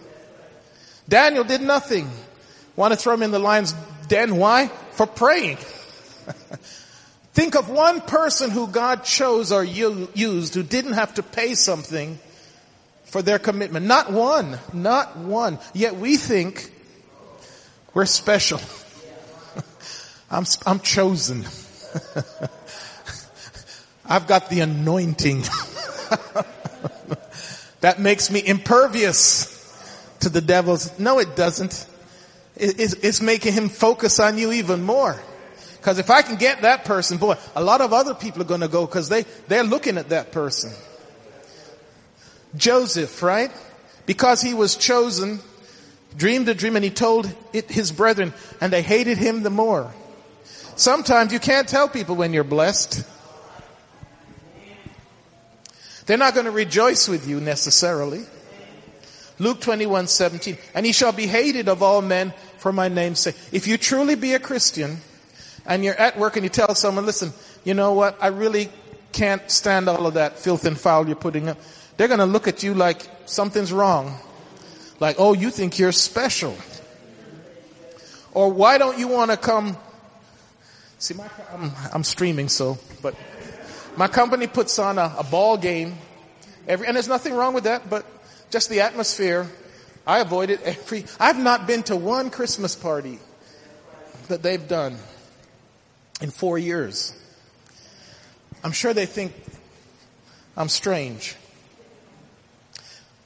Daniel 1.08 1.44
did 1.44 1.60
nothing. 1.60 2.10
Want 2.74 2.92
to 2.92 2.96
throw 2.96 3.14
him 3.14 3.22
in 3.22 3.30
the 3.30 3.38
lion's 3.38 3.72
den? 4.08 4.36
Why? 4.36 4.66
For 4.66 5.06
praying. 5.06 5.58
Think 7.54 7.68
of 7.68 7.72
one 7.72 8.00
person 8.00 8.50
who 8.50 8.66
God 8.66 9.04
chose 9.04 9.52
or 9.52 9.62
used 9.62 10.54
who 10.54 10.64
didn't 10.64 10.94
have 10.94 11.14
to 11.14 11.22
pay 11.22 11.54
something 11.54 12.18
for 13.04 13.22
their 13.22 13.38
commitment. 13.38 13.86
Not 13.86 14.10
one. 14.10 14.58
Not 14.72 15.16
one. 15.16 15.60
Yet 15.72 15.94
we 15.94 16.16
think 16.16 16.72
we're 17.92 18.06
special. 18.06 18.60
I'm, 20.32 20.44
I'm 20.66 20.80
chosen. 20.80 21.44
I've 24.04 24.26
got 24.26 24.50
the 24.50 24.58
anointing. 24.58 25.42
that 27.82 28.00
makes 28.00 28.32
me 28.32 28.44
impervious 28.44 30.18
to 30.22 30.28
the 30.28 30.40
devil's. 30.40 30.98
No, 30.98 31.20
it 31.20 31.36
doesn't. 31.36 31.86
It's, 32.56 32.94
it's 32.94 33.20
making 33.20 33.52
him 33.52 33.68
focus 33.68 34.18
on 34.18 34.38
you 34.38 34.50
even 34.50 34.82
more. 34.82 35.20
Because 35.84 35.98
if 35.98 36.08
I 36.08 36.22
can 36.22 36.36
get 36.36 36.62
that 36.62 36.86
person, 36.86 37.18
boy, 37.18 37.36
a 37.54 37.62
lot 37.62 37.82
of 37.82 37.92
other 37.92 38.14
people 38.14 38.40
are 38.40 38.46
going 38.46 38.62
to 38.62 38.68
go 38.68 38.86
because 38.86 39.10
they, 39.10 39.26
they're 39.48 39.62
looking 39.62 39.98
at 39.98 40.08
that 40.08 40.32
person. 40.32 40.72
Joseph, 42.56 43.22
right? 43.22 43.52
Because 44.06 44.40
he 44.40 44.54
was 44.54 44.76
chosen, 44.76 45.40
dreamed 46.16 46.48
a 46.48 46.54
dream 46.54 46.76
and 46.76 46.84
he 46.86 46.90
told 46.90 47.30
it 47.52 47.70
his 47.70 47.92
brethren 47.92 48.32
and 48.62 48.72
they 48.72 48.80
hated 48.80 49.18
him 49.18 49.42
the 49.42 49.50
more. 49.50 49.92
Sometimes 50.74 51.34
you 51.34 51.38
can't 51.38 51.68
tell 51.68 51.86
people 51.86 52.16
when 52.16 52.32
you're 52.32 52.44
blessed. 52.44 53.06
They're 56.06 56.16
not 56.16 56.32
going 56.32 56.46
to 56.46 56.50
rejoice 56.50 57.08
with 57.08 57.28
you 57.28 57.42
necessarily. 57.42 58.24
Luke 59.38 59.60
21, 59.60 60.06
17. 60.06 60.56
And 60.74 60.86
he 60.86 60.92
shall 60.92 61.12
be 61.12 61.26
hated 61.26 61.68
of 61.68 61.82
all 61.82 62.00
men 62.00 62.32
for 62.56 62.72
my 62.72 62.88
name's 62.88 63.20
sake. 63.20 63.36
If 63.52 63.66
you 63.66 63.76
truly 63.76 64.14
be 64.14 64.32
a 64.32 64.38
Christian 64.38 65.02
and 65.66 65.84
you're 65.84 65.94
at 65.94 66.18
work 66.18 66.36
and 66.36 66.44
you 66.44 66.50
tell 66.50 66.74
someone, 66.74 67.06
listen, 67.06 67.32
you 67.64 67.74
know 67.74 67.92
what? 67.92 68.16
I 68.20 68.28
really 68.28 68.70
can't 69.12 69.48
stand 69.50 69.88
all 69.88 70.06
of 70.06 70.14
that 70.14 70.38
filth 70.38 70.64
and 70.64 70.78
foul 70.78 71.06
you're 71.06 71.16
putting 71.16 71.48
up. 71.48 71.58
They're 71.96 72.08
going 72.08 72.20
to 72.20 72.26
look 72.26 72.48
at 72.48 72.62
you 72.62 72.74
like 72.74 73.02
something's 73.26 73.72
wrong. 73.72 74.18
Like, 75.00 75.16
oh, 75.18 75.32
you 75.32 75.50
think 75.50 75.78
you're 75.78 75.92
special. 75.92 76.56
Or 78.32 78.50
why 78.50 78.78
don't 78.78 78.98
you 78.98 79.08
want 79.08 79.30
to 79.30 79.36
come? 79.36 79.76
See, 80.98 81.14
my, 81.14 81.28
I'm, 81.52 81.70
I'm 81.92 82.04
streaming, 82.04 82.48
so, 82.48 82.78
but 83.02 83.14
my 83.96 84.08
company 84.08 84.46
puts 84.46 84.78
on 84.78 84.98
a, 84.98 85.14
a 85.18 85.24
ball 85.24 85.56
game 85.56 85.96
every, 86.66 86.86
and 86.86 86.96
there's 86.96 87.08
nothing 87.08 87.34
wrong 87.34 87.54
with 87.54 87.64
that, 87.64 87.88
but 87.88 88.04
just 88.50 88.70
the 88.70 88.80
atmosphere. 88.80 89.46
I 90.06 90.18
avoid 90.20 90.50
it 90.50 90.60
every, 90.62 91.04
I've 91.20 91.38
not 91.38 91.66
been 91.66 91.82
to 91.84 91.96
one 91.96 92.30
Christmas 92.30 92.74
party 92.74 93.18
that 94.28 94.42
they've 94.42 94.66
done 94.66 94.96
in 96.24 96.30
four 96.30 96.58
years. 96.58 97.12
I'm 98.64 98.72
sure 98.72 98.94
they 98.94 99.04
think 99.04 99.34
I'm 100.56 100.70
strange. 100.70 101.36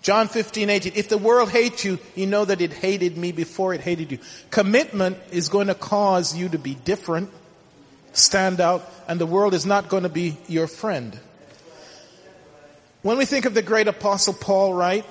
John 0.02 0.26
15, 0.26 0.68
18. 0.68 0.92
If 0.96 1.08
the 1.08 1.16
world 1.16 1.48
hates 1.48 1.84
you, 1.84 2.00
you 2.16 2.26
know 2.26 2.44
that 2.44 2.60
it 2.60 2.72
hated 2.72 3.16
me 3.16 3.30
before 3.30 3.72
it 3.72 3.80
hated 3.80 4.10
you. 4.10 4.18
Commitment 4.50 5.16
is 5.30 5.48
going 5.48 5.68
to 5.68 5.76
cause 5.76 6.36
you 6.36 6.48
to 6.48 6.58
be 6.58 6.74
different, 6.74 7.30
stand 8.14 8.60
out, 8.60 8.90
and 9.06 9.20
the 9.20 9.26
world 9.26 9.54
is 9.54 9.64
not 9.64 9.88
going 9.88 10.02
to 10.02 10.08
be 10.08 10.36
your 10.48 10.66
friend. 10.66 11.16
When 13.02 13.16
we 13.16 13.26
think 13.26 13.44
of 13.44 13.54
the 13.54 13.62
great 13.62 13.86
apostle 13.86 14.34
Paul, 14.34 14.74
right, 14.74 15.04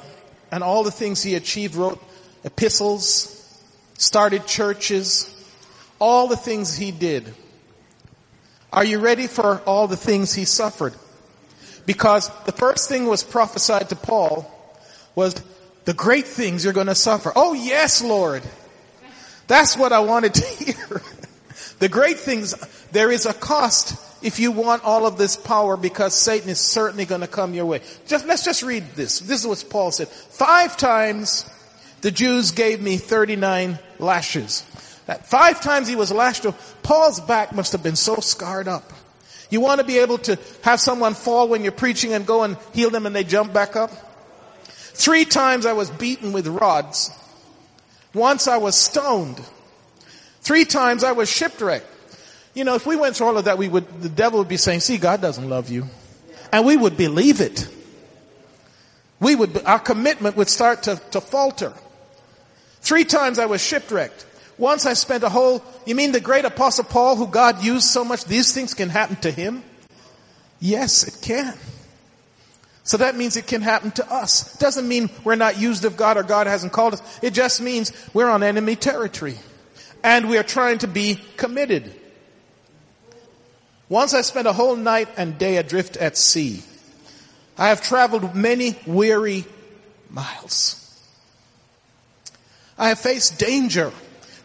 and 0.51 0.61
all 0.61 0.83
the 0.83 0.91
things 0.91 1.23
he 1.23 1.35
achieved, 1.35 1.75
wrote 1.75 2.03
epistles, 2.43 3.33
started 3.97 4.45
churches, 4.45 5.33
all 5.99 6.27
the 6.27 6.35
things 6.35 6.75
he 6.75 6.91
did. 6.91 7.33
Are 8.71 8.83
you 8.83 8.99
ready 8.99 9.27
for 9.27 9.61
all 9.65 9.87
the 9.87 9.97
things 9.97 10.33
he 10.33 10.45
suffered? 10.45 10.93
Because 11.85 12.29
the 12.45 12.51
first 12.51 12.89
thing 12.89 13.05
was 13.07 13.23
prophesied 13.23 13.89
to 13.89 13.95
Paul 13.95 14.51
was 15.15 15.35
the 15.85 15.93
great 15.93 16.25
things 16.27 16.63
you're 16.63 16.73
going 16.73 16.87
to 16.87 16.95
suffer. 16.95 17.31
Oh 17.35 17.53
yes, 17.53 18.03
Lord. 18.03 18.43
That's 19.47 19.77
what 19.77 19.93
I 19.93 19.99
wanted 19.99 20.33
to 20.35 20.45
hear. 20.63 21.01
the 21.79 21.87
great 21.89 22.19
things, 22.19 22.53
there 22.91 23.09
is 23.09 23.25
a 23.25 23.33
cost 23.33 24.03
if 24.23 24.39
you 24.39 24.51
want 24.51 24.83
all 24.83 25.05
of 25.05 25.17
this 25.17 25.37
power 25.37 25.77
because 25.77 26.13
Satan 26.13 26.49
is 26.49 26.59
certainly 26.59 27.05
going 27.05 27.21
to 27.21 27.27
come 27.27 27.53
your 27.53 27.65
way. 27.65 27.81
Just, 28.07 28.25
let's 28.25 28.43
just 28.43 28.63
read 28.63 28.83
this. 28.95 29.19
This 29.19 29.41
is 29.41 29.47
what 29.47 29.63
Paul 29.69 29.91
said. 29.91 30.09
Five 30.09 30.75
times 30.75 31.49
the 32.01 32.11
Jews 32.11 32.51
gave 32.51 32.81
me 32.81 32.97
39 32.97 33.79
lashes. 33.99 34.65
That 35.07 35.25
five 35.25 35.61
times 35.61 35.87
he 35.87 35.95
was 35.95 36.11
lashed 36.11 36.45
Paul's 36.83 37.19
back 37.19 37.53
must 37.53 37.71
have 37.71 37.81
been 37.81 37.95
so 37.95 38.17
scarred 38.17 38.67
up. 38.67 38.93
You 39.49 39.61
want 39.61 39.79
to 39.79 39.87
be 39.87 39.97
able 39.99 40.17
to 40.19 40.37
have 40.61 40.79
someone 40.79 41.13
fall 41.13 41.47
when 41.47 41.63
you're 41.63 41.71
preaching 41.71 42.13
and 42.13 42.25
go 42.25 42.43
and 42.43 42.57
heal 42.73 42.89
them 42.89 43.05
and 43.05 43.15
they 43.15 43.23
jump 43.23 43.53
back 43.53 43.75
up? 43.75 43.91
Three 44.67 45.25
times 45.25 45.65
I 45.65 45.73
was 45.73 45.89
beaten 45.89 46.33
with 46.33 46.47
rods. 46.47 47.11
Once 48.13 48.47
I 48.47 48.57
was 48.57 48.75
stoned. 48.75 49.39
Three 50.41 50.65
times 50.65 51.03
I 51.03 51.13
was 51.13 51.29
shipwrecked. 51.29 51.85
You 52.53 52.63
know, 52.63 52.75
if 52.75 52.85
we 52.85 52.95
went 52.95 53.15
through 53.15 53.27
all 53.27 53.37
of 53.37 53.45
that, 53.45 53.57
we 53.57 53.69
would, 53.69 54.01
the 54.01 54.09
devil 54.09 54.39
would 54.39 54.47
be 54.47 54.57
saying, 54.57 54.81
see, 54.81 54.97
God 54.97 55.21
doesn't 55.21 55.47
love 55.47 55.69
you. 55.69 55.85
And 56.51 56.65
we 56.65 56.75
would 56.75 56.97
believe 56.97 57.39
it. 57.39 57.69
We 59.19 59.35
would, 59.35 59.63
our 59.63 59.79
commitment 59.79 60.35
would 60.35 60.49
start 60.49 60.83
to, 60.83 61.01
to 61.11 61.21
falter. 61.21 61.73
Three 62.81 63.03
times 63.03 63.39
I 63.39 63.45
was 63.45 63.63
shipwrecked. 63.63 64.25
Once 64.57 64.85
I 64.85 64.93
spent 64.93 65.23
a 65.23 65.29
whole, 65.29 65.63
you 65.85 65.93
mean 65.93 66.11
the 66.11 66.19
great 66.19 66.45
apostle 66.45 66.83
Paul 66.83 67.15
who 67.15 67.27
God 67.27 67.63
used 67.63 67.87
so 67.87 68.03
much, 68.03 68.25
these 68.25 68.53
things 68.53 68.73
can 68.73 68.89
happen 68.89 69.15
to 69.17 69.31
him? 69.31 69.63
Yes, 70.59 71.07
it 71.07 71.21
can. 71.21 71.53
So 72.83 72.97
that 72.97 73.15
means 73.15 73.37
it 73.37 73.45
can 73.45 73.61
happen 73.61 73.91
to 73.91 74.11
us. 74.11 74.55
It 74.55 74.59
Doesn't 74.59 74.87
mean 74.87 75.09
we're 75.23 75.35
not 75.35 75.59
used 75.59 75.85
of 75.85 75.97
God 75.97 76.17
or 76.17 76.23
God 76.23 76.47
hasn't 76.47 76.73
called 76.73 76.93
us. 76.93 77.19
It 77.21 77.33
just 77.33 77.61
means 77.61 77.91
we're 78.13 78.29
on 78.29 78.43
enemy 78.43 78.75
territory. 78.75 79.35
And 80.03 80.29
we 80.29 80.37
are 80.37 80.43
trying 80.43 80.79
to 80.79 80.87
be 80.87 81.19
committed. 81.35 81.93
Once 83.89 84.13
I 84.13 84.21
spent 84.21 84.47
a 84.47 84.53
whole 84.53 84.75
night 84.75 85.09
and 85.17 85.37
day 85.37 85.57
adrift 85.57 85.97
at 85.97 86.17
sea. 86.17 86.63
I 87.57 87.69
have 87.69 87.81
traveled 87.81 88.35
many 88.35 88.77
weary 88.85 89.45
miles. 90.09 90.83
I 92.77 92.89
have 92.89 92.99
faced 92.99 93.39
danger 93.39 93.91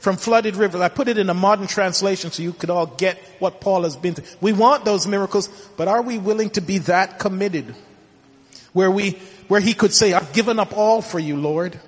from 0.03 0.17
flooded 0.17 0.57
rivers. 0.57 0.81
I 0.81 0.89
put 0.89 1.07
it 1.07 1.17
in 1.17 1.31
a 1.31 1.35
modern 1.35 1.69
translation 1.69 2.33
so 2.33 2.43
you 2.43 2.53
could 2.53 2.71
all 2.71 2.87
get 2.87 3.19
what 3.39 3.61
Paul 3.61 3.85
has 3.85 3.95
been 3.95 4.15
through. 4.15 4.27
We 4.41 4.53
want 4.53 4.85
those 4.85 5.07
miracles, 5.07 5.49
but 5.77 5.87
are 5.87 6.03
we 6.03 6.19
willing 6.19 6.51
to 6.51 6.61
be 6.61 6.79
that 6.79 7.21
committed? 7.21 7.73
Where 8.73 8.91
we, 8.91 9.13
where 9.47 9.61
he 9.61 9.75
could 9.75 9.95
say, 9.95 10.13
I've 10.13 10.33
given 10.33 10.59
up 10.59 10.77
all 10.77 11.03
for 11.03 11.21
you, 11.21 11.37
Lord. 11.37 11.79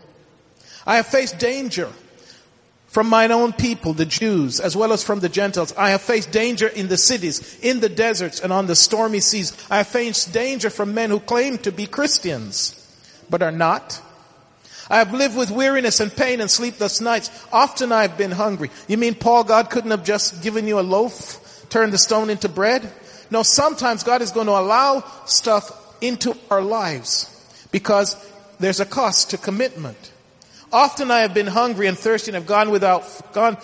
I 0.86 0.94
have 0.94 1.08
faced 1.08 1.40
danger 1.40 1.90
from 2.86 3.08
mine 3.08 3.32
own 3.32 3.52
people, 3.52 3.94
the 3.94 4.06
Jews, 4.06 4.60
as 4.60 4.76
well 4.76 4.92
as 4.92 5.02
from 5.02 5.18
the 5.18 5.28
Gentiles. 5.28 5.74
I 5.76 5.90
have 5.90 6.02
faced 6.02 6.30
danger 6.30 6.68
in 6.68 6.86
the 6.86 6.96
cities, 6.96 7.58
in 7.62 7.80
the 7.80 7.88
deserts, 7.88 8.38
and 8.38 8.52
on 8.52 8.68
the 8.68 8.76
stormy 8.76 9.18
seas. 9.18 9.52
I 9.68 9.78
have 9.78 9.88
faced 9.88 10.32
danger 10.32 10.70
from 10.70 10.94
men 10.94 11.10
who 11.10 11.18
claim 11.18 11.58
to 11.58 11.72
be 11.72 11.88
Christians, 11.88 12.80
but 13.28 13.42
are 13.42 13.50
not. 13.50 14.00
I 14.90 14.98
have 14.98 15.14
lived 15.14 15.36
with 15.36 15.50
weariness 15.50 16.00
and 16.00 16.14
pain 16.14 16.40
and 16.40 16.50
sleepless 16.50 17.00
nights. 17.00 17.30
Often 17.52 17.92
I 17.92 18.02
have 18.02 18.18
been 18.18 18.30
hungry. 18.30 18.70
You 18.88 18.98
mean 18.98 19.14
Paul, 19.14 19.44
God 19.44 19.70
couldn't 19.70 19.90
have 19.90 20.04
just 20.04 20.42
given 20.42 20.66
you 20.66 20.78
a 20.78 20.82
loaf, 20.82 21.66
turned 21.70 21.92
the 21.92 21.98
stone 21.98 22.30
into 22.30 22.48
bread? 22.48 22.90
No, 23.30 23.42
sometimes 23.42 24.02
God 24.02 24.22
is 24.22 24.30
going 24.30 24.46
to 24.46 24.52
allow 24.52 25.04
stuff 25.24 25.72
into 26.02 26.36
our 26.50 26.62
lives 26.62 27.30
because 27.72 28.16
there's 28.60 28.80
a 28.80 28.86
cost 28.86 29.30
to 29.30 29.38
commitment. 29.38 30.12
Often 30.72 31.10
I 31.10 31.20
have 31.20 31.34
been 31.34 31.46
hungry 31.46 31.86
and 31.86 31.98
thirsty 31.98 32.30
and 32.30 32.34
have 32.34 32.46
gone 32.46 32.70
without, 32.70 33.32
gone 33.32 33.56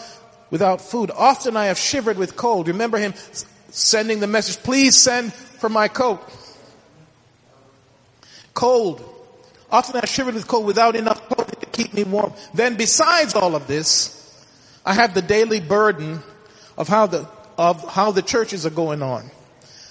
without 0.51 0.81
food. 0.81 1.11
Often 1.11 1.57
I 1.57 1.67
have 1.67 1.79
shivered 1.79 2.17
with 2.17 2.37
cold. 2.37 2.69
Remember 2.69 2.99
him 2.99 3.15
sending 3.71 4.21
the 4.21 4.27
message, 4.27 4.63
please 4.63 4.97
send 4.97 5.33
for 5.33 5.69
my 5.69 5.89
coat. 5.89 6.21
Cold. 8.55 9.05
Often 9.73 10.01
I 10.03 10.07
shivered 10.07 10.35
with 10.35 10.49
cold 10.49 10.67
without 10.67 10.97
enough 10.97 11.29
clothing 11.29 11.61
to 11.61 11.67
keep 11.67 11.95
me 11.95 12.05
warm. 12.05 12.33
Then 12.55 12.77
besides 12.77 13.35
all 13.35 13.55
of 13.55 13.67
this, 13.67 14.17
I 14.85 14.95
have 14.95 15.15
the 15.15 15.23
daily 15.23 15.61
burden 15.61 16.21
of 16.77 16.89
how 16.89 17.07
the, 17.07 17.29
of 17.57 17.89
how 17.89 18.11
the 18.11 18.23
churches 18.23 18.67
are 18.67 18.71
going 18.71 19.03
on. 19.03 19.31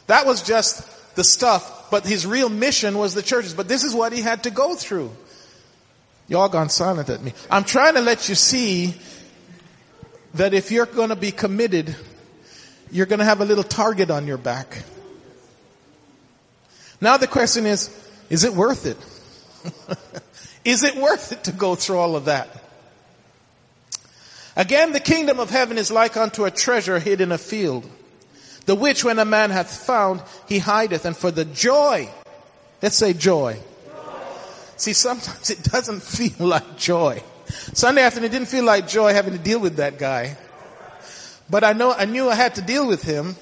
That 0.08 0.26
was 0.26 0.42
just 0.42 1.16
the 1.16 1.24
stuff, 1.24 1.90
but 1.92 2.06
his 2.06 2.26
real 2.26 2.50
mission 2.50 2.98
was 2.98 3.14
the 3.14 3.22
churches. 3.22 3.54
But 3.54 3.68
this 3.68 3.84
is 3.84 3.94
what 3.94 4.12
he 4.12 4.22
had 4.22 4.44
to 4.44 4.52
go 4.52 4.76
through. 4.76 5.12
Y'all 6.28 6.50
gone 6.50 6.70
silent 6.70 7.10
at 7.10 7.22
me. 7.22 7.34
I'm 7.50 7.64
trying 7.64 7.96
to 7.96 8.02
let 8.02 8.30
you 8.30 8.36
see 8.36 8.94
that 10.36 10.54
if 10.54 10.72
you're 10.72 10.86
going 10.86 11.10
to 11.10 11.16
be 11.16 11.32
committed, 11.32 11.96
you're 12.92 13.08
going 13.08 13.20
to 13.20 13.26
have 13.26 13.42
a 13.42 13.46
little 13.46 13.64
target 13.64 14.12
on 14.12 14.28
your 14.28 14.38
back. 14.38 14.84
Now 17.02 17.18
the 17.18 17.28
question 17.28 17.66
is, 17.66 17.90
is 18.30 18.44
it 18.44 18.54
worth 18.54 18.86
it? 18.86 18.98
is 20.66 20.84
it 20.84 20.96
worth 20.96 21.32
it 21.32 21.44
to 21.46 21.52
go 21.52 21.76
through 21.76 21.98
all 21.98 22.16
of 22.16 22.26
that? 22.26 22.50
Again, 24.56 24.92
the 24.92 25.00
kingdom 25.00 25.40
of 25.40 25.50
heaven 25.50 25.78
is 25.78 25.90
like 25.90 26.18
unto 26.18 26.46
a 26.46 26.52
treasure 26.52 27.00
hid 27.00 27.22
in 27.22 27.32
a 27.32 27.38
field, 27.38 27.90
the 28.66 28.76
which 28.76 29.04
when 29.04 29.18
a 29.18 29.26
man 29.26 29.52
hath 29.52 29.86
found, 29.86 30.22
he 30.48 30.60
hideth, 30.60 31.06
and 31.06 31.16
for 31.16 31.32
the 31.32 31.46
joy, 31.46 32.10
let's 32.82 32.98
say 32.98 33.14
joy. 33.14 33.54
joy. 33.54 33.62
See, 34.76 34.94
sometimes 34.94 35.50
it 35.50 35.64
doesn't 35.64 36.04
feel 36.04 36.46
like 36.46 36.78
joy. 36.78 37.24
Sunday 37.74 38.04
afternoon, 38.04 38.30
it 38.30 38.34
didn't 38.34 38.50
feel 38.50 38.66
like 38.66 38.88
joy 38.88 39.14
having 39.14 39.34
to 39.34 39.40
deal 39.40 39.60
with 39.60 39.78
that 39.78 39.98
guy. 39.98 40.38
But 41.50 41.64
I 41.64 41.74
know, 41.74 41.94
I 41.94 42.06
knew 42.06 42.30
I 42.30 42.36
had 42.36 42.56
to 42.56 42.62
deal 42.62 42.88
with 42.88 43.02
him. 43.02 43.36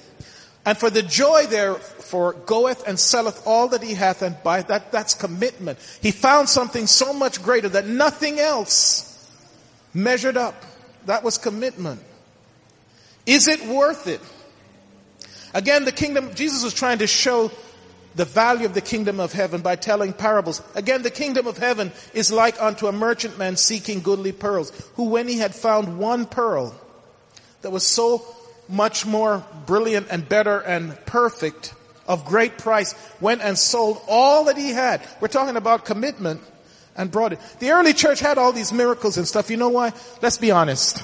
And 0.68 0.78
for 0.78 0.89
the 0.89 1.01
joy 1.01 1.45
therefore 1.45 2.34
goeth 2.34 2.86
and 2.86 2.99
selleth 2.99 3.47
all 3.47 3.70
that 3.70 3.82
he 3.82 3.93
hath 3.93 4.22
and 4.22 4.36
buy 4.43 4.63
that, 4.63 4.91
that's 4.91 5.13
commitment. 5.13 5.80
He 6.01 6.11
found 6.11 6.49
something 6.49 6.88
so 6.88 7.13
much 7.13 7.41
greater 7.41 7.70
that 7.70 7.88
nothing 7.88 8.38
else 8.38 9.32
measured 9.93 10.36
up. 10.36 10.61
That 11.05 11.24
was 11.24 11.38
commitment. 11.38 12.01
Is 13.26 13.47
it 13.47 13.65
worth 13.65 14.07
it? 14.07 14.20
Again, 15.53 15.86
the 15.86 15.93
kingdom, 15.93 16.36
Jesus 16.36 16.65
was 16.65 16.74
trying 16.74 16.97
to 16.97 17.07
show 17.07 17.49
the 18.15 18.26
value 18.26 18.65
of 18.65 18.74
the 18.74 18.82
kingdom 18.82 19.22
of 19.22 19.32
heaven 19.32 19.61
by 19.61 19.78
telling 19.78 20.11
parables. 20.11 20.61
Again, 20.76 21.01
the 21.01 21.09
kingdom 21.09 21.47
of 21.47 21.57
heaven 21.57 21.93
is 22.13 22.30
like 22.30 22.61
unto 22.61 22.88
a 22.88 22.91
merchantman 22.91 23.55
seeking 23.55 24.01
goodly 24.01 24.34
pearls, 24.34 24.74
who 24.95 25.05
when 25.05 25.30
he 25.30 25.38
had 25.38 25.55
found 25.55 25.97
one 25.97 26.26
pearl 26.26 26.76
that 27.61 27.72
was 27.72 27.88
so 27.88 28.18
much 28.70 29.05
more 29.05 29.45
brilliant 29.65 30.07
and 30.09 30.28
better 30.28 30.59
and 30.59 30.97
perfect, 31.05 31.74
of 32.07 32.26
great 32.26 32.57
price, 32.57 32.95
went 33.20 33.41
and 33.41 33.57
sold 33.57 34.01
all 34.07 34.45
that 34.45 34.57
he 34.57 34.72
had. 34.72 35.01
We're 35.20 35.28
talking 35.28 35.57
about 35.57 35.86
commitment 35.86 36.41
and 36.95 37.11
brought 37.11 37.34
it. 37.34 37.39
The 37.59 37.72
early 37.72 37.93
church 37.93 38.20
had 38.20 38.38
all 38.38 38.51
these 38.51 38.74
miracles 38.74 39.18
and 39.18 39.28
stuff. 39.28 39.49
You 39.49 39.57
know 39.57 39.70
why? 39.70 39.93
Let's 40.22 40.38
be 40.38 40.51
honest. 40.51 41.03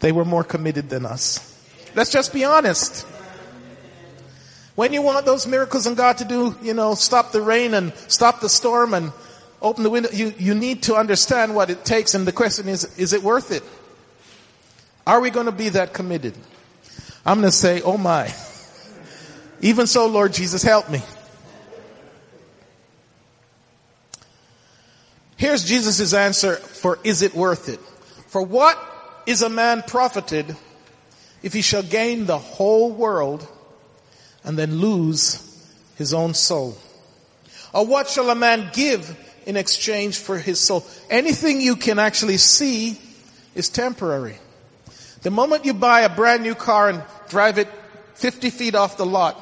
They 0.00 0.12
were 0.12 0.24
more 0.24 0.44
committed 0.44 0.88
than 0.88 1.06
us. 1.06 1.44
Let's 1.94 2.12
just 2.12 2.32
be 2.32 2.44
honest. 2.44 3.06
When 4.76 4.92
you 4.92 5.02
want 5.02 5.26
those 5.26 5.46
miracles 5.46 5.86
and 5.86 5.96
God 5.96 6.18
to 6.18 6.24
do, 6.24 6.56
you 6.62 6.74
know, 6.74 6.94
stop 6.94 7.32
the 7.32 7.42
rain 7.42 7.74
and 7.74 7.92
stop 8.06 8.40
the 8.40 8.48
storm 8.48 8.94
and 8.94 9.10
open 9.60 9.82
the 9.82 9.90
window, 9.90 10.10
you, 10.12 10.32
you 10.38 10.54
need 10.54 10.84
to 10.84 10.94
understand 10.94 11.56
what 11.56 11.70
it 11.70 11.84
takes. 11.84 12.14
And 12.14 12.24
the 12.24 12.32
question 12.32 12.68
is, 12.68 12.96
is 12.96 13.12
it 13.12 13.24
worth 13.24 13.50
it? 13.50 13.64
Are 15.08 15.20
we 15.22 15.30
going 15.30 15.46
to 15.46 15.52
be 15.52 15.70
that 15.70 15.94
committed? 15.94 16.34
I'm 17.24 17.40
going 17.40 17.50
to 17.50 17.56
say, 17.56 17.80
oh 17.80 17.96
my. 17.96 18.30
Even 19.62 19.86
so, 19.86 20.06
Lord 20.06 20.34
Jesus, 20.34 20.62
help 20.62 20.90
me. 20.90 21.00
Here's 25.38 25.64
Jesus' 25.64 26.12
answer 26.12 26.56
for 26.56 26.98
is 27.04 27.22
it 27.22 27.34
worth 27.34 27.70
it? 27.70 27.80
For 28.26 28.42
what 28.42 28.78
is 29.24 29.40
a 29.40 29.48
man 29.48 29.80
profited 29.80 30.54
if 31.42 31.54
he 31.54 31.62
shall 31.62 31.82
gain 31.82 32.26
the 32.26 32.38
whole 32.38 32.92
world 32.92 33.48
and 34.44 34.58
then 34.58 34.78
lose 34.78 35.42
his 35.96 36.12
own 36.12 36.34
soul? 36.34 36.76
Or 37.72 37.86
what 37.86 38.08
shall 38.08 38.28
a 38.28 38.34
man 38.34 38.68
give 38.74 39.16
in 39.46 39.56
exchange 39.56 40.18
for 40.18 40.36
his 40.36 40.60
soul? 40.60 40.84
Anything 41.08 41.62
you 41.62 41.76
can 41.76 41.98
actually 41.98 42.36
see 42.36 42.98
is 43.54 43.70
temporary. 43.70 44.36
The 45.22 45.30
moment 45.30 45.64
you 45.64 45.74
buy 45.74 46.02
a 46.02 46.08
brand 46.08 46.42
new 46.42 46.54
car 46.54 46.88
and 46.88 47.02
drive 47.28 47.58
it 47.58 47.68
50 48.14 48.50
feet 48.50 48.74
off 48.74 48.96
the 48.96 49.06
lot, 49.06 49.36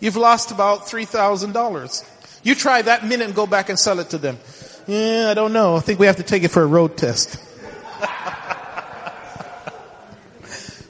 you've 0.00 0.16
lost 0.16 0.50
about 0.50 0.86
$3,000. 0.86 2.40
You 2.42 2.54
try 2.54 2.82
that 2.82 3.06
minute 3.06 3.26
and 3.26 3.34
go 3.34 3.46
back 3.46 3.68
and 3.68 3.78
sell 3.78 4.00
it 4.00 4.10
to 4.10 4.18
them. 4.18 4.38
Yeah, 4.86 5.28
I 5.30 5.34
don't 5.34 5.52
know. 5.52 5.76
I 5.76 5.80
think 5.80 5.98
we 5.98 6.06
have 6.06 6.16
to 6.16 6.22
take 6.22 6.42
it 6.42 6.48
for 6.48 6.62
a 6.62 6.66
road 6.66 6.96
test. 6.96 7.38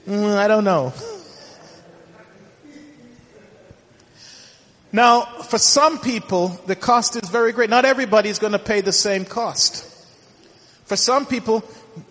mm, 0.07 0.37
I 0.37 0.49
don't 0.49 0.65
know. 0.65 0.93
Now, 4.91 5.23
for 5.23 5.59
some 5.59 5.99
people, 5.99 6.49
the 6.67 6.77
cost 6.77 7.17
is 7.17 7.29
very 7.29 7.53
great. 7.53 7.69
Not 7.69 7.85
everybody 7.85 8.29
is 8.31 8.39
going 8.39 8.53
to 8.53 8.59
pay 8.59 8.81
the 8.81 8.93
same 8.93 9.25
cost. 9.25 9.91
For 10.85 10.97
some 10.97 11.27
people, 11.27 11.65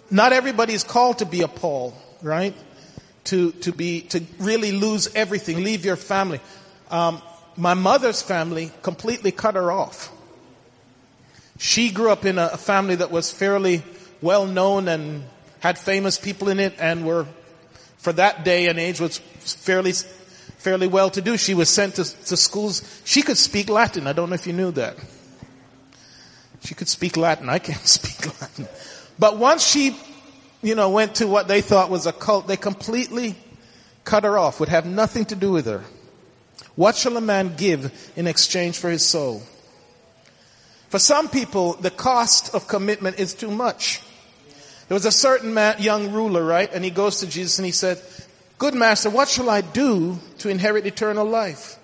not 0.09 0.33
everybody 0.33 0.73
is 0.73 0.83
called 0.83 1.19
to 1.19 1.25
be 1.25 1.41
a 1.41 1.47
Paul, 1.47 1.93
right? 2.21 2.53
To, 3.25 3.51
to 3.51 3.71
be, 3.71 4.01
to 4.01 4.23
really 4.39 4.71
lose 4.71 5.13
everything, 5.15 5.63
leave 5.63 5.85
your 5.85 5.95
family. 5.95 6.39
Um, 6.91 7.21
my 7.55 7.73
mother's 7.73 8.21
family 8.21 8.71
completely 8.81 9.31
cut 9.31 9.55
her 9.55 9.71
off. 9.71 10.11
She 11.57 11.91
grew 11.91 12.09
up 12.11 12.25
in 12.25 12.37
a 12.37 12.57
family 12.57 12.95
that 12.95 13.11
was 13.11 13.31
fairly 13.31 13.83
well 14.21 14.45
known 14.45 14.87
and 14.87 15.23
had 15.59 15.77
famous 15.77 16.17
people 16.17 16.49
in 16.49 16.59
it 16.59 16.73
and 16.79 17.05
were, 17.05 17.27
for 17.97 18.11
that 18.13 18.43
day 18.43 18.67
and 18.67 18.79
age, 18.79 18.99
was 18.99 19.17
fairly 19.17 19.93
fairly 20.63 20.87
well 20.87 21.09
to 21.09 21.21
do. 21.21 21.35
She 21.37 21.53
was 21.53 21.69
sent 21.69 21.95
to, 21.95 22.05
to 22.05 22.37
schools. 22.37 23.01
She 23.03 23.21
could 23.21 23.37
speak 23.37 23.69
Latin. 23.69 24.07
I 24.07 24.13
don't 24.13 24.29
know 24.29 24.35
if 24.35 24.47
you 24.47 24.53
knew 24.53 24.71
that. 24.71 24.95
She 26.63 26.73
could 26.73 26.87
speak 26.87 27.17
Latin. 27.17 27.49
I 27.49 27.59
can't 27.59 27.85
speak 27.87 28.41
Latin. 28.41 28.67
But 29.19 29.37
once 29.37 29.65
she, 29.65 29.95
you 30.61 30.75
know, 30.75 30.89
went 30.89 31.15
to 31.15 31.27
what 31.27 31.47
they 31.47 31.61
thought 31.61 31.89
was 31.89 32.05
a 32.05 32.13
cult, 32.13 32.47
they 32.47 32.57
completely 32.57 33.35
cut 34.03 34.23
her 34.23 34.37
off, 34.37 34.59
would 34.59 34.69
have 34.69 34.85
nothing 34.85 35.25
to 35.25 35.35
do 35.35 35.51
with 35.51 35.65
her. 35.65 35.83
What 36.75 36.95
shall 36.95 37.17
a 37.17 37.21
man 37.21 37.55
give 37.55 38.11
in 38.15 38.27
exchange 38.27 38.77
for 38.77 38.89
his 38.89 39.05
soul? 39.05 39.43
For 40.89 40.99
some 40.99 41.27
people, 41.29 41.73
the 41.73 41.91
cost 41.91 42.53
of 42.53 42.67
commitment 42.67 43.19
is 43.19 43.33
too 43.33 43.51
much. 43.51 44.01
There 44.87 44.95
was 44.95 45.05
a 45.05 45.11
certain 45.11 45.53
man, 45.53 45.81
young 45.81 46.11
ruler, 46.11 46.43
right? 46.43 46.71
And 46.71 46.83
he 46.83 46.91
goes 46.91 47.19
to 47.19 47.27
Jesus 47.27 47.57
and 47.57 47.65
he 47.65 47.71
said, 47.71 48.01
Good 48.57 48.73
master, 48.75 49.09
what 49.09 49.27
shall 49.27 49.49
I 49.49 49.61
do 49.61 50.19
to 50.39 50.49
inherit 50.49 50.85
eternal 50.85 51.25
life? 51.25 51.77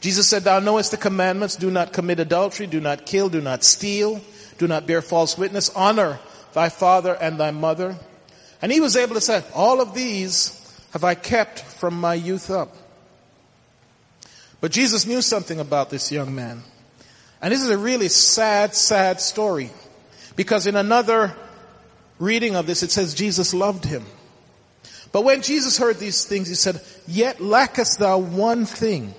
Jesus 0.00 0.28
said, 0.28 0.44
Thou 0.44 0.58
knowest 0.58 0.90
the 0.90 0.96
commandments, 0.96 1.56
do 1.56 1.70
not 1.70 1.92
commit 1.92 2.20
adultery, 2.20 2.66
do 2.66 2.80
not 2.80 3.06
kill, 3.06 3.28
do 3.28 3.40
not 3.40 3.64
steal, 3.64 4.20
do 4.58 4.66
not 4.66 4.86
bear 4.86 5.02
false 5.02 5.36
witness, 5.36 5.70
honor 5.70 6.18
thy 6.52 6.68
father 6.68 7.14
and 7.14 7.38
thy 7.38 7.50
mother. 7.50 7.96
And 8.62 8.72
he 8.72 8.80
was 8.80 8.96
able 8.96 9.14
to 9.14 9.20
say, 9.20 9.42
All 9.54 9.80
of 9.80 9.94
these 9.94 10.52
have 10.92 11.04
I 11.04 11.14
kept 11.14 11.60
from 11.60 12.00
my 12.00 12.14
youth 12.14 12.50
up. 12.50 12.74
But 14.60 14.72
Jesus 14.72 15.06
knew 15.06 15.20
something 15.20 15.60
about 15.60 15.90
this 15.90 16.10
young 16.10 16.34
man. 16.34 16.62
And 17.42 17.52
this 17.52 17.62
is 17.62 17.70
a 17.70 17.78
really 17.78 18.08
sad, 18.08 18.74
sad 18.74 19.20
story. 19.20 19.70
Because 20.34 20.66
in 20.66 20.76
another 20.76 21.36
reading 22.18 22.56
of 22.56 22.66
this, 22.66 22.82
it 22.82 22.90
says 22.90 23.14
Jesus 23.14 23.52
loved 23.52 23.84
him. 23.84 24.04
But 25.12 25.24
when 25.24 25.42
Jesus 25.42 25.78
heard 25.78 25.98
these 25.98 26.24
things, 26.24 26.48
he 26.48 26.54
said, 26.54 26.80
Yet 27.06 27.40
lackest 27.40 27.98
thou 27.98 28.18
one 28.18 28.64
thing. 28.64 29.14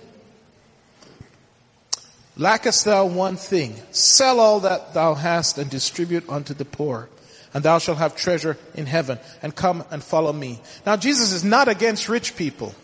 Lackest 2.38 2.86
thou 2.86 3.06
one 3.06 3.36
thing. 3.36 3.76
Sell 3.92 4.40
all 4.40 4.60
that 4.62 4.94
thou 4.94 5.16
hast 5.16 5.58
and 5.58 5.70
distribute 5.70 6.30
unto 6.30 6.54
the 6.54 6.66
poor. 6.66 7.10
And 7.54 7.64
thou 7.64 7.80
shalt 7.80 7.98
have 7.98 8.16
treasure 8.16 8.58
in 8.76 8.86
heaven. 8.86 9.20
And 9.42 9.56
come 9.56 9.84
and 9.90 10.04
follow 10.04 10.34
me. 10.34 10.62
Now 10.86 10.98
Jesus 10.98 11.32
is 11.32 11.44
not 11.44 11.68
against 11.68 12.10
rich 12.10 12.36
people. 12.36 12.76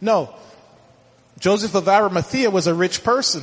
No. 0.00 0.34
Joseph 1.38 1.74
of 1.74 1.88
Arimathea 1.88 2.50
was 2.50 2.66
a 2.66 2.74
rich 2.74 3.04
person. 3.04 3.42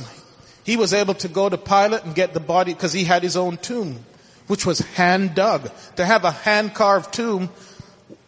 He 0.64 0.76
was 0.76 0.92
able 0.92 1.14
to 1.14 1.28
go 1.28 1.48
to 1.48 1.58
Pilate 1.58 2.04
and 2.04 2.14
get 2.14 2.34
the 2.34 2.40
body 2.40 2.72
because 2.72 2.92
he 2.92 3.04
had 3.04 3.22
his 3.22 3.36
own 3.36 3.56
tomb, 3.56 4.04
which 4.46 4.64
was 4.64 4.78
hand 4.80 5.34
dug. 5.34 5.70
To 5.96 6.04
have 6.04 6.24
a 6.24 6.30
hand 6.30 6.74
carved 6.74 7.12
tomb 7.12 7.50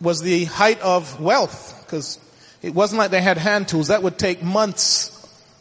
was 0.01 0.21
the 0.21 0.45
height 0.45 0.81
of 0.81 1.21
wealth 1.21 1.83
because 1.85 2.19
it 2.61 2.75
wasn't 2.75 2.99
like 2.99 3.11
they 3.11 3.23
had 3.23 3.39
hand 3.39 3.69
tools. 3.69 3.89
That 3.89 4.03
would 4.03 4.19
take 4.19 4.43
months, 4.43 5.11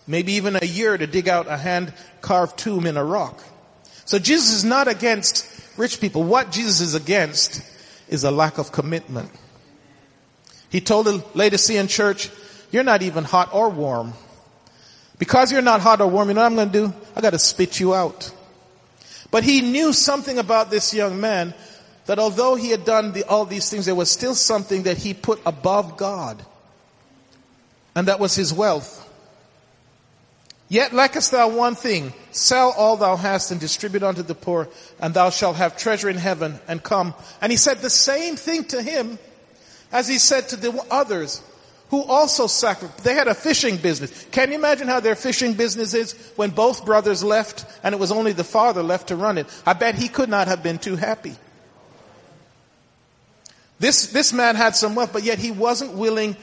maybe 0.07 0.33
even 0.33 0.55
a 0.55 0.65
year 0.65 0.97
to 0.97 1.07
dig 1.07 1.27
out 1.27 1.47
a 1.47 1.57
hand 1.57 1.93
carved 2.21 2.57
tomb 2.57 2.85
in 2.85 2.97
a 2.97 3.03
rock. 3.03 3.41
So 4.05 4.19
Jesus 4.19 4.51
is 4.51 4.63
not 4.63 4.87
against 4.87 5.47
rich 5.77 6.01
people. 6.01 6.23
What 6.23 6.51
Jesus 6.51 6.81
is 6.81 6.95
against 6.95 7.61
is 8.07 8.23
a 8.23 8.31
lack 8.31 8.57
of 8.57 8.71
commitment. 8.71 9.29
He 10.69 10.81
told 10.81 11.05
the 11.05 11.23
Laodicean 11.33 11.87
church, 11.87 12.29
you're 12.71 12.83
not 12.83 13.01
even 13.03 13.23
hot 13.23 13.53
or 13.53 13.69
warm. 13.69 14.13
Because 15.19 15.51
you're 15.51 15.61
not 15.61 15.81
hot 15.81 16.01
or 16.01 16.07
warm, 16.07 16.27
you 16.27 16.33
know 16.33 16.41
what 16.41 16.47
I'm 16.47 16.55
going 16.55 16.71
to 16.71 16.87
do? 16.87 16.93
I 17.15 17.21
got 17.21 17.29
to 17.29 17.39
spit 17.39 17.79
you 17.79 17.93
out. 17.93 18.31
But 19.31 19.43
he 19.43 19.61
knew 19.61 19.93
something 19.93 20.37
about 20.37 20.69
this 20.69 20.93
young 20.93 21.21
man 21.21 21.53
that 22.05 22.19
although 22.19 22.55
he 22.55 22.69
had 22.69 22.85
done 22.85 23.13
the, 23.13 23.23
all 23.23 23.45
these 23.45 23.69
things, 23.69 23.85
there 23.85 23.95
was 23.95 24.11
still 24.11 24.35
something 24.35 24.83
that 24.83 24.97
he 24.97 25.13
put 25.13 25.39
above 25.45 25.97
God. 25.97 26.43
And 27.95 28.07
that 28.07 28.19
was 28.19 28.35
his 28.35 28.53
wealth. 28.53 29.02
Yet 30.73 30.91
lackest 30.91 31.29
thou 31.29 31.49
one 31.49 31.75
thing. 31.75 32.13
Sell 32.31 32.71
all 32.71 32.97
thou 32.97 33.15
hast 33.15 33.51
and 33.51 33.61
distribute 33.61 34.01
unto 34.01 34.23
the 34.23 34.33
poor, 34.33 34.69
and 34.99 35.13
thou 35.13 35.29
shalt 35.29 35.57
have 35.57 35.77
treasure 35.77 36.09
in 36.09 36.15
heaven, 36.15 36.59
and 36.67 36.81
come. 36.81 37.13
And 37.41 37.51
he 37.51 37.59
said 37.59 37.77
the 37.77 37.91
same 37.91 38.35
thing 38.35 38.63
to 38.65 38.81
him 38.81 39.19
as 39.91 40.07
he 40.07 40.17
said 40.17 40.49
to 40.49 40.55
the 40.55 40.71
others 40.89 41.43
who 41.91 42.01
also 42.01 42.47
sacrificed. 42.47 43.03
They 43.03 43.13
had 43.13 43.27
a 43.27 43.35
fishing 43.35 43.77
business. 43.77 44.25
Can 44.31 44.49
you 44.49 44.55
imagine 44.55 44.87
how 44.87 44.99
their 44.99 45.13
fishing 45.13 45.53
business 45.53 45.93
is 45.93 46.13
when 46.37 46.49
both 46.49 46.85
brothers 46.85 47.23
left 47.23 47.65
and 47.83 47.93
it 47.93 47.99
was 47.99 48.11
only 48.11 48.31
the 48.31 48.43
father 48.43 48.81
left 48.81 49.09
to 49.09 49.15
run 49.15 49.37
it? 49.37 49.45
I 49.67 49.73
bet 49.73 49.93
he 49.93 50.07
could 50.07 50.29
not 50.29 50.47
have 50.47 50.63
been 50.63 50.79
too 50.79 50.95
happy. 50.95 51.35
This, 53.77 54.07
this 54.07 54.33
man 54.33 54.55
had 54.55 54.75
some 54.75 54.95
wealth, 54.95 55.13
but 55.13 55.21
yet 55.21 55.37
he 55.37 55.51
wasn't 55.51 55.93
willing 55.93 56.35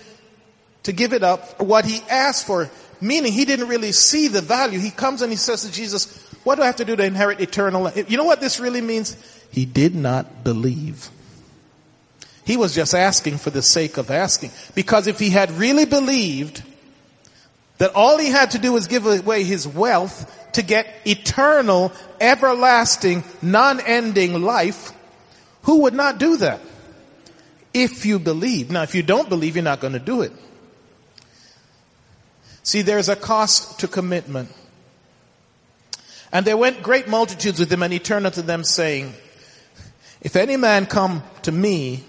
to 0.84 0.92
give 0.92 1.12
it 1.12 1.22
up 1.22 1.60
what 1.60 1.84
he 1.84 2.00
asked 2.08 2.46
for. 2.46 2.70
Meaning 3.00 3.32
he 3.32 3.44
didn't 3.44 3.68
really 3.68 3.92
see 3.92 4.28
the 4.28 4.42
value. 4.42 4.78
He 4.78 4.90
comes 4.90 5.22
and 5.22 5.32
he 5.32 5.36
says 5.36 5.62
to 5.62 5.72
Jesus, 5.72 6.18
what 6.44 6.56
do 6.56 6.62
I 6.62 6.66
have 6.66 6.76
to 6.76 6.84
do 6.84 6.96
to 6.96 7.04
inherit 7.04 7.40
eternal 7.40 7.82
life? 7.82 8.10
You 8.10 8.16
know 8.16 8.24
what 8.24 8.40
this 8.40 8.60
really 8.60 8.80
means? 8.80 9.16
He 9.50 9.64
did 9.64 9.94
not 9.94 10.44
believe. 10.44 11.10
He 12.44 12.56
was 12.56 12.74
just 12.74 12.94
asking 12.94 13.38
for 13.38 13.50
the 13.50 13.62
sake 13.62 13.96
of 13.96 14.10
asking. 14.10 14.50
Because 14.74 15.06
if 15.06 15.18
he 15.18 15.30
had 15.30 15.50
really 15.52 15.84
believed 15.84 16.62
that 17.78 17.94
all 17.94 18.18
he 18.18 18.28
had 18.28 18.52
to 18.52 18.58
do 18.58 18.72
was 18.72 18.86
give 18.86 19.06
away 19.06 19.44
his 19.44 19.66
wealth 19.66 20.52
to 20.52 20.62
get 20.62 20.86
eternal, 21.04 21.92
everlasting, 22.20 23.24
non-ending 23.40 24.42
life, 24.42 24.92
who 25.62 25.82
would 25.82 25.94
not 25.94 26.18
do 26.18 26.38
that? 26.38 26.60
If 27.72 28.04
you 28.04 28.18
believe. 28.18 28.70
Now 28.70 28.82
if 28.82 28.94
you 28.94 29.02
don't 29.02 29.28
believe, 29.28 29.56
you're 29.56 29.62
not 29.62 29.80
going 29.80 29.92
to 29.92 29.98
do 29.98 30.22
it. 30.22 30.32
See, 32.70 32.82
there's 32.82 33.08
a 33.08 33.16
cost 33.16 33.80
to 33.80 33.88
commitment. 33.88 34.48
And 36.30 36.46
there 36.46 36.56
went 36.56 36.84
great 36.84 37.08
multitudes 37.08 37.58
with 37.58 37.72
him, 37.72 37.82
and 37.82 37.92
he 37.92 37.98
turned 37.98 38.26
unto 38.26 38.42
them 38.42 38.62
saying, 38.62 39.12
If 40.20 40.36
any 40.36 40.56
man 40.56 40.86
come 40.86 41.24
to 41.42 41.50
me, 41.50 42.04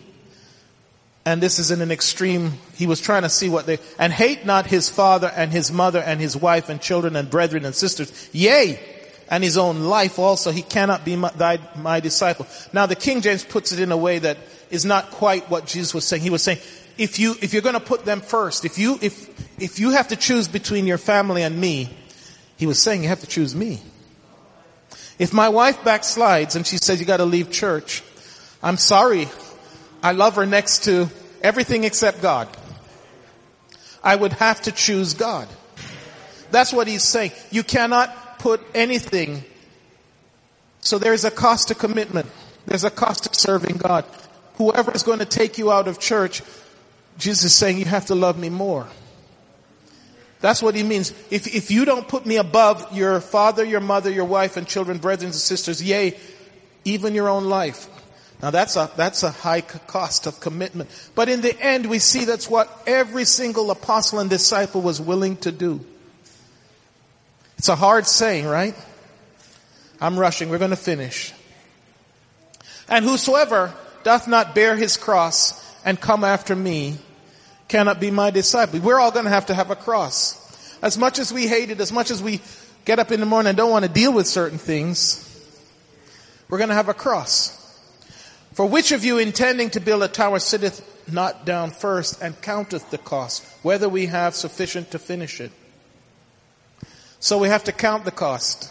and 1.25 1.41
this 1.41 1.57
is 1.57 1.71
in 1.71 1.81
an 1.81 1.89
extreme, 1.89 2.59
he 2.75 2.85
was 2.85 3.01
trying 3.01 3.23
to 3.23 3.29
see 3.29 3.49
what 3.49 3.65
they, 3.65 3.79
and 3.97 4.13
hate 4.13 4.45
not 4.45 4.67
his 4.67 4.87
father 4.87 5.31
and 5.35 5.51
his 5.51 5.71
mother 5.71 5.97
and 5.97 6.21
his 6.21 6.37
wife 6.37 6.69
and 6.69 6.79
children 6.79 7.15
and 7.15 7.27
brethren 7.27 7.65
and 7.65 7.73
sisters, 7.73 8.29
yea, 8.31 8.79
and 9.31 9.43
his 9.43 9.57
own 9.57 9.85
life 9.85 10.19
also, 10.19 10.51
he 10.51 10.61
cannot 10.61 11.03
be 11.03 11.15
my, 11.15 11.31
thy, 11.31 11.57
my 11.75 12.01
disciple. 12.01 12.45
Now 12.71 12.85
the 12.85 12.95
King 12.95 13.21
James 13.21 13.43
puts 13.43 13.71
it 13.71 13.79
in 13.79 13.91
a 13.91 13.97
way 13.97 14.19
that 14.19 14.37
is 14.69 14.85
not 14.85 15.09
quite 15.09 15.49
what 15.49 15.65
Jesus 15.65 15.91
was 15.91 16.05
saying. 16.05 16.21
He 16.21 16.29
was 16.29 16.43
saying, 16.43 16.59
if 17.01 17.17
you, 17.17 17.35
if 17.41 17.51
you're 17.51 17.63
gonna 17.63 17.79
put 17.79 18.05
them 18.05 18.21
first, 18.21 18.63
if 18.63 18.77
you, 18.77 18.99
if, 19.01 19.59
if 19.59 19.79
you 19.79 19.89
have 19.89 20.09
to 20.09 20.15
choose 20.15 20.47
between 20.47 20.85
your 20.85 20.99
family 20.99 21.41
and 21.41 21.59
me, 21.59 21.89
he 22.57 22.67
was 22.67 22.79
saying 22.79 23.01
you 23.01 23.09
have 23.09 23.21
to 23.21 23.27
choose 23.27 23.55
me. 23.55 23.81
If 25.17 25.33
my 25.33 25.49
wife 25.49 25.79
backslides 25.81 26.55
and 26.55 26.65
she 26.65 26.77
says 26.77 26.99
you 26.99 27.07
gotta 27.07 27.25
leave 27.25 27.49
church, 27.49 28.03
I'm 28.61 28.77
sorry. 28.77 29.27
I 30.03 30.11
love 30.11 30.35
her 30.35 30.45
next 30.45 30.83
to 30.83 31.09
everything 31.41 31.83
except 31.85 32.21
God. 32.21 32.47
I 34.03 34.15
would 34.15 34.33
have 34.33 34.61
to 34.63 34.71
choose 34.71 35.15
God. 35.15 35.47
That's 36.51 36.71
what 36.71 36.87
he's 36.87 37.03
saying. 37.03 37.31
You 37.49 37.63
cannot 37.63 38.39
put 38.39 38.61
anything. 38.75 39.43
So 40.81 40.99
there's 40.99 41.23
a 41.23 41.31
cost 41.31 41.69
to 41.69 41.75
commitment. 41.75 42.27
There's 42.65 42.83
a 42.83 42.91
cost 42.91 43.23
to 43.23 43.39
serving 43.39 43.77
God. 43.77 44.05
Whoever 44.55 44.91
is 44.91 45.03
going 45.03 45.19
to 45.19 45.25
take 45.25 45.57
you 45.57 45.71
out 45.71 45.87
of 45.87 45.99
church, 45.99 46.41
Jesus 47.17 47.45
is 47.45 47.55
saying 47.55 47.77
you 47.77 47.85
have 47.85 48.07
to 48.07 48.15
love 48.15 48.37
me 48.37 48.49
more. 48.49 48.87
That's 50.39 50.61
what 50.61 50.73
he 50.73 50.83
means. 50.83 51.11
If, 51.29 51.53
if 51.53 51.69
you 51.69 51.85
don't 51.85 52.07
put 52.07 52.25
me 52.25 52.37
above 52.37 52.95
your 52.95 53.21
father, 53.21 53.63
your 53.63 53.79
mother, 53.79 54.09
your 54.09 54.25
wife 54.25 54.57
and 54.57 54.67
children, 54.67 54.97
brothers 54.97 55.23
and 55.23 55.35
sisters, 55.35 55.81
yea, 55.81 56.17
even 56.83 57.13
your 57.13 57.29
own 57.29 57.45
life. 57.45 57.87
Now 58.41 58.49
that's 58.49 58.75
a, 58.75 58.89
that's 58.95 59.21
a 59.21 59.29
high 59.29 59.61
cost 59.61 60.25
of 60.25 60.39
commitment. 60.39 60.89
But 61.13 61.29
in 61.29 61.41
the 61.41 61.59
end, 61.61 61.85
we 61.85 61.99
see 61.99 62.25
that's 62.25 62.49
what 62.49 62.75
every 62.87 63.25
single 63.25 63.69
apostle 63.69 64.17
and 64.17 64.29
disciple 64.29 64.81
was 64.81 64.99
willing 64.99 65.37
to 65.37 65.51
do. 65.51 65.85
It's 67.59 67.69
a 67.69 67.75
hard 67.75 68.07
saying, 68.07 68.47
right? 68.47 68.73
I'm 69.99 70.19
rushing. 70.19 70.49
We're 70.49 70.57
going 70.57 70.71
to 70.71 70.75
finish. 70.75 71.31
And 72.89 73.05
whosoever 73.05 73.71
doth 74.03 74.27
not 74.27 74.55
bear 74.55 74.75
his 74.75 74.97
cross 74.97 75.53
and 75.85 75.99
come 75.99 76.23
after 76.23 76.55
me 76.55 76.97
cannot 77.67 77.99
be 77.99 78.11
my 78.11 78.29
disciple. 78.29 78.79
We're 78.79 78.99
all 78.99 79.11
going 79.11 79.25
to 79.25 79.31
have 79.31 79.47
to 79.47 79.53
have 79.53 79.71
a 79.71 79.75
cross. 79.75 80.37
As 80.81 80.97
much 80.97 81.19
as 81.19 81.31
we 81.31 81.47
hate 81.47 81.69
it, 81.69 81.79
as 81.79 81.91
much 81.91 82.11
as 82.11 82.21
we 82.21 82.41
get 82.85 82.99
up 82.99 83.11
in 83.11 83.19
the 83.19 83.25
morning 83.25 83.49
and 83.49 83.57
don't 83.57 83.71
want 83.71 83.85
to 83.85 83.91
deal 83.91 84.13
with 84.13 84.27
certain 84.27 84.57
things, 84.57 85.27
we're 86.49 86.57
going 86.57 86.69
to 86.69 86.75
have 86.75 86.89
a 86.89 86.93
cross. 86.93 87.57
For 88.53 88.65
which 88.65 88.91
of 88.91 89.05
you 89.05 89.17
intending 89.17 89.69
to 89.71 89.79
build 89.79 90.03
a 90.03 90.07
tower 90.07 90.39
sitteth 90.39 90.85
not 91.11 91.45
down 91.45 91.71
first 91.71 92.21
and 92.21 92.39
counteth 92.41 92.89
the 92.91 92.97
cost, 92.97 93.45
whether 93.63 93.87
we 93.87 94.07
have 94.07 94.35
sufficient 94.35 94.91
to 94.91 94.99
finish 94.99 95.39
it? 95.39 95.51
So 97.19 97.37
we 97.37 97.47
have 97.47 97.63
to 97.65 97.71
count 97.71 98.03
the 98.03 98.11
cost. 98.11 98.69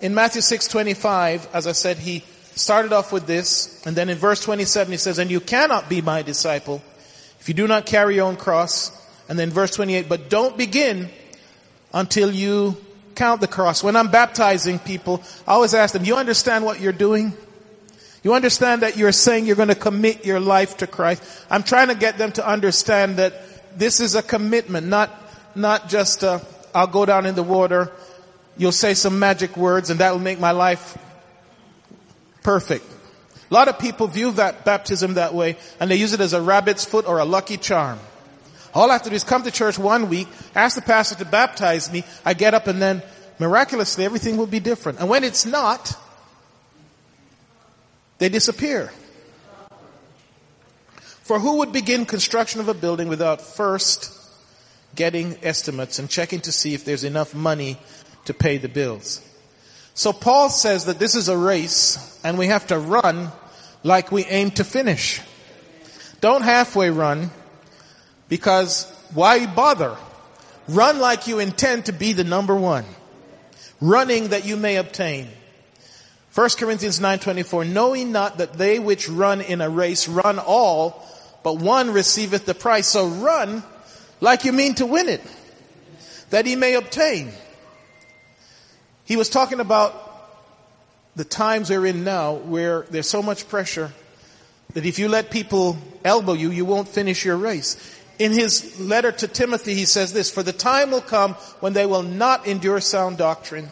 In 0.00 0.14
Matthew 0.14 0.40
6:25, 0.40 1.48
as 1.52 1.66
I 1.66 1.72
said, 1.72 1.98
he 1.98 2.24
started 2.54 2.92
off 2.92 3.12
with 3.12 3.26
this, 3.26 3.82
and 3.86 3.96
then 3.96 4.08
in 4.08 4.18
verse 4.18 4.40
27 4.40 4.90
he 4.90 4.98
says, 4.98 5.18
"And 5.18 5.30
you 5.30 5.40
cannot 5.40 5.88
be 5.88 6.00
my 6.00 6.22
disciple 6.22 6.82
if 7.40 7.48
you 7.48 7.54
do 7.54 7.66
not 7.66 7.86
carry 7.86 8.16
your 8.16 8.26
own 8.26 8.36
cross." 8.36 8.90
And 9.28 9.38
then 9.38 9.50
verse 9.50 9.70
28, 9.70 10.08
"But 10.08 10.28
don't 10.28 10.56
begin 10.56 11.10
until 11.92 12.30
you 12.30 12.76
count 13.14 13.40
the 13.40 13.46
cross." 13.46 13.82
When 13.82 13.96
I'm 13.96 14.08
baptizing 14.08 14.78
people, 14.78 15.22
I 15.46 15.52
always 15.52 15.74
ask 15.74 15.92
them, 15.92 16.04
"You 16.04 16.16
understand 16.16 16.64
what 16.64 16.80
you're 16.80 16.92
doing?" 16.92 17.32
You 18.22 18.34
understand 18.34 18.82
that 18.82 18.98
you're 18.98 19.12
saying 19.12 19.46
you're 19.46 19.56
going 19.56 19.68
to 19.68 19.74
commit 19.74 20.26
your 20.26 20.40
life 20.40 20.76
to 20.78 20.86
Christ. 20.86 21.22
I'm 21.48 21.62
trying 21.62 21.88
to 21.88 21.94
get 21.94 22.18
them 22.18 22.32
to 22.32 22.46
understand 22.46 23.16
that 23.16 23.78
this 23.78 24.00
is 24.00 24.14
a 24.14 24.22
commitment, 24.22 24.86
not, 24.86 25.10
not 25.54 25.88
just, 25.88 26.22
uh, 26.22 26.40
I'll 26.74 26.86
go 26.86 27.06
down 27.06 27.24
in 27.24 27.34
the 27.34 27.42
water, 27.42 27.90
you'll 28.56 28.72
say 28.72 28.92
some 28.92 29.18
magic 29.18 29.56
words 29.56 29.88
and 29.88 30.00
that 30.00 30.12
will 30.12 30.20
make 30.20 30.38
my 30.38 30.50
life 30.50 30.98
perfect. 32.42 32.84
A 33.50 33.54
lot 33.54 33.68
of 33.68 33.78
people 33.78 34.06
view 34.06 34.30
that 34.32 34.64
baptism 34.64 35.14
that 35.14 35.34
way 35.34 35.56
and 35.80 35.90
they 35.90 35.96
use 35.96 36.12
it 36.12 36.20
as 36.20 36.32
a 36.32 36.40
rabbit's 36.40 36.84
foot 36.84 37.06
or 37.06 37.18
a 37.18 37.24
lucky 37.24 37.56
charm. 37.56 37.98
All 38.72 38.88
I 38.88 38.94
have 38.94 39.02
to 39.02 39.10
do 39.10 39.16
is 39.16 39.24
come 39.24 39.42
to 39.42 39.50
church 39.50 39.78
one 39.78 40.08
week, 40.08 40.28
ask 40.54 40.76
the 40.76 40.82
pastor 40.82 41.16
to 41.16 41.24
baptize 41.24 41.90
me, 41.92 42.04
I 42.24 42.34
get 42.34 42.54
up 42.54 42.68
and 42.68 42.80
then 42.80 43.02
miraculously 43.40 44.04
everything 44.04 44.36
will 44.36 44.46
be 44.46 44.60
different. 44.60 45.00
And 45.00 45.08
when 45.08 45.24
it's 45.24 45.44
not, 45.44 45.96
they 48.18 48.28
disappear. 48.28 48.92
For 51.22 51.38
who 51.40 51.58
would 51.58 51.72
begin 51.72 52.06
construction 52.06 52.60
of 52.60 52.68
a 52.68 52.74
building 52.74 53.08
without 53.08 53.40
first 53.40 54.16
getting 54.94 55.36
estimates 55.42 55.98
and 55.98 56.08
checking 56.08 56.40
to 56.40 56.52
see 56.52 56.74
if 56.74 56.84
there's 56.84 57.04
enough 57.04 57.34
money 57.34 57.78
to 58.26 58.34
pay 58.34 58.58
the 58.58 58.68
bills? 58.68 59.20
So 59.94 60.12
Paul 60.12 60.50
says 60.50 60.86
that 60.86 60.98
this 60.98 61.14
is 61.14 61.28
a 61.28 61.36
race 61.36 62.18
and 62.24 62.38
we 62.38 62.46
have 62.46 62.66
to 62.68 62.78
run 62.78 63.30
like 63.82 64.12
we 64.12 64.24
aim 64.24 64.50
to 64.52 64.64
finish. 64.64 65.20
Don't 66.20 66.42
halfway 66.42 66.90
run 66.90 67.30
because 68.28 68.90
why 69.14 69.46
bother? 69.46 69.96
Run 70.68 71.00
like 71.00 71.26
you 71.26 71.38
intend 71.38 71.86
to 71.86 71.92
be 71.92 72.12
the 72.12 72.24
number 72.24 72.54
one. 72.54 72.84
Running 73.80 74.28
that 74.28 74.44
you 74.44 74.56
may 74.56 74.76
obtain. 74.76 75.28
1 76.34 76.48
Corinthians 76.58 77.00
9:24 77.00 77.68
knowing 77.68 78.12
not 78.12 78.38
that 78.38 78.52
they 78.52 78.78
which 78.78 79.08
run 79.08 79.40
in 79.40 79.60
a 79.60 79.68
race 79.68 80.06
run 80.06 80.38
all 80.38 81.04
but 81.42 81.58
one 81.58 81.90
receiveth 81.90 82.46
the 82.46 82.54
prize 82.54 82.86
so 82.86 83.08
run 83.08 83.64
like 84.20 84.44
you 84.44 84.52
mean 84.52 84.74
to 84.74 84.86
win 84.86 85.08
it 85.08 85.22
that 86.30 86.46
he 86.46 86.54
may 86.54 86.74
obtain 86.74 87.32
he 89.10 89.16
was 89.16 89.28
talking 89.28 89.58
about 89.58 90.06
the 91.16 91.24
times 91.24 91.68
we're 91.68 91.86
in 91.86 92.04
now 92.04 92.34
where 92.34 92.86
there's 92.90 93.08
so 93.08 93.22
much 93.22 93.48
pressure 93.48 93.90
that 94.74 94.86
if 94.86 95.00
you 95.00 95.08
let 95.08 95.30
people 95.30 95.76
elbow 96.04 96.32
you 96.32 96.50
you 96.50 96.64
won't 96.64 96.86
finish 96.88 97.24
your 97.24 97.36
race 97.36 97.76
in 98.20 98.30
his 98.30 98.78
letter 98.78 99.10
to 99.10 99.26
Timothy 99.26 99.74
he 99.74 99.84
says 99.84 100.12
this 100.12 100.30
for 100.30 100.44
the 100.44 100.52
time 100.52 100.92
will 100.92 101.00
come 101.00 101.34
when 101.58 101.72
they 101.72 101.86
will 101.86 102.04
not 102.04 102.46
endure 102.46 102.80
sound 102.80 103.18
doctrine 103.18 103.68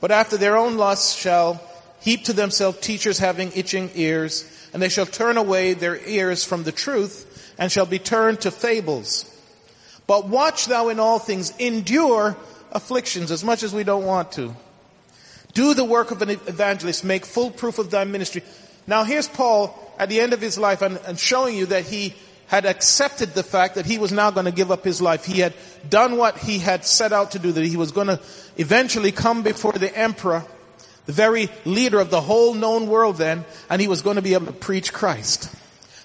but 0.00 0.10
after 0.10 0.36
their 0.36 0.56
own 0.56 0.76
lusts 0.76 1.14
shall 1.14 1.60
heap 2.02 2.24
to 2.24 2.32
themselves 2.32 2.80
teachers 2.80 3.18
having 3.18 3.52
itching 3.54 3.90
ears, 3.94 4.44
and 4.72 4.82
they 4.82 4.88
shall 4.88 5.06
turn 5.06 5.36
away 5.36 5.74
their 5.74 5.96
ears 6.06 6.44
from 6.44 6.64
the 6.64 6.72
truth, 6.72 7.54
and 7.58 7.70
shall 7.70 7.86
be 7.86 7.98
turned 7.98 8.40
to 8.40 8.50
fables. 8.50 9.24
But 10.06 10.28
watch 10.28 10.66
thou 10.66 10.88
in 10.88 10.98
all 10.98 11.20
things, 11.20 11.56
endure 11.58 12.36
afflictions 12.72 13.30
as 13.30 13.44
much 13.44 13.62
as 13.62 13.72
we 13.72 13.84
don't 13.84 14.04
want 14.04 14.32
to. 14.32 14.54
Do 15.54 15.74
the 15.74 15.84
work 15.84 16.10
of 16.10 16.22
an 16.22 16.30
evangelist, 16.30 17.04
make 17.04 17.26
full 17.26 17.50
proof 17.50 17.78
of 17.78 17.90
thy 17.90 18.04
ministry. 18.04 18.42
Now 18.86 19.04
here's 19.04 19.28
Paul 19.28 19.78
at 19.98 20.08
the 20.08 20.20
end 20.20 20.32
of 20.32 20.40
his 20.40 20.58
life 20.58 20.82
and, 20.82 20.98
and 21.06 21.18
showing 21.18 21.56
you 21.56 21.66
that 21.66 21.84
he 21.84 22.14
had 22.46 22.66
accepted 22.66 23.34
the 23.34 23.42
fact 23.42 23.76
that 23.76 23.86
he 23.86 23.98
was 23.98 24.12
now 24.12 24.30
going 24.30 24.46
to 24.46 24.52
give 24.52 24.70
up 24.70 24.84
his 24.84 25.00
life. 25.00 25.24
He 25.24 25.40
had 25.40 25.54
done 25.88 26.16
what 26.16 26.36
he 26.36 26.58
had 26.58 26.84
set 26.84 27.12
out 27.12 27.30
to 27.30 27.38
do, 27.38 27.52
that 27.52 27.64
he 27.64 27.76
was 27.76 27.92
going 27.92 28.08
to 28.08 28.20
eventually 28.58 29.12
come 29.12 29.42
before 29.42 29.72
the 29.72 29.96
emperor, 29.96 30.44
the 31.06 31.12
very 31.12 31.48
leader 31.64 31.98
of 31.98 32.10
the 32.10 32.20
whole 32.20 32.52
known 32.52 32.88
world 32.88 33.16
then, 33.16 33.46
and 33.70 33.80
he 33.80 33.88
was 33.88 34.02
going 34.02 34.16
to 34.16 34.22
be 34.22 34.34
able 34.34 34.46
to 34.46 34.52
preach 34.52 34.92
Christ. 34.92 35.50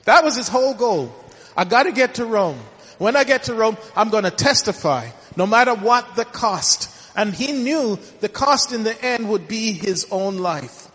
That 0.05 0.23
was 0.23 0.37
his 0.37 0.47
whole 0.47 0.73
goal. 0.73 1.13
I 1.57 1.65
gotta 1.65 1.91
get 1.91 2.13
to 2.15 2.25
Rome. 2.25 2.59
When 2.97 3.17
I 3.17 3.25
get 3.25 3.43
to 3.43 3.53
Rome, 3.53 3.77
I'm 3.93 4.09
gonna 4.09 4.31
testify, 4.31 5.09
no 5.35 5.45
matter 5.45 5.73
what 5.73 6.15
the 6.15 6.23
cost. 6.23 6.89
And 7.18 7.34
he 7.34 7.51
knew 7.51 7.99
the 8.22 8.30
cost 8.30 8.72
in 8.72 8.84
the 8.84 9.03
end 9.03 9.28
would 9.28 9.47
be 9.47 9.74
his 9.74 10.07
own 10.11 10.38
life. 10.38 10.89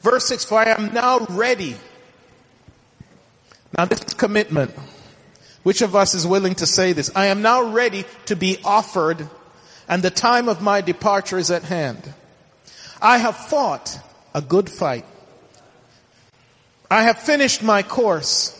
Verse 0.00 0.26
6, 0.26 0.46
for 0.46 0.58
I 0.58 0.70
am 0.70 0.92
now 0.92 1.20
ready. 1.30 1.76
Now 3.76 3.84
this 3.84 4.00
is 4.00 4.14
commitment. 4.14 4.72
Which 5.62 5.82
of 5.82 5.94
us 5.94 6.14
is 6.14 6.26
willing 6.26 6.56
to 6.56 6.66
say 6.66 6.92
this? 6.92 7.12
I 7.14 7.26
am 7.26 7.42
now 7.42 7.62
ready 7.70 8.04
to 8.26 8.34
be 8.34 8.58
offered 8.64 9.28
and 9.88 10.02
the 10.02 10.10
time 10.10 10.48
of 10.48 10.62
my 10.62 10.80
departure 10.80 11.38
is 11.38 11.50
at 11.50 11.64
hand. 11.64 12.12
I 13.00 13.18
have 13.18 13.36
fought 13.36 13.98
a 14.34 14.40
good 14.40 14.70
fight. 14.70 15.04
I 16.90 17.02
have 17.02 17.18
finished 17.18 17.62
my 17.62 17.82
course. 17.82 18.58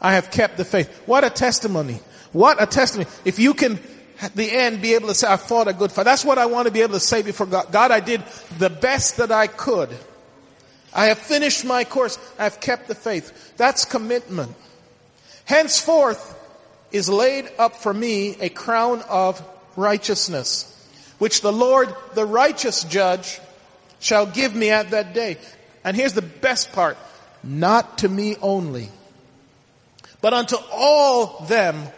I 0.00 0.14
have 0.14 0.30
kept 0.30 0.56
the 0.56 0.64
faith. 0.64 0.88
What 1.06 1.24
a 1.24 1.30
testimony. 1.30 2.00
What 2.32 2.62
a 2.62 2.66
testimony. 2.66 3.10
If 3.24 3.38
you 3.38 3.54
can 3.54 3.78
at 4.22 4.36
the 4.36 4.50
end 4.50 4.80
be 4.80 4.94
able 4.94 5.08
to 5.08 5.14
say, 5.14 5.26
I 5.26 5.36
fought 5.36 5.66
a 5.66 5.72
good 5.72 5.90
fight. 5.90 6.04
That's 6.04 6.24
what 6.24 6.38
I 6.38 6.46
want 6.46 6.66
to 6.66 6.72
be 6.72 6.80
able 6.80 6.94
to 6.94 7.00
say 7.00 7.22
before 7.22 7.46
God. 7.46 7.72
God, 7.72 7.90
I 7.90 7.98
did 7.98 8.22
the 8.58 8.70
best 8.70 9.16
that 9.16 9.32
I 9.32 9.48
could. 9.48 9.90
I 10.94 11.06
have 11.06 11.18
finished 11.18 11.64
my 11.64 11.82
course. 11.82 12.18
I 12.38 12.44
have 12.44 12.60
kept 12.60 12.86
the 12.86 12.94
faith. 12.94 13.56
That's 13.56 13.84
commitment. 13.84 14.54
Henceforth 15.44 16.38
is 16.92 17.08
laid 17.08 17.50
up 17.58 17.74
for 17.74 17.92
me 17.92 18.36
a 18.40 18.48
crown 18.48 19.02
of 19.08 19.42
righteousness, 19.74 20.68
which 21.18 21.40
the 21.40 21.52
Lord, 21.52 21.92
the 22.14 22.24
righteous 22.24 22.84
judge, 22.84 23.40
shall 23.98 24.26
give 24.26 24.54
me 24.54 24.70
at 24.70 24.90
that 24.90 25.14
day. 25.14 25.38
And 25.82 25.96
here's 25.96 26.12
the 26.12 26.22
best 26.22 26.72
part. 26.72 26.96
Not 27.42 27.98
to 27.98 28.08
me 28.08 28.36
only, 28.40 28.88
but 30.20 30.32
unto 30.32 30.56
all 30.70 31.44
them 31.46 31.88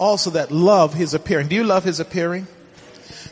also 0.00 0.30
that 0.30 0.50
love 0.50 0.94
his 0.94 1.14
appearing. 1.14 1.46
Do 1.46 1.54
you 1.54 1.62
love 1.62 1.84
his 1.84 2.00
appearing? 2.00 2.48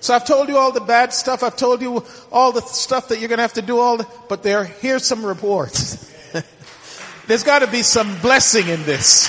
So 0.01 0.15
I've 0.15 0.25
told 0.25 0.49
you 0.49 0.57
all 0.57 0.71
the 0.71 0.81
bad 0.81 1.13
stuff. 1.13 1.43
I've 1.43 1.57
told 1.57 1.83
you 1.83 2.05
all 2.31 2.53
the 2.53 2.61
stuff 2.61 3.09
that 3.09 3.19
you're 3.19 3.29
going 3.29 3.39
to 3.39 3.43
have 3.43 3.55
to 3.55 3.63
do 3.63 3.79
all 3.79 3.97
the, 3.97 4.07
but 4.29 4.43
there, 4.43 4.65
here's 4.65 5.05
some 5.05 5.25
rewards. 5.25 6.05
There's 7.27 7.43
got 7.43 7.61
to 7.61 7.67
be 7.67 7.83
some 7.83 8.21
blessing 8.21 8.69
in 8.69 8.85
this. 8.85 9.29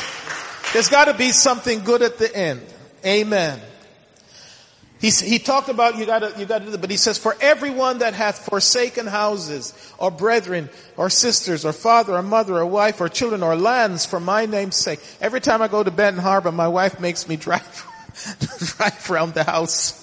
There's 0.74 0.90
got 0.90 1.06
to 1.06 1.16
be 1.16 1.32
something 1.32 1.84
good 1.84 2.04
at 2.04 2.20
the 2.20 2.34
end. 2.36 2.62
Amen. 3.04 3.60
He, 5.00 5.12
he 5.12 5.40
talked 5.40 5.70
about 5.70 5.98
you 5.98 6.06
gotta, 6.06 6.34
you 6.38 6.46
gotta 6.46 6.66
do 6.66 6.72
that, 6.72 6.82
but 6.82 6.92
he 6.92 6.98
says, 6.98 7.18
for 7.18 7.36
everyone 7.40 8.00
that 8.00 8.14
hath 8.14 8.46
forsaken 8.46 9.08
houses, 9.08 9.74
or 9.98 10.12
brethren, 10.12 10.70
or 10.98 11.10
sisters, 11.10 11.64
or 11.64 11.72
father, 11.72 12.16
or 12.16 12.22
mother, 12.22 12.58
or 12.58 12.66
wife, 12.66 13.00
or 13.00 13.08
children, 13.08 13.42
or 13.42 13.56
lands 13.56 14.06
for 14.06 14.20
my 14.20 14.46
name's 14.46 14.76
sake. 14.76 15.00
Every 15.22 15.40
time 15.40 15.62
I 15.62 15.70
go 15.70 15.84
to 15.84 15.92
Benton 15.92 16.22
Harbor, 16.22 16.52
my 16.52 16.68
wife 16.68 17.00
makes 17.00 17.30
me 17.30 17.36
drive, 17.38 17.88
drive 18.60 19.10
around 19.10 19.36
the 19.36 19.46
house 19.46 19.94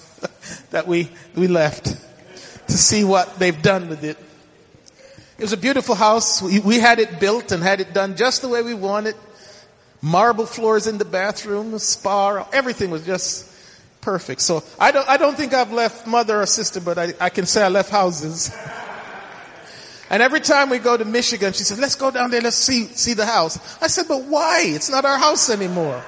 that 0.71 0.87
we, 0.87 1.09
we 1.35 1.47
left 1.47 1.85
to 1.85 2.73
see 2.77 3.03
what 3.03 3.37
they've 3.37 3.61
done 3.61 3.89
with 3.89 4.03
it. 4.03 4.17
It 5.37 5.43
was 5.43 5.53
a 5.53 5.57
beautiful 5.57 5.93
house. 5.93 6.41
We, 6.41 6.59
we 6.59 6.79
had 6.79 6.97
it 6.97 7.19
built 7.19 7.51
and 7.51 7.61
had 7.61 7.81
it 7.81 7.93
done 7.93 8.15
just 8.15 8.41
the 8.41 8.47
way 8.47 8.63
we 8.63 8.73
wanted. 8.73 9.15
Marble 10.01 10.47
floors 10.47 10.87
in 10.87 10.97
the 10.97 11.05
bathroom, 11.05 11.77
spa, 11.77 12.47
everything 12.51 12.89
was 12.89 13.05
just 13.05 13.47
perfect. 14.07 14.39
So 14.39 14.63
I 14.79 14.91
don't, 14.91 15.05
I 15.09 15.17
don't 15.17 15.35
think 15.35 15.53
I've 15.53 15.73
left 15.73 16.07
mother 16.07 16.39
or 16.39 16.45
sister, 16.45 16.79
but 16.79 16.97
I, 16.97 17.13
I 17.19 17.29
can 17.29 17.45
say 17.45 17.61
I 17.61 17.67
left 17.67 17.91
houses. 17.91 18.55
And 20.09 20.23
every 20.23 20.39
time 20.39 20.69
we 20.69 20.79
go 20.79 20.95
to 20.95 21.03
Michigan, 21.03 21.51
she 21.51 21.65
says, 21.65 21.77
let's 21.81 21.95
go 21.95 22.09
down 22.11 22.31
there, 22.31 22.39
let's 22.39 22.55
see, 22.55 22.85
see 22.85 23.13
the 23.13 23.25
house. 23.25 23.59
I 23.81 23.87
said, 23.87 24.07
but 24.07 24.23
why? 24.23 24.61
It's 24.63 24.89
not 24.89 25.03
our 25.03 25.17
house 25.17 25.49
anymore. 25.49 26.01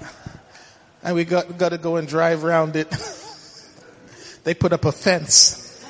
And 1.02 1.16
we 1.16 1.24
got, 1.24 1.58
got 1.58 1.70
to 1.70 1.78
go 1.78 1.96
and 1.96 2.06
drive 2.06 2.44
around 2.44 2.76
it. 2.76 2.88
they 4.44 4.54
put 4.54 4.72
up 4.72 4.84
a 4.84 4.92
fence. 4.92 5.84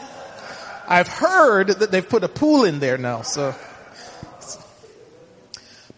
I've 0.89 1.09
heard 1.09 1.69
that 1.69 1.91
they've 1.91 2.09
put 2.09 2.25
a 2.25 2.29
pool 2.29 2.65
in 2.65 2.79
there 2.79 2.97
now, 2.97 3.21
so. 3.21 3.55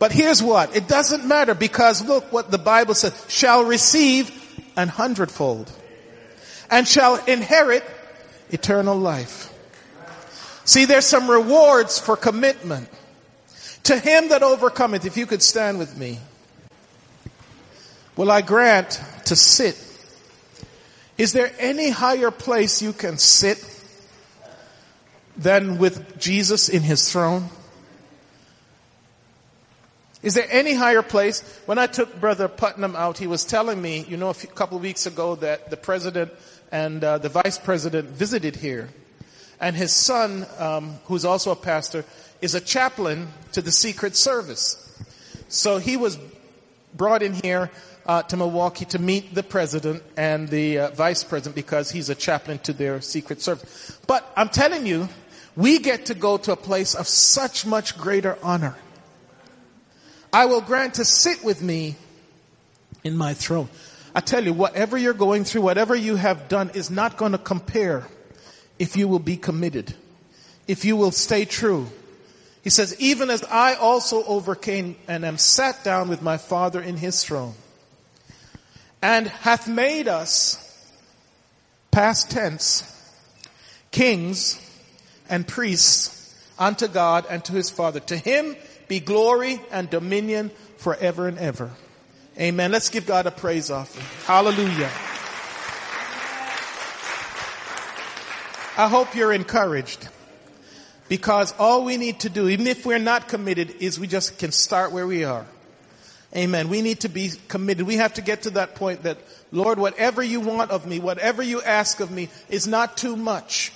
But 0.01 0.11
here's 0.11 0.43
what. 0.43 0.74
It 0.74 0.88
doesn't 0.88 1.24
matter 1.24 1.55
because 1.55 2.05
look 2.05 2.32
what 2.32 2.51
the 2.51 2.59
Bible 2.59 2.95
says. 2.95 3.14
Shall 3.28 3.62
receive 3.62 4.39
an 4.76 4.88
hundredfold 4.88 5.70
and 6.70 6.86
shall 6.86 7.22
inherit 7.24 7.84
eternal 8.50 8.96
life. 8.96 9.52
See, 10.64 10.84
there's 10.84 11.06
some 11.06 11.30
rewards 11.30 11.98
for 11.98 12.16
commitment. 12.16 12.88
To 13.84 13.98
him 13.98 14.28
that 14.28 14.42
overcometh, 14.42 15.04
if 15.04 15.16
you 15.16 15.26
could 15.26 15.42
stand 15.42 15.78
with 15.78 15.96
me, 15.96 16.18
will 18.16 18.30
I 18.30 18.42
grant 18.42 19.00
to 19.24 19.36
sit. 19.36 19.76
Is 21.16 21.32
there 21.32 21.52
any 21.58 21.90
higher 21.90 22.30
place 22.30 22.82
you 22.82 22.92
can 22.92 23.18
sit 23.18 23.64
than 25.36 25.78
with 25.78 26.18
Jesus 26.18 26.68
in 26.68 26.82
his 26.82 27.10
throne? 27.10 27.48
Is 30.22 30.34
there 30.34 30.46
any 30.50 30.74
higher 30.74 31.02
place? 31.02 31.40
When 31.64 31.78
I 31.78 31.86
took 31.86 32.20
Brother 32.20 32.46
Putnam 32.46 32.94
out, 32.94 33.16
he 33.16 33.26
was 33.26 33.44
telling 33.44 33.80
me, 33.80 34.04
you 34.06 34.18
know, 34.18 34.28
a 34.28 34.34
few, 34.34 34.50
couple 34.50 34.76
of 34.76 34.82
weeks 34.82 35.06
ago 35.06 35.34
that 35.36 35.70
the 35.70 35.78
president 35.78 36.30
and 36.70 37.02
uh, 37.02 37.18
the 37.18 37.30
vice 37.30 37.56
president 37.56 38.10
visited 38.10 38.56
here. 38.56 38.90
And 39.60 39.74
his 39.74 39.92
son, 39.92 40.46
um, 40.58 40.98
who's 41.06 41.24
also 41.24 41.52
a 41.52 41.56
pastor, 41.56 42.04
is 42.42 42.54
a 42.54 42.60
chaplain 42.60 43.28
to 43.52 43.62
the 43.62 43.72
Secret 43.72 44.14
Service. 44.14 44.86
So 45.48 45.78
he 45.78 45.96
was 45.96 46.18
brought 46.94 47.22
in 47.22 47.32
here 47.32 47.70
uh, 48.04 48.22
to 48.24 48.36
Milwaukee 48.36 48.84
to 48.86 48.98
meet 48.98 49.34
the 49.34 49.42
president 49.42 50.02
and 50.18 50.48
the 50.48 50.78
uh, 50.78 50.90
vice 50.90 51.24
president 51.24 51.54
because 51.54 51.90
he's 51.90 52.10
a 52.10 52.14
chaplain 52.14 52.58
to 52.60 52.74
their 52.74 53.00
Secret 53.00 53.40
Service. 53.40 53.98
But 54.06 54.30
I'm 54.36 54.48
telling 54.50 54.86
you, 54.86 55.08
we 55.56 55.78
get 55.78 56.06
to 56.06 56.14
go 56.14 56.36
to 56.38 56.52
a 56.52 56.56
place 56.56 56.94
of 56.94 57.08
such 57.08 57.64
much 57.64 57.96
greater 57.96 58.36
honor. 58.42 58.76
I 60.32 60.46
will 60.46 60.60
grant 60.60 60.94
to 60.94 61.04
sit 61.04 61.42
with 61.44 61.62
me 61.62 61.96
in 63.02 63.16
my 63.16 63.34
throne. 63.34 63.68
I 64.14 64.20
tell 64.20 64.44
you, 64.44 64.52
whatever 64.52 64.98
you're 64.98 65.14
going 65.14 65.44
through, 65.44 65.62
whatever 65.62 65.94
you 65.94 66.16
have 66.16 66.48
done 66.48 66.70
is 66.74 66.90
not 66.90 67.16
going 67.16 67.32
to 67.32 67.38
compare 67.38 68.06
if 68.78 68.96
you 68.96 69.08
will 69.08 69.18
be 69.18 69.36
committed, 69.36 69.94
if 70.66 70.84
you 70.84 70.96
will 70.96 71.10
stay 71.10 71.44
true. 71.44 71.86
He 72.62 72.70
says, 72.70 72.94
even 73.00 73.30
as 73.30 73.42
I 73.44 73.74
also 73.74 74.24
overcame 74.24 74.96
and 75.08 75.24
am 75.24 75.38
sat 75.38 75.82
down 75.84 76.08
with 76.08 76.22
my 76.22 76.36
Father 76.36 76.80
in 76.80 76.96
his 76.96 77.24
throne, 77.24 77.54
and 79.02 79.28
hath 79.28 79.66
made 79.66 80.08
us, 80.08 80.66
past 81.90 82.30
tense, 82.30 82.84
kings 83.90 84.60
and 85.28 85.46
priests 85.46 86.34
unto 86.58 86.86
God 86.86 87.26
and 87.30 87.44
to 87.44 87.52
his 87.52 87.70
Father. 87.70 88.00
To 88.00 88.16
him 88.16 88.56
be 88.91 88.99
glory 88.99 89.61
and 89.70 89.88
dominion 89.88 90.51
forever 90.78 91.28
and 91.28 91.38
ever. 91.38 91.70
Amen. 92.36 92.72
Let's 92.72 92.91
give 92.91 93.07
God 93.07 93.24
a 93.24 93.30
praise 93.30 93.70
offering. 93.70 94.05
Hallelujah. 94.26 94.91
I 98.76 98.88
hope 98.88 99.14
you're 99.14 99.32
encouraged 99.32 100.09
because 101.09 101.55
all 101.57 101.84
we 101.84 101.99
need 101.99 102.18
to 102.20 102.28
do, 102.28 102.49
even 102.49 102.66
if 102.66 102.84
we're 102.84 102.99
not 102.99 103.28
committed, 103.28 103.76
is 103.78 104.01
we 104.01 104.09
just 104.09 104.41
can 104.41 104.51
start 104.51 104.91
where 104.91 105.07
we 105.07 105.22
are. 105.22 105.47
Amen. 106.34 106.68
We 106.68 106.82
need 106.82 107.01
to 107.01 107.09
be 107.09 107.30
committed. 107.47 107.86
We 107.86 107.97
have 107.97 108.14
to 108.14 108.22
get 108.22 108.43
to 108.43 108.51
that 108.51 108.74
point 108.74 109.05
that, 109.05 109.18
Lord, 109.53 109.78
whatever 109.78 110.20
you 110.20 110.41
want 110.41 110.72
of 110.72 110.84
me, 110.84 110.99
whatever 110.99 111.45
you 111.45 111.62
ask 111.62 112.01
of 112.01 112.11
me 112.11 112.28
is 112.49 112.66
not 112.66 112.97
too 112.97 113.14
much. 113.14 113.72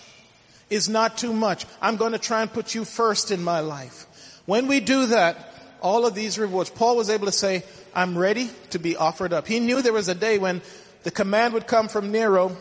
Is 0.70 0.88
not 0.88 1.18
too 1.18 1.32
much. 1.32 1.66
I'm 1.80 1.96
going 1.96 2.12
to 2.12 2.18
try 2.18 2.42
and 2.42 2.52
put 2.52 2.74
you 2.74 2.84
first 2.84 3.30
in 3.30 3.44
my 3.44 3.60
life. 3.60 4.06
When 4.46 4.66
we 4.66 4.80
do 4.80 5.06
that, 5.06 5.52
all 5.80 6.06
of 6.06 6.14
these 6.14 6.38
rewards, 6.38 6.70
Paul 6.70 6.96
was 6.96 7.10
able 7.10 7.26
to 7.26 7.32
say, 7.32 7.62
I'm 7.94 8.16
ready 8.16 8.50
to 8.70 8.78
be 8.78 8.96
offered 8.96 9.32
up. 9.32 9.46
He 9.46 9.60
knew 9.60 9.82
there 9.82 9.92
was 9.92 10.08
a 10.08 10.14
day 10.14 10.38
when 10.38 10.62
the 11.02 11.10
command 11.10 11.54
would 11.54 11.66
come 11.66 11.88
from 11.88 12.10
Nero, 12.10 12.56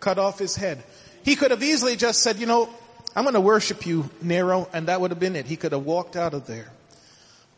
cut 0.00 0.18
off 0.18 0.38
his 0.38 0.56
head. 0.56 0.82
He 1.24 1.36
could 1.36 1.50
have 1.50 1.62
easily 1.62 1.96
just 1.96 2.22
said, 2.22 2.38
you 2.38 2.46
know, 2.46 2.68
I'm 3.14 3.24
going 3.24 3.34
to 3.34 3.40
worship 3.40 3.86
you, 3.86 4.08
Nero, 4.22 4.68
and 4.72 4.86
that 4.86 5.00
would 5.00 5.10
have 5.10 5.20
been 5.20 5.36
it. 5.36 5.46
He 5.46 5.56
could 5.56 5.72
have 5.72 5.84
walked 5.84 6.16
out 6.16 6.34
of 6.34 6.46
there. 6.46 6.70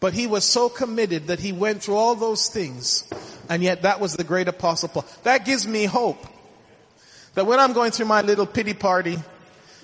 But 0.01 0.15
he 0.15 0.27
was 0.27 0.45
so 0.45 0.71
committed 0.71 1.27
that 1.27 1.39
he 1.39 1.53
went 1.53 1.83
through 1.83 1.97
all 1.97 2.15
those 2.15 2.49
things, 2.49 3.05
and 3.51 3.63
yet 3.63 3.83
that 3.83 4.01
was 4.01 4.17
the 4.17 4.25
great 4.25 4.49
apostle 4.49 4.89
Paul. 4.89 5.05
That 5.25 5.45
gives 5.45 5.67
me 5.69 5.85
hope. 5.85 6.27
That 7.35 7.47
when 7.47 7.61
I'm 7.61 7.75
going 7.75 7.91
through 7.91 8.07
my 8.07 8.23
little 8.23 8.47
pity 8.47 8.73
party, 8.73 9.19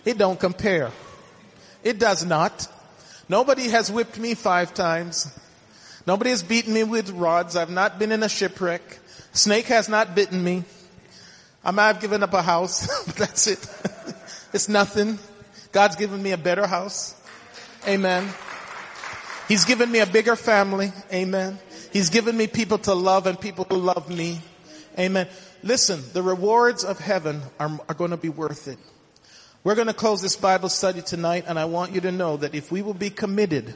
it 0.07 0.17
don't 0.17 0.41
compare. 0.41 0.91
It 1.85 1.99
does 1.99 2.25
not. 2.25 2.67
Nobody 3.29 3.69
has 3.69 3.91
whipped 3.91 4.19
me 4.19 4.35
five 4.35 4.73
times. 4.75 5.33
Nobody 6.07 6.31
has 6.31 6.43
beaten 6.43 6.73
me 6.73 6.85
with 6.85 7.11
rods. 7.11 7.57
I've 7.57 7.71
not 7.71 7.99
been 7.99 8.13
in 8.13 8.23
a 8.23 8.29
shipwreck. 8.29 8.99
Snake 9.33 9.67
has 9.67 9.89
not 9.89 10.15
bitten 10.15 10.43
me. 10.43 10.65
I 11.65 11.73
might 11.73 11.89
have 11.89 12.01
given 12.01 12.23
up 12.23 12.33
a 12.33 12.43
house, 12.43 12.87
but 13.07 13.17
that's 13.17 13.47
it. 13.49 13.69
it's 14.53 14.69
nothing. 14.69 15.19
God's 15.73 15.97
given 15.97 16.23
me 16.23 16.31
a 16.31 16.39
better 16.39 16.67
house. 16.67 17.21
Amen. 17.87 18.29
He's 19.49 19.65
given 19.65 19.91
me 19.91 19.99
a 19.99 20.07
bigger 20.07 20.37
family. 20.37 20.93
Amen. 21.13 21.59
He's 21.93 22.11
given 22.11 22.37
me 22.37 22.47
people 22.47 22.79
to 22.79 22.95
love 22.95 23.27
and 23.27 23.41
people 23.41 23.67
who 23.69 23.77
love 23.77 24.09
me. 24.09 24.41
Amen. 24.99 25.29
Listen, 25.63 26.03
the 26.13 26.23
rewards 26.23 26.85
of 26.85 26.99
heaven 26.99 27.43
are, 27.59 27.79
are 27.89 27.95
going 27.95 28.13
to 28.13 28.17
be 28.17 28.29
worth 28.29 28.69
it. 28.69 28.79
We're 29.67 29.75
going 29.75 29.89
to 29.89 29.95
close 29.95 30.23
this 30.23 30.37
Bible 30.37 30.69
study 30.69 31.03
tonight 31.03 31.47
and 31.49 31.59
I 31.59 31.65
want 31.65 31.93
you 31.93 32.01
to 32.03 32.13
know 32.13 32.37
that 32.37 32.55
if 32.55 32.71
we 32.71 32.83
will 32.83 32.95
be 32.95 33.11
committed, 33.11 33.75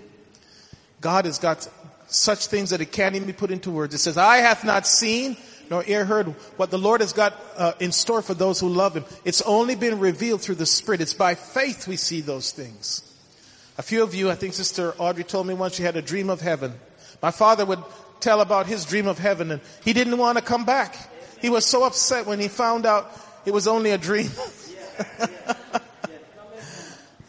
God 1.00 1.24
has 1.24 1.40
got 1.40 1.68
such 2.06 2.46
things 2.46 2.70
that 2.70 2.80
it 2.80 2.92
can't 2.92 3.16
even 3.16 3.26
be 3.26 3.32
put 3.32 3.50
into 3.50 3.72
words. 3.72 3.92
It 3.92 3.98
says, 3.98 4.16
Eye 4.16 4.36
hath 4.36 4.62
not 4.62 4.86
seen 4.86 5.36
nor 5.68 5.82
ear 5.88 6.04
heard 6.04 6.28
what 6.58 6.70
the 6.70 6.78
Lord 6.78 7.00
has 7.00 7.12
got 7.12 7.34
uh, 7.56 7.72
in 7.80 7.90
store 7.90 8.22
for 8.22 8.34
those 8.34 8.60
who 8.60 8.68
love 8.68 8.94
Him. 8.94 9.04
It's 9.24 9.42
only 9.42 9.74
been 9.74 9.98
revealed 9.98 10.42
through 10.42 10.54
the 10.54 10.64
Spirit. 10.64 11.00
It's 11.00 11.12
by 11.12 11.34
faith 11.34 11.88
we 11.88 11.96
see 11.96 12.20
those 12.20 12.52
things. 12.52 13.02
A 13.76 13.82
few 13.82 14.04
of 14.04 14.14
you, 14.14 14.30
I 14.30 14.36
think 14.36 14.54
Sister 14.54 14.94
Audrey 14.96 15.24
told 15.24 15.48
me 15.48 15.54
once 15.54 15.74
she 15.74 15.82
had 15.82 15.96
a 15.96 16.02
dream 16.02 16.30
of 16.30 16.40
heaven. 16.40 16.72
My 17.20 17.32
father 17.32 17.66
would 17.66 17.82
tell 18.20 18.40
about 18.42 18.66
his 18.66 18.84
dream 18.84 19.08
of 19.08 19.18
heaven 19.18 19.50
and 19.50 19.60
he 19.82 19.92
didn't 19.92 20.18
want 20.18 20.38
to 20.38 20.44
come 20.44 20.64
back. 20.64 20.96
He 21.42 21.50
was 21.50 21.66
so 21.66 21.82
upset 21.82 22.26
when 22.26 22.38
he 22.38 22.46
found 22.46 22.86
out 22.86 23.10
it 23.44 23.52
was 23.52 23.66
only 23.66 23.90
a 23.90 23.98
dream. 23.98 24.30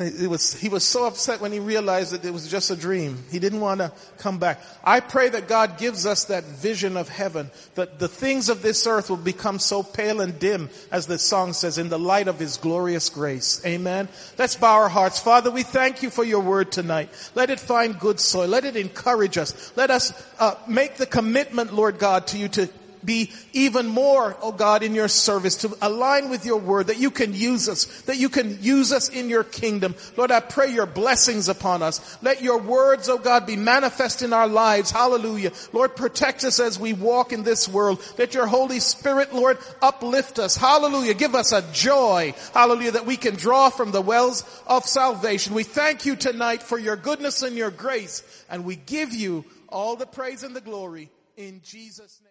It 0.01 0.27
was, 0.27 0.53
he 0.53 0.67
was 0.67 0.83
so 0.83 1.05
upset 1.05 1.41
when 1.41 1.51
he 1.51 1.59
realized 1.59 2.13
that 2.13 2.25
it 2.25 2.33
was 2.33 2.49
just 2.49 2.71
a 2.71 2.75
dream. 2.75 3.23
He 3.29 3.37
didn't 3.37 3.59
want 3.59 3.81
to 3.81 3.91
come 4.17 4.39
back. 4.39 4.59
I 4.83 4.99
pray 4.99 5.29
that 5.29 5.47
God 5.47 5.77
gives 5.77 6.05
us 6.05 6.25
that 6.25 6.43
vision 6.43 6.97
of 6.97 7.07
heaven, 7.07 7.51
that 7.75 7.99
the 7.99 8.07
things 8.07 8.49
of 8.49 8.63
this 8.63 8.87
earth 8.87 9.09
will 9.09 9.17
become 9.17 9.59
so 9.59 9.83
pale 9.83 10.21
and 10.21 10.39
dim, 10.39 10.69
as 10.91 11.05
the 11.05 11.19
song 11.19 11.53
says, 11.53 11.77
in 11.77 11.89
the 11.89 11.99
light 11.99 12.27
of 12.27 12.39
his 12.39 12.57
glorious 12.57 13.09
grace. 13.09 13.61
Amen. 13.65 14.09
Let's 14.39 14.55
bow 14.55 14.73
our 14.73 14.89
hearts. 14.89 15.19
Father, 15.19 15.51
we 15.51 15.63
thank 15.63 16.01
you 16.01 16.09
for 16.09 16.23
your 16.23 16.41
word 16.41 16.71
tonight. 16.71 17.09
Let 17.35 17.51
it 17.51 17.59
find 17.59 17.99
good 17.99 18.19
soil. 18.19 18.47
Let 18.47 18.65
it 18.65 18.75
encourage 18.75 19.37
us. 19.37 19.71
Let 19.75 19.91
us 19.91 20.13
uh, 20.39 20.55
make 20.67 20.95
the 20.95 21.05
commitment, 21.05 21.73
Lord 21.73 21.99
God, 21.99 22.27
to 22.27 22.39
you 22.39 22.47
to 22.49 22.67
be 23.03 23.31
even 23.53 23.87
more, 23.87 24.37
oh 24.41 24.51
God, 24.51 24.83
in 24.83 24.95
your 24.95 25.07
service, 25.07 25.57
to 25.57 25.77
align 25.81 26.29
with 26.29 26.45
your 26.45 26.59
word, 26.59 26.87
that 26.87 26.97
you 26.97 27.11
can 27.11 27.33
use 27.33 27.67
us, 27.69 28.01
that 28.03 28.17
you 28.17 28.29
can 28.29 28.61
use 28.61 28.91
us 28.91 29.09
in 29.09 29.29
your 29.29 29.43
kingdom. 29.43 29.95
Lord, 30.17 30.31
I 30.31 30.39
pray 30.39 30.71
your 30.71 30.85
blessings 30.85 31.49
upon 31.49 31.81
us. 31.81 32.17
Let 32.21 32.41
your 32.41 32.59
words, 32.59 33.09
oh 33.09 33.17
God, 33.17 33.45
be 33.45 33.55
manifest 33.55 34.21
in 34.21 34.33
our 34.33 34.47
lives. 34.47 34.91
Hallelujah. 34.91 35.51
Lord, 35.73 35.95
protect 35.95 36.43
us 36.43 36.59
as 36.59 36.79
we 36.79 36.93
walk 36.93 37.33
in 37.33 37.43
this 37.43 37.67
world. 37.67 38.01
Let 38.17 38.33
your 38.33 38.47
Holy 38.47 38.79
Spirit, 38.79 39.33
Lord, 39.33 39.57
uplift 39.81 40.39
us. 40.39 40.55
Hallelujah. 40.55 41.13
Give 41.13 41.35
us 41.35 41.51
a 41.51 41.61
joy. 41.73 42.33
Hallelujah. 42.53 42.91
That 42.91 43.05
we 43.05 43.17
can 43.17 43.35
draw 43.35 43.69
from 43.69 43.91
the 43.91 44.01
wells 44.01 44.43
of 44.67 44.85
salvation. 44.85 45.53
We 45.53 45.63
thank 45.63 46.05
you 46.05 46.15
tonight 46.15 46.63
for 46.63 46.77
your 46.77 46.95
goodness 46.95 47.41
and 47.41 47.55
your 47.55 47.71
grace. 47.71 48.23
And 48.49 48.65
we 48.65 48.75
give 48.75 49.13
you 49.13 49.45
all 49.69 49.95
the 49.95 50.05
praise 50.05 50.43
and 50.43 50.55
the 50.55 50.61
glory 50.61 51.09
in 51.37 51.61
Jesus' 51.63 52.19
name. 52.21 52.27